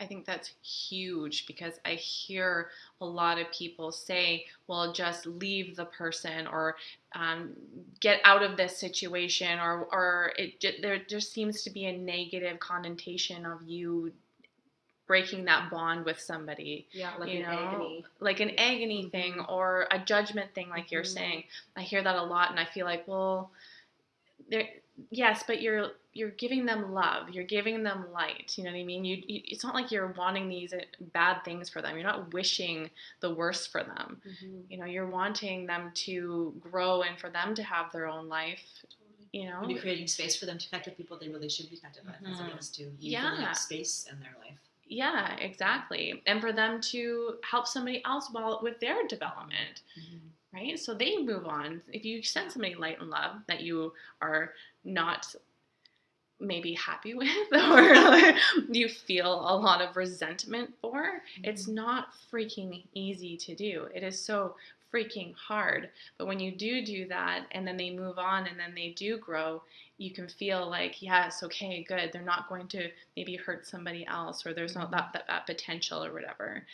I 0.00 0.06
think 0.06 0.24
that's 0.26 0.52
huge 0.62 1.46
because 1.46 1.80
I 1.84 1.94
hear 1.94 2.70
a 3.00 3.06
lot 3.06 3.38
of 3.38 3.50
people 3.52 3.90
say, 3.92 4.46
well, 4.66 4.92
just 4.92 5.26
leave 5.26 5.76
the 5.76 5.86
person 5.86 6.46
or 6.46 6.76
um, 7.14 7.50
get 8.00 8.20
out 8.24 8.42
of 8.42 8.56
this 8.56 8.76
situation, 8.76 9.58
or, 9.58 9.86
or 9.92 10.32
it, 10.38 10.82
there 10.82 10.98
just 10.98 11.32
seems 11.32 11.62
to 11.62 11.70
be 11.70 11.86
a 11.86 11.96
negative 11.96 12.60
connotation 12.60 13.44
of 13.44 13.62
you 13.62 14.12
breaking 15.06 15.44
that 15.46 15.70
bond 15.70 16.04
with 16.04 16.20
somebody 16.20 16.86
Yeah, 16.92 17.10
like 17.18 17.32
You 17.32 17.38
an 17.38 17.42
know, 17.44 17.50
agony. 17.50 18.04
like 18.20 18.40
an 18.40 18.50
agony 18.58 19.08
thing 19.08 19.34
Mhm. 19.34 19.50
or 19.50 19.86
a 19.90 19.98
judgment 19.98 20.54
thing 20.54 20.68
like 20.68 20.92
you're 20.92 21.02
Mhm. 21.02 21.06
saying 21.06 21.44
i 21.76 21.80
hear 21.82 22.02
that 22.02 22.16
a 22.16 22.22
lot 22.22 22.50
and 22.50 22.60
i 22.60 22.64
feel 22.66 22.84
like 22.84 23.08
well 23.08 23.50
there 24.50 24.68
yes 25.10 25.44
but 25.46 25.60
you're 25.62 25.90
you're 26.14 26.30
giving 26.30 26.66
them 26.66 26.92
love. 26.92 27.30
You're 27.30 27.44
giving 27.44 27.82
them 27.84 28.06
light. 28.12 28.54
You 28.56 28.64
know 28.64 28.70
what 28.72 28.78
i 28.80 28.82
mean? 28.84 29.04
You, 29.04 29.22
you 29.26 29.40
it's 29.44 29.62
not 29.62 29.74
like 29.74 29.92
you're 29.92 30.12
wanting 30.18 30.48
these 30.48 30.72
uh, 30.72 30.78
bad 31.12 31.44
things 31.44 31.68
for 31.68 31.80
them. 31.80 31.94
You're 31.94 32.02
not 32.06 32.32
wishing 32.32 32.90
the 33.20 33.32
worst 33.34 33.70
for 33.70 33.84
them. 33.84 34.20
You 34.68 34.78
know 34.78 34.84
you're 34.86 35.06
wanting 35.08 35.66
them 35.66 35.92
to 36.06 36.54
grow 36.60 37.02
and 37.02 37.18
for 37.18 37.30
them 37.30 37.54
to 37.54 37.62
have 37.62 37.92
their 37.92 38.06
own 38.06 38.28
life 38.28 38.62
you 39.32 39.44
know? 39.44 39.60
Maybe 39.60 39.78
creating 39.78 40.06
space 40.06 40.36
for 40.36 40.46
them 40.46 40.56
to 40.56 40.68
connect 40.70 40.86
with 40.86 40.96
people 40.96 41.18
they 41.20 41.28
really 41.28 41.50
should 41.50 41.68
be 41.68 41.76
connected 41.76 42.02
with, 42.06 42.14
as 42.26 42.38
Mhm. 42.40 42.48
opposed 42.48 42.74
to 42.76 42.82
you 42.84 42.90
Yeah. 42.98 43.52
space 43.52 44.06
in 44.10 44.18
their 44.20 44.34
life. 44.44 44.58
yeah 44.90 45.36
exactly. 45.36 46.22
And 46.26 46.40
for 46.40 46.50
them 46.52 46.80
to 46.92 47.38
help 47.44 47.66
somebody 47.66 48.02
else 48.06 48.30
while 48.30 48.60
with 48.62 48.80
their 48.80 49.06
development 49.06 49.82
right? 50.58 50.78
So 50.78 50.94
they 50.94 51.18
move 51.18 51.46
on. 51.46 51.80
If 51.92 52.04
you 52.04 52.22
send 52.22 52.52
somebody 52.52 52.74
light 52.74 53.00
and 53.00 53.10
love 53.10 53.36
that 53.46 53.62
you 53.62 53.92
are 54.20 54.52
not 54.84 55.34
maybe 56.40 56.74
happy 56.74 57.14
with 57.14 57.28
or 57.52 58.34
you 58.70 58.88
feel 58.88 59.32
a 59.32 59.56
lot 59.56 59.80
of 59.80 59.96
resentment 59.96 60.72
for, 60.80 61.22
it's 61.42 61.64
mm-hmm. 61.64 61.74
not 61.74 62.08
freaking 62.32 62.82
easy 62.94 63.36
to 63.36 63.54
do. 63.54 63.88
It 63.94 64.02
is 64.02 64.20
so 64.20 64.54
freaking 64.92 65.34
hard. 65.34 65.90
But 66.16 66.26
when 66.26 66.40
you 66.40 66.50
do 66.50 66.84
do 66.84 67.06
that 67.08 67.44
and 67.52 67.66
then 67.66 67.76
they 67.76 67.90
move 67.90 68.18
on 68.18 68.46
and 68.46 68.58
then 68.58 68.74
they 68.74 68.90
do 68.96 69.18
grow, 69.18 69.62
you 69.98 70.12
can 70.12 70.28
feel 70.28 70.68
like, 70.68 71.02
yes, 71.02 71.42
okay, 71.42 71.84
good. 71.86 72.10
They're 72.12 72.22
not 72.22 72.48
going 72.48 72.68
to 72.68 72.88
maybe 73.16 73.36
hurt 73.36 73.66
somebody 73.66 74.06
else 74.06 74.46
or 74.46 74.54
there's 74.54 74.74
not 74.74 74.90
that, 74.92 75.06
mm-hmm. 75.06 75.12
that, 75.14 75.26
that 75.26 75.46
potential 75.46 76.02
or 76.02 76.12
whatever. 76.12 76.64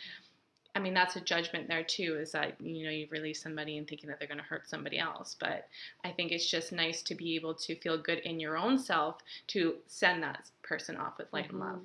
I 0.77 0.81
mean, 0.81 0.93
that's 0.95 1.15
a 1.17 1.21
judgment 1.21 1.69
there 1.69 1.85
too, 1.85 2.17
is 2.21 2.33
that, 2.33 2.61
you 2.61 2.85
know, 2.85 2.91
you 2.91 3.07
release 3.11 3.41
somebody 3.41 3.79
and 3.79 3.87
thinking 3.87 4.09
that 4.09 4.19
they're 4.19 4.27
going 4.29 4.39
to 4.39 4.45
hurt 4.45 4.69
somebody 4.69 4.99
else. 4.99 5.37
But 5.39 5.69
I 6.05 6.11
think 6.11 6.33
it's 6.33 6.51
just 6.51 6.73
nice 6.73 7.01
to 7.03 7.15
be 7.15 7.37
able 7.37 7.55
to 7.55 7.77
feel 7.77 7.97
good 7.97 8.19
in 8.21 8.41
your 8.41 8.57
own 8.57 8.79
self 8.79 9.19
to 9.49 9.77
send 9.87 10.23
that 10.25 10.51
person 10.63 10.97
off 10.97 11.17
with 11.19 11.33
light 11.33 11.51
and 11.51 11.61
love. 11.61 11.81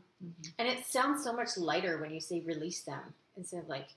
And 0.58 0.68
it 0.68 0.86
sounds 0.86 1.24
so 1.24 1.34
much 1.34 1.56
lighter 1.58 2.00
when 2.00 2.12
you 2.12 2.20
say 2.20 2.40
release 2.42 2.82
them 2.82 3.14
instead 3.38 3.62
of 3.64 3.70
like 3.70 3.90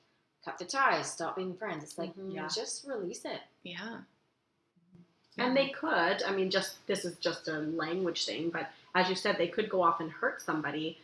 cut 0.45 0.59
the 0.59 0.65
ties, 0.67 1.11
stop 1.11 1.37
being 1.37 1.55
friends. 1.57 1.85
It's 1.85 1.97
like 1.99 2.15
Mhm. 2.15 2.35
Yeah. 2.35 2.49
just 2.55 2.87
release 2.87 3.25
it. 3.25 3.41
Yeah. 3.63 4.01
And 5.39 5.57
they 5.57 5.69
could, 5.71 6.23
I 6.23 6.33
mean, 6.33 6.51
just 6.51 6.87
this 6.87 7.07
is 7.07 7.17
just 7.17 7.49
a 7.49 7.59
language 7.61 8.27
thing, 8.27 8.51
but 8.51 8.71
as 8.95 9.09
you 9.09 9.15
said, 9.15 9.39
they 9.39 9.49
could 9.49 9.71
go 9.71 9.83
off 9.83 10.01
and 10.01 10.11
hurt 10.11 10.43
somebody, 10.43 10.99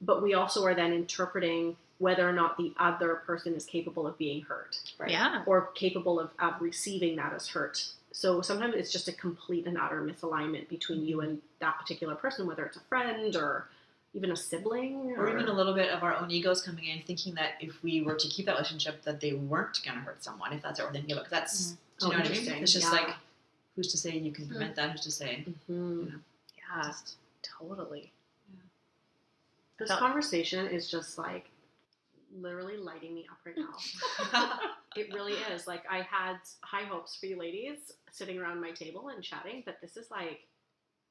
but 0.00 0.22
we 0.22 0.32
also 0.32 0.64
are 0.64 0.74
then 0.74 0.94
interpreting 0.94 1.76
whether 1.98 2.28
or 2.28 2.32
not 2.32 2.56
the 2.56 2.72
other 2.78 3.14
person 3.26 3.54
is 3.54 3.64
capable 3.64 4.06
of 4.06 4.18
being 4.18 4.42
hurt 4.42 4.78
Right. 4.98 5.10
Yeah. 5.10 5.42
or 5.46 5.68
capable 5.74 6.18
of, 6.20 6.30
of 6.38 6.54
receiving 6.60 7.16
that 7.16 7.32
as 7.32 7.48
hurt. 7.48 7.86
So 8.12 8.40
sometimes 8.42 8.74
it's 8.76 8.92
just 8.92 9.08
a 9.08 9.12
complete 9.12 9.66
and 9.66 9.76
utter 9.78 10.02
misalignment 10.02 10.68
between 10.68 11.04
you 11.04 11.20
and 11.20 11.40
that 11.60 11.78
particular 11.78 12.14
person, 12.14 12.46
whether 12.46 12.64
it's 12.64 12.76
a 12.76 12.80
friend 12.88 13.34
or 13.36 13.68
even 14.12 14.30
a 14.30 14.36
sibling 14.36 15.14
Or 15.16 15.28
even 15.28 15.48
a 15.48 15.52
little 15.52 15.74
bit 15.74 15.90
of 15.90 16.04
our 16.04 16.14
own 16.14 16.30
egos 16.30 16.62
coming 16.62 16.84
in, 16.84 17.02
thinking 17.02 17.34
that 17.34 17.52
if 17.60 17.82
we 17.82 18.02
were 18.02 18.14
to 18.14 18.28
keep 18.28 18.46
that 18.46 18.52
relationship, 18.52 19.02
that 19.02 19.20
they 19.20 19.32
weren't 19.32 19.80
going 19.84 19.96
to 19.98 20.04
hurt 20.04 20.22
someone. 20.22 20.52
If 20.52 20.62
that's 20.62 20.78
what 20.78 20.88
we're 20.88 20.92
thinking 20.94 21.12
about, 21.12 21.24
'Cause 21.24 21.30
that's 21.30 21.70
do 21.70 21.76
Oh, 22.02 22.06
you 22.06 22.12
know 22.12 22.18
what 22.18 22.26
I 22.26 22.28
mean? 22.30 22.38
interesting. 22.38 22.62
It's 22.62 22.72
just 22.72 22.92
Yeah. 22.92 23.00
like, 23.00 23.14
who's 23.74 23.88
to 23.92 23.98
say 23.98 24.16
you 24.16 24.30
can 24.32 24.46
prevent 24.48 24.76
that? 24.76 24.90
Who's 24.92 25.00
to 25.02 25.10
say? 25.10 25.44
Mhm. 25.68 26.20
Yeah. 26.56 26.92
Totally. 27.42 28.12
This 29.78 29.88
Felt- 29.88 29.98
conversation 30.00 30.66
is 30.68 30.88
just 30.88 31.18
like 31.18 31.50
literally 32.34 32.76
lighting 32.76 33.14
me 33.14 33.24
up 33.30 33.38
right 33.46 33.56
now. 33.56 33.78
It 34.96 35.12
really 35.12 35.32
is. 35.52 35.66
Like 35.66 35.82
I 35.90 36.02
had 36.08 36.36
high 36.62 36.84
hopes 36.84 37.16
for 37.16 37.26
you 37.26 37.36
ladies 37.36 37.90
sitting 38.12 38.38
around 38.38 38.60
my 38.60 38.70
table 38.70 39.08
and 39.08 39.20
chatting, 39.24 39.64
but 39.66 39.80
this 39.82 39.96
is 39.96 40.08
like 40.08 40.46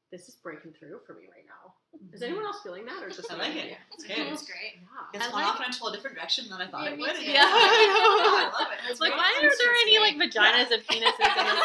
this 0.09 0.29
is 0.29 0.36
breaking 0.36 0.71
through 0.79 0.99
for 1.05 1.12
me 1.15 1.23
right 1.27 1.43
now. 1.43 1.73
Is 2.13 2.21
mm-hmm. 2.21 2.29
anyone 2.29 2.45
else 2.45 2.62
feeling 2.63 2.86
that 2.86 3.03
or 3.03 3.09
just 3.09 3.27
I 3.31 3.33
me? 3.36 3.41
like 3.41 3.55
it. 3.57 3.77
It's 3.93 4.05
good. 4.05 4.25
That's 4.31 4.45
great. 4.45 4.79
Yeah. 4.79 5.12
It's 5.19 5.25
I 5.25 5.27
gone 5.31 5.41
like- 5.41 5.49
off 5.49 5.59
in 5.59 5.65
a 5.73 5.75
whole 5.75 5.91
different 5.91 6.15
direction 6.15 6.47
than 6.49 6.62
I 6.62 6.67
thought 6.69 6.86
Yeah, 6.86 6.91
it 6.91 6.97
would. 6.99 7.15
too. 7.15 7.25
Yeah, 7.33 7.43
I 7.43 8.49
I 8.55 8.57
love 8.57 8.71
it. 8.71 8.79
It's 8.89 9.01
like, 9.01 9.12
Right. 9.12 9.19
why 9.19 9.36
are 9.43 9.51
there 9.51 9.73
any 9.83 9.99
like 9.99 10.15
vaginas 10.15 10.71
and 10.71 10.81
penises 10.88 11.19
in 11.19 11.43
this 11.43 11.59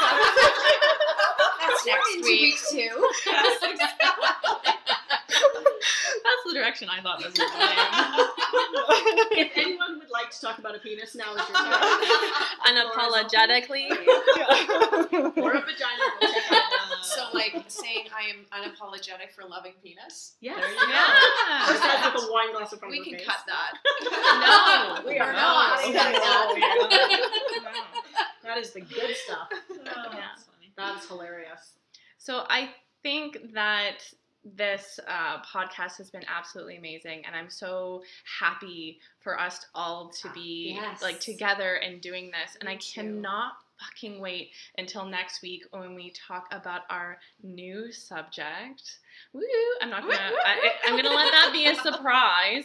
That's 1.60 1.86
next 1.86 2.18
week. 2.24 2.58
too. 2.72 3.10
That's 6.28 6.44
the 6.46 6.52
direction 6.60 6.88
I 6.90 7.00
thought 7.00 7.18
this 7.18 7.32
was 7.32 7.38
going. 7.38 8.28
If 9.38 9.52
anyone 9.56 9.98
would 9.98 10.10
like 10.10 10.30
to 10.30 10.40
talk 10.40 10.58
about 10.58 10.74
a 10.74 10.78
penis, 10.78 11.14
now 11.14 11.30
is 11.34 11.36
your 11.48 11.56
time. 11.56 11.80
Unapologetically. 12.68 13.88
or 13.90 15.52
a 15.54 15.60
vagina, 15.60 16.04
we'll 16.20 16.32
check 16.32 16.52
out. 16.52 16.58
Uh, 16.58 17.02
so 17.02 17.22
like 17.34 17.54
saying 17.68 18.06
I 18.12 18.28
am 18.28 18.44
unapologetic 18.52 19.30
for 19.34 19.44
loving 19.48 19.72
penis. 19.82 20.34
Yes. 20.40 20.58
There 20.60 20.68
you 20.70 20.76
go. 20.76 20.84
Or 20.84 20.88
Yeah. 20.90 22.02
says 22.02 22.12
with 22.14 22.24
a 22.28 22.32
wine 22.32 22.52
glass 22.52 22.72
in 22.72 22.78
front 22.78 22.92
We 22.92 22.98
of 23.00 23.04
her 23.04 23.10
can 23.10 23.18
face. 23.18 23.26
cut 23.28 23.46
that. 23.46 23.72
No, 24.02 25.08
we 25.08 25.18
are 25.18 25.26
We're 25.26 25.32
not. 25.32 25.80
not. 25.84 25.92
that 25.92 26.14
out. 26.24 27.78
That 28.44 28.58
is 28.58 28.72
the 28.72 28.80
good 28.80 29.14
stuff. 29.16 29.48
Oh, 29.52 29.76
that's 30.10 30.44
funny. 30.44 30.72
That 30.76 30.98
is 31.02 31.06
hilarious. 31.08 31.74
So 32.18 32.44
I 32.50 32.70
think 33.02 33.38
that 33.54 34.02
this 34.56 34.98
uh, 35.08 35.38
podcast 35.42 35.96
has 35.98 36.10
been 36.10 36.24
absolutely 36.28 36.76
amazing, 36.76 37.24
and 37.26 37.34
I'm 37.36 37.50
so 37.50 38.02
happy 38.40 38.98
for 39.20 39.38
us 39.38 39.66
all 39.74 40.08
to 40.22 40.30
be 40.32 40.72
Yes. 40.80 41.02
like 41.02 41.20
together 41.20 41.74
and 41.76 42.00
doing 42.00 42.26
this. 42.30 42.56
And 42.60 42.68
Me 42.68 42.74
I 42.74 42.76
too. 42.76 43.00
cannot 43.00 43.52
fucking 43.80 44.20
wait 44.20 44.50
until 44.76 45.04
next 45.04 45.40
week 45.40 45.64
when 45.70 45.94
we 45.94 46.10
talk 46.10 46.48
about 46.50 46.82
our 46.90 47.18
new 47.44 47.92
subject. 47.92 48.98
Woo! 49.32 49.42
I'm 49.80 49.90
not 49.90 50.02
gonna. 50.02 50.14
I, 50.14 50.70
I'm 50.86 50.96
gonna 50.96 51.14
let 51.14 51.30
that 51.32 51.50
be 51.52 51.66
a 51.66 51.74
surprise. 51.82 52.64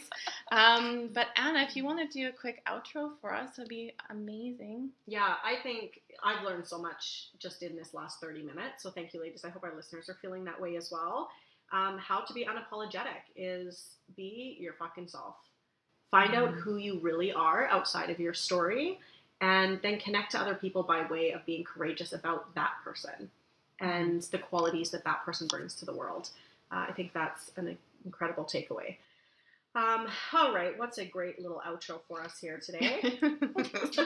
Um, 0.50 1.10
but 1.12 1.28
Anna, 1.36 1.60
if 1.62 1.76
you 1.76 1.84
want 1.84 1.98
to 2.10 2.18
do 2.18 2.28
a 2.28 2.32
quick 2.32 2.62
outro 2.66 3.10
for 3.20 3.32
us, 3.34 3.56
that'd 3.56 3.68
be 3.68 3.92
amazing. 4.10 4.90
Yeah, 5.06 5.34
I 5.44 5.56
think 5.62 6.00
I've 6.24 6.44
learned 6.44 6.66
so 6.66 6.78
much 6.80 7.28
just 7.38 7.62
in 7.62 7.76
this 7.76 7.92
last 7.94 8.20
30 8.20 8.42
minutes. 8.42 8.82
So 8.82 8.90
thank 8.90 9.12
you, 9.14 9.20
ladies. 9.20 9.44
I 9.44 9.50
hope 9.50 9.62
our 9.64 9.74
listeners 9.76 10.08
are 10.08 10.16
feeling 10.22 10.44
that 10.44 10.60
way 10.60 10.76
as 10.76 10.90
well. 10.90 11.28
Um, 11.72 11.98
how 11.98 12.20
to 12.20 12.32
be 12.32 12.46
unapologetic 12.46 13.24
is 13.36 13.96
be 14.16 14.56
your 14.60 14.74
fucking 14.74 15.08
self. 15.08 15.36
Find 16.10 16.34
out 16.34 16.50
who 16.50 16.76
you 16.76 17.00
really 17.00 17.32
are 17.32 17.66
outside 17.66 18.10
of 18.10 18.20
your 18.20 18.34
story, 18.34 19.00
and 19.40 19.80
then 19.82 19.98
connect 19.98 20.30
to 20.32 20.38
other 20.38 20.54
people 20.54 20.84
by 20.84 21.06
way 21.08 21.32
of 21.32 21.44
being 21.44 21.64
courageous 21.64 22.12
about 22.12 22.54
that 22.54 22.72
person 22.84 23.30
and 23.80 24.22
the 24.22 24.38
qualities 24.38 24.90
that 24.90 25.04
that 25.04 25.24
person 25.24 25.48
brings 25.48 25.74
to 25.74 25.84
the 25.84 25.92
world. 25.92 26.30
Uh, 26.70 26.86
I 26.88 26.92
think 26.92 27.12
that's 27.12 27.50
an 27.56 27.76
incredible 28.04 28.44
takeaway. 28.44 28.96
Um, 29.76 30.06
all 30.32 30.54
right, 30.54 30.78
what's 30.78 30.98
a 30.98 31.04
great 31.04 31.40
little 31.40 31.60
outro 31.66 32.00
for 32.06 32.22
us 32.22 32.38
here 32.38 32.60
today? 32.60 33.00
Let's 33.22 33.96
see 33.96 34.04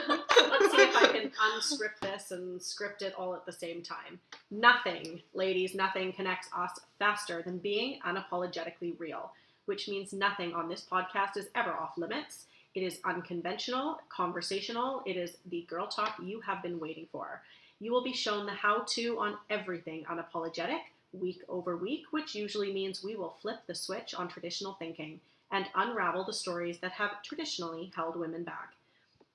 if 0.81 0.97
I 0.97 1.11
can 1.12 1.31
unscript 1.53 2.01
this 2.01 2.31
and 2.31 2.62
script 2.62 3.03
it 3.03 3.12
all 3.19 3.35
at 3.35 3.45
the 3.45 3.53
same 3.53 3.83
time. 3.83 4.19
Nothing, 4.51 5.21
ladies, 5.35 5.75
nothing 5.75 6.14
connects 6.14 6.49
us 6.57 6.71
faster 6.99 7.43
than 7.43 7.59
being 7.59 7.99
unapologetically 8.07 8.99
real, 8.99 9.33
which 9.66 9.89
means 9.89 10.14
nothing 10.14 10.55
on 10.55 10.71
this 10.71 10.87
podcast 10.91 11.37
is 11.37 11.49
ever 11.55 11.73
off 11.73 11.99
limits. 11.99 12.47
It 12.75 12.83
is 12.83 13.01
unconventional, 13.05 13.99
conversational. 14.09 15.03
It 15.05 15.19
is 15.19 15.37
the 15.51 15.66
girl 15.69 15.87
talk 15.87 16.14
you 16.23 16.41
have 16.41 16.62
been 16.62 16.81
waiting 16.81 17.09
for. 17.12 17.43
You 17.79 17.93
will 17.93 18.03
be 18.03 18.14
shown 18.14 18.47
the 18.47 18.53
how 18.53 18.85
to 18.89 19.19
on 19.19 19.37
everything 19.51 20.07
unapologetic 20.11 20.81
week 21.12 21.43
over 21.47 21.77
week, 21.77 22.05
which 22.11 22.35
usually 22.35 22.73
means 22.73 23.05
we 23.05 23.16
will 23.16 23.37
flip 23.43 23.59
the 23.66 23.75
switch 23.75 24.14
on 24.14 24.29
traditional 24.29 24.75
thinking 24.75 25.21
and 25.51 25.66
unravel 25.74 26.24
the 26.24 26.32
stories 26.32 26.78
that 26.78 26.92
have 26.92 27.22
traditionally 27.22 27.92
held 27.94 28.16
women 28.16 28.44
back. 28.44 28.74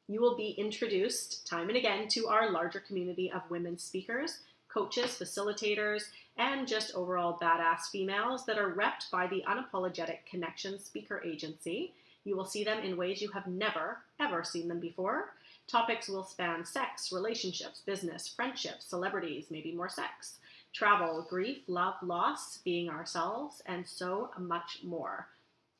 You 0.07 0.22
will 0.22 0.36
be 0.36 0.49
introduced 0.57 1.47
time 1.47 1.70
and 1.70 1.78
again 1.78 2.07
to 2.09 2.28
our 2.28 2.51
larger 2.51 2.80
community 2.80 3.32
of 3.32 3.49
women 3.49 3.78
speakers, 3.78 4.39
coaches, 4.68 5.18
facilitators, 5.20 6.03
and 6.38 6.68
just 6.68 6.95
overall 6.95 7.38
badass 7.41 7.89
females 7.91 8.45
that 8.45 8.57
are 8.57 8.74
repped 8.74 9.09
by 9.11 9.28
the 9.28 9.43
Unapologetic 9.47 10.26
Connection 10.30 10.80
Speaker 10.80 11.22
Agency. 11.24 11.93
You 12.26 12.36
will 12.36 12.45
see 12.45 12.64
them 12.64 12.80
in 12.80 12.97
ways 12.97 13.22
you 13.22 13.30
have 13.30 13.47
never, 13.47 13.99
ever 14.20 14.43
seen 14.43 14.68
them 14.68 14.80
before. 14.80 15.34
Topics 15.68 16.09
will 16.09 16.24
span 16.24 16.66
sex, 16.66 17.11
relationships, 17.11 17.82
business, 17.86 18.28
friendships, 18.28 18.86
celebrities, 18.86 19.45
maybe 19.49 19.72
more 19.72 19.89
sex, 19.89 20.39
travel, 20.74 21.26
grief, 21.30 21.59
love, 21.68 21.95
loss, 22.01 22.57
being 22.57 22.89
ourselves, 22.89 23.61
and 23.66 23.88
so 23.88 24.32
much 24.38 24.80
more. 24.84 25.28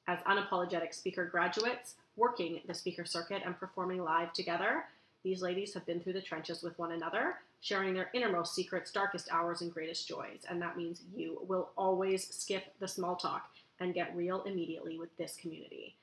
As 0.08 0.20
unapologetic 0.22 0.94
speaker 0.94 1.26
graduates, 1.26 1.96
working 2.16 2.62
the 2.68 2.74
speaker 2.74 3.06
circuit 3.06 3.42
and 3.46 3.58
performing 3.58 4.04
live 4.04 4.34
together, 4.34 4.86
these 5.24 5.42
ladies 5.42 5.74
have 5.74 5.86
been 5.86 6.02
through 6.02 6.14
the 6.14 6.22
trenches 6.22 6.62
with 6.62 6.78
one 6.78 6.92
another, 6.92 7.36
sharing 7.62 7.94
their 7.94 8.10
innermost 8.14 8.54
secrets, 8.54 8.92
darkest 8.92 9.32
hours, 9.32 9.62
and 9.62 9.74
greatest 9.74 10.08
joys. 10.08 10.42
And 10.50 10.62
that 10.62 10.76
means 10.76 11.02
you 11.16 11.40
will 11.48 11.70
always 11.78 12.28
skip 12.36 12.66
the 12.80 12.88
small 12.88 13.16
talk 13.16 13.50
and 13.80 13.94
get 13.94 14.16
real 14.16 14.44
immediately 14.44 15.00
with 15.00 15.16
this 15.18 15.38
community. 15.42 15.96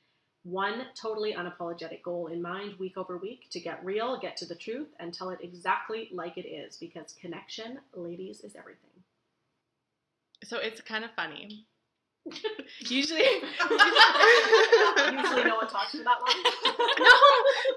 One 0.42 0.86
totally 0.94 1.34
unapologetic 1.34 2.02
goal 2.02 2.28
in 2.28 2.40
mind 2.40 2.78
week 2.78 2.96
over 2.96 3.18
week 3.18 3.50
to 3.50 3.60
get 3.60 3.84
real, 3.84 4.18
get 4.18 4.38
to 4.38 4.46
the 4.46 4.54
truth, 4.54 4.88
and 4.98 5.12
tell 5.12 5.28
it 5.28 5.40
exactly 5.42 6.08
like 6.10 6.38
it 6.38 6.48
is 6.48 6.78
because 6.78 7.14
connection, 7.20 7.78
ladies, 7.94 8.40
is 8.40 8.56
everything. 8.56 8.88
So 10.42 10.56
it's 10.56 10.80
kind 10.80 11.04
of 11.04 11.10
funny. 11.14 11.66
Usually, 12.80 13.20
Usually, 13.20 13.40
no 15.44 15.56
one 15.56 15.66
talks 15.68 15.90
for 15.92 16.04
that 16.04 16.18
long. 16.20 16.34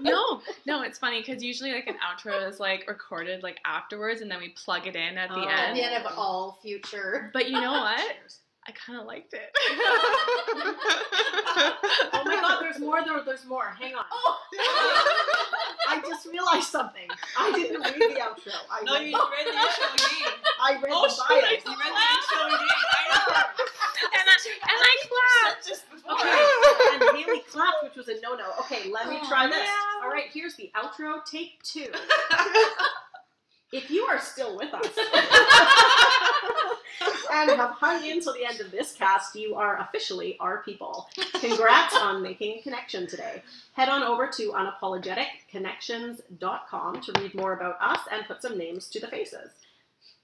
no, 0.02 0.12
no, 0.12 0.42
no. 0.66 0.82
It's 0.84 1.00
funny 1.00 1.22
because 1.22 1.42
usually 1.44 1.72
like 1.72 1.88
an 1.88 1.96
outro 1.96 2.48
is 2.50 2.60
like 2.60 2.86
recorded 2.88 3.42
like 3.42 3.60
afterwards, 3.66 4.22
and 4.22 4.30
then 4.30 4.40
we 4.40 4.50
plug 4.50 4.86
it 4.86 4.96
in 4.96 5.18
at 5.18 5.30
the 5.30 5.36
end. 5.38 5.46
Oh. 5.46 5.50
At 5.50 5.70
end. 5.70 5.78
the 5.78 5.84
end 5.84 6.06
of 6.06 6.12
all 6.18 6.60
future. 6.62 7.32
But 7.34 7.48
you 7.50 7.60
know 7.62 7.72
what? 7.72 8.00
I 8.68 8.72
kind 8.72 9.00
of 9.00 9.06
liked 9.06 9.34
it. 9.34 9.50
Oh 12.16 12.22
my 12.26 12.36
god, 12.36 12.62
there's 12.62 12.80
more, 12.80 13.04
there, 13.04 13.22
there's 13.26 13.44
more. 13.46 13.76
Hang 13.80 13.96
on. 13.96 14.06
Oh. 14.12 14.38
I 15.90 16.00
just 16.08 16.26
realized 16.26 16.68
something. 16.70 17.08
I 17.38 17.52
didn't 17.52 17.82
read 17.82 17.96
the 17.96 18.20
outro. 18.22 18.54
I 18.72 18.82
No, 18.84 18.94
read, 19.00 19.10
you 19.12 19.18
read 19.18 19.46
the 19.46 19.52
intro 19.52 19.94
again. 19.94 20.34
I 20.62 20.74
read 20.82 20.92
Oh, 20.94 21.02
the 21.04 21.10
shoot, 21.10 21.28
bio. 21.28 21.38
I- 21.38 21.42
you 21.42 21.48
read 21.78 21.94
the 21.94 22.06
intro 22.16 22.42
again. 22.48 22.58
I 22.94 22.96
know. 23.18 23.26
And 24.04 24.30
I, 24.30 24.36
and 24.62 24.80
I 24.84 24.96
clapped. 25.10 25.66
Just 25.68 25.90
before. 25.90 26.14
Okay, 26.14 26.46
and 26.94 27.02
Haley 27.18 27.40
clapped, 27.50 27.82
which 27.84 27.96
was 27.96 28.08
a 28.10 28.20
no-no. 28.22 28.52
Okay, 28.62 28.90
let 28.92 29.08
me 29.10 29.18
Oh, 29.22 29.28
try 29.30 29.48
this. 29.48 29.58
no. 29.58 30.04
All 30.04 30.10
right, 30.12 30.30
here's 30.34 30.56
the 30.56 30.70
outro, 30.76 31.24
take 31.26 31.62
two. 31.64 31.88
If 33.76 33.90
you 33.90 34.04
are 34.04 34.20
still 34.20 34.56
with 34.56 34.72
us 34.72 34.86
and 37.34 37.50
have 37.50 37.72
hung 37.72 38.06
in 38.06 38.22
till 38.22 38.34
the 38.34 38.46
end 38.46 38.60
of 38.62 38.70
this 38.70 38.94
cast, 38.94 39.36
you 39.36 39.56
are 39.56 39.80
officially 39.80 40.38
our 40.40 40.62
people. 40.62 41.10
Congrats 41.40 41.96
on 41.96 42.22
making 42.22 42.60
a 42.60 42.62
connection 42.62 43.08
today. 43.08 43.42
Head 43.74 43.90
on 43.90 44.04
over 44.04 44.28
to 44.28 44.52
unapologeticconnections.com 44.52 47.02
to 47.02 47.12
read 47.20 47.34
more 47.34 47.54
about 47.54 47.82
us 47.82 48.02
and 48.12 48.24
put 48.28 48.44
some 48.44 48.60
names 48.60 48.88
to 48.90 49.00
the 49.00 49.08
faces. 49.08 49.50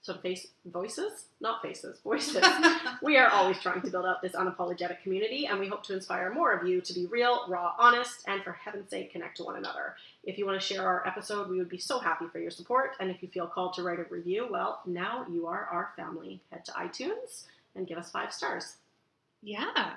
So 0.02 0.16
face 0.16 0.48
voices, 0.66 1.26
not 1.42 1.62
faces, 1.62 2.00
voices. 2.04 2.44
we 3.04 3.18
are 3.18 3.30
always 3.30 3.60
trying 3.60 3.82
to 3.82 3.92
build 3.92 4.06
out 4.06 4.22
this 4.22 4.32
unapologetic 4.32 5.04
community, 5.04 5.46
and 5.46 5.60
we 5.60 5.68
hope 5.68 5.84
to 5.84 5.94
inspire 5.94 6.34
more 6.34 6.54
of 6.54 6.66
you 6.66 6.80
to 6.82 6.94
be 6.94 7.06
real, 7.08 7.44
raw, 7.50 7.74
honest, 7.78 8.24
and 8.28 8.42
for 8.42 8.54
heaven's 8.54 8.90
sake, 8.90 9.12
connect 9.12 9.38
to 9.38 9.44
one 9.44 9.58
another. 9.58 9.96
If 10.24 10.38
you 10.38 10.46
want 10.46 10.60
to 10.60 10.66
share 10.66 10.88
our 10.88 11.06
episode, 11.06 11.50
we 11.50 11.58
would 11.58 11.70
be 11.70 11.78
so 11.78 12.00
happy 12.00 12.26
for 12.32 12.40
your 12.40 12.52
support. 12.52 12.96
And 13.00 13.12
if 13.12 13.22
you 13.22 13.28
feel 13.28 13.46
called 13.48 13.74
to 13.74 13.84
write 13.84 14.00
a 14.00 14.06
review, 14.10 14.48
well, 14.50 14.82
now 14.86 15.26
you 15.30 15.48
are 15.48 15.68
our 15.72 15.92
family. 15.98 16.40
Head 16.52 16.64
to 16.66 16.72
iTunes 16.72 17.44
and 17.76 17.86
give 17.86 17.98
us 17.98 18.10
five 18.10 18.34
stars. 18.34 18.78
Yeah. 19.42 19.94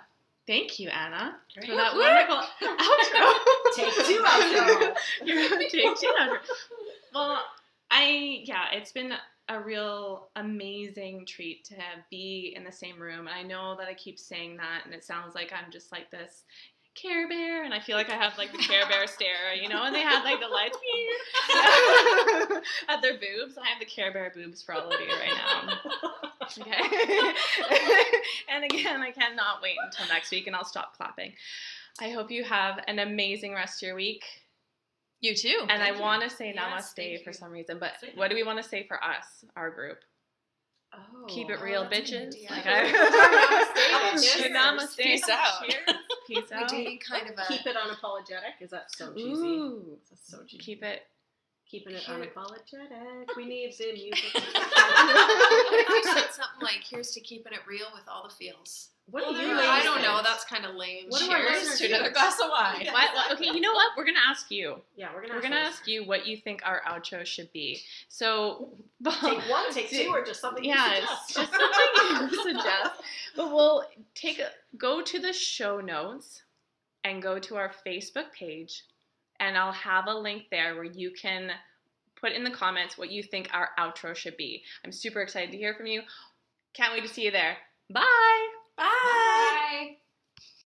Thank 0.47 0.81
you, 0.81 0.89
Anna, 0.89 1.37
Great. 1.55 1.69
for 1.69 1.77
that 1.77 1.95
wonderful 1.95 2.43
outro. 2.63 3.35
Take 3.77 3.95
two 4.07 4.23
outro. 4.25 4.97
Take 5.71 6.01
two 6.01 6.13
outro. 6.21 6.39
Well, 7.15 7.39
I 7.91 8.43
yeah, 8.45 8.65
it's 8.73 8.91
been 8.91 9.13
a 9.55 9.61
real 9.61 10.29
amazing 10.37 11.27
treat 11.27 11.65
to 11.67 11.75
be 12.11 12.55
in 12.57 12.65
the 12.65 12.73
same 12.73 12.99
room. 13.01 13.27
And 13.27 13.37
I 13.37 13.43
know 13.43 13.77
that 13.79 13.89
I 13.89 13.95
keep 13.95 14.19
saying 14.19 14.57
that, 14.57 14.83
and 14.85 14.95
it 14.95 15.05
sounds 15.05 15.35
like 15.35 15.53
I'm 15.53 15.71
just 15.71 15.93
like 15.93 16.11
this 16.11 16.45
Care 16.95 17.27
Bear, 17.27 17.65
and 17.65 17.73
I 17.73 17.81
feel 17.81 17.97
like 17.97 18.11
I 18.11 18.17
have 18.17 18.37
like 18.37 18.53
the 18.53 18.59
Care 18.59 18.87
Bear 18.87 19.07
stare, 19.07 19.55
you 19.55 19.67
know, 19.69 19.85
and 19.85 19.95
they 19.95 20.01
had 20.01 20.25
like 20.25 20.41
the 20.41 20.49
lights 20.49 20.77
at 22.89 23.01
their 23.01 23.15
boobs. 23.15 23.57
I 23.57 23.67
have 23.69 23.81
the 23.81 23.87
Care 23.87 24.13
Bear 24.13 24.31
boobs 24.35 24.63
for 24.63 24.75
all 24.75 24.91
of 24.91 25.01
you 25.01 25.09
right 25.09 25.33
now. 25.35 25.79
Okay. 26.43 26.73
and 28.53 28.65
again, 28.65 29.01
I 29.01 29.11
cannot 29.11 29.63
wait 29.63 29.79
until 29.83 30.07
next 30.09 30.31
week, 30.31 30.47
and 30.47 30.55
I'll 30.55 30.67
stop 30.67 30.95
clapping. 30.97 31.33
I 32.01 32.11
hope 32.11 32.31
you 32.31 32.45
have 32.45 32.81
an 32.87 32.99
amazing 32.99 33.55
rest 33.55 33.83
of 33.83 33.87
your 33.87 33.97
week. 33.97 34.25
You 35.23 35.35
too. 35.35 35.57
And 35.69 35.83
I 35.83 35.87
Thank 35.87 35.97
you. 35.97 36.03
want 36.03 36.23
to 36.25 36.31
say 36.31 36.53
Yes, 36.55 36.63
namaste 36.63 36.95
thank 36.97 37.25
for 37.25 37.33
some 37.33 37.51
reason, 37.51 37.79
but 37.79 37.93
what 38.17 38.29
do 38.29 38.35
we 38.35 38.43
want 38.43 38.63
to 38.63 38.69
say 38.69 38.85
for 38.87 39.03
us, 39.03 39.45
our 39.57 39.71
group? 39.71 39.99
Oh. 40.95 41.25
Keep 41.29 41.49
it 41.49 41.59
Oh, 41.61 41.65
real, 41.65 41.89
that's 41.89 42.11
a 42.11 42.13
good 42.13 42.29
bitches. 42.35 42.35
idea. 42.35 42.51
Like 42.51 42.65
Namaste, 43.73 44.51
I, 44.51 44.51
namaste. 44.51 44.97
Peace 44.99 45.29
out. 45.31 45.63
Cheers. 45.69 45.97
Peace 46.27 46.43
We 46.51 46.57
out. 46.57 46.69
do 46.69 46.99
kind 47.09 47.31
of 47.31 47.39
a 47.39 47.45
Keep 47.49 47.67
it 47.67 47.77
unapologetic. 47.77 48.61
Is 48.61 48.71
that 48.71 48.91
so 48.95 49.15
cheesy? 49.15 49.29
Ooh. 49.31 49.99
That's 50.11 50.29
so 50.31 50.39
cheesy. 50.47 50.59
Keep 50.63 50.83
it. 50.85 51.03
Keeping 51.73 51.95
it 51.95 52.01
Here- 52.03 52.15
unapologetic. 52.17 53.35
We 53.35 53.47
need 53.47 53.73
the 53.79 53.93
music. 53.95 54.35
What 54.35 54.45
if 55.81 55.89
you 55.89 56.05
said 56.05 56.31
something 56.33 56.61
like, 56.61 56.83
"Here's 56.89 57.11
to 57.13 57.21
keeping 57.21 57.55
it 57.55 57.61
real 57.67 57.87
with 57.95 58.03
all 58.07 58.29
the 58.29 58.35
feels"? 58.35 58.91
What 59.11 59.25
do 59.25 59.35
you 59.41 59.59
I 59.59 59.83
don't 59.83 59.95
think? 59.97 60.07
know. 60.07 60.21
That's 60.23 60.45
kind 60.45 60.65
of 60.67 60.75
lame. 60.77 61.07
What 61.09 61.23
do 61.23 61.31
our 61.31 61.39
Cheers 61.39 61.53
listeners 61.71 61.79
to 61.81 61.87
another 61.97 62.11
glass 62.13 62.39
of 62.41 62.51
wine. 62.51 62.87
What, 62.93 63.15
what- 63.15 63.33
okay, 63.33 63.47
you 63.47 63.61
know 63.61 63.73
what? 63.73 63.93
We're 63.97 64.05
gonna 64.05 64.19
ask 64.29 64.51
you. 64.51 64.77
Yeah, 64.97 65.09
we're 65.15 65.23
gonna. 65.23 65.33
We're 65.33 65.39
ask 65.41 65.49
gonna 65.49 65.57
those. 65.65 65.73
ask 65.73 65.87
you 65.89 66.05
what 66.05 66.27
you 66.27 66.37
think 66.37 66.61
our 66.65 66.83
outro 66.87 67.25
should 67.25 67.51
be. 67.53 67.81
So, 68.11 68.69
Take 69.03 69.23
one, 69.51 69.73
take 69.73 69.89
two, 69.91 70.11
or 70.13 70.23
just 70.25 70.41
something 70.43 70.63
yeah, 70.63 70.91
you 71.01 71.07
suggest. 71.07 71.35
just 71.35 71.53
something 71.53 72.29
you 72.39 72.43
suggest. 72.43 72.91
But 73.35 73.51
we'll 73.51 73.85
take 74.15 74.39
a 74.41 74.51
go 74.77 75.01
to 75.03 75.19
the 75.19 75.33
show 75.33 75.81
notes 75.81 76.43
and 77.03 77.21
go 77.23 77.39
to 77.41 77.57
our 77.57 77.73
Facebook 77.87 78.31
page, 78.33 78.85
and 79.43 79.59
I'll 79.59 79.73
have 79.73 80.07
a 80.07 80.15
link 80.15 80.45
there 80.51 80.77
where 80.77 80.85
you 80.85 81.11
can 81.11 81.51
put 82.21 82.33
in 82.33 82.45
the 82.45 82.51
comments 82.51 82.97
what 82.97 83.11
you 83.11 83.23
think 83.23 83.49
our 83.53 83.71
outro 83.79 84.15
should 84.15 84.37
be. 84.37 84.63
I'm 84.85 84.93
super 84.93 85.21
excited 85.21 85.51
to 85.51 85.59
hear 85.59 85.75
from 85.75 85.87
you. 85.87 86.03
Can't 86.75 86.93
wait 86.93 87.03
to 87.03 87.09
see 87.09 87.25
you 87.25 87.33
there. 87.33 87.57
Bye. 87.91 88.47
Bye. 88.77 90.02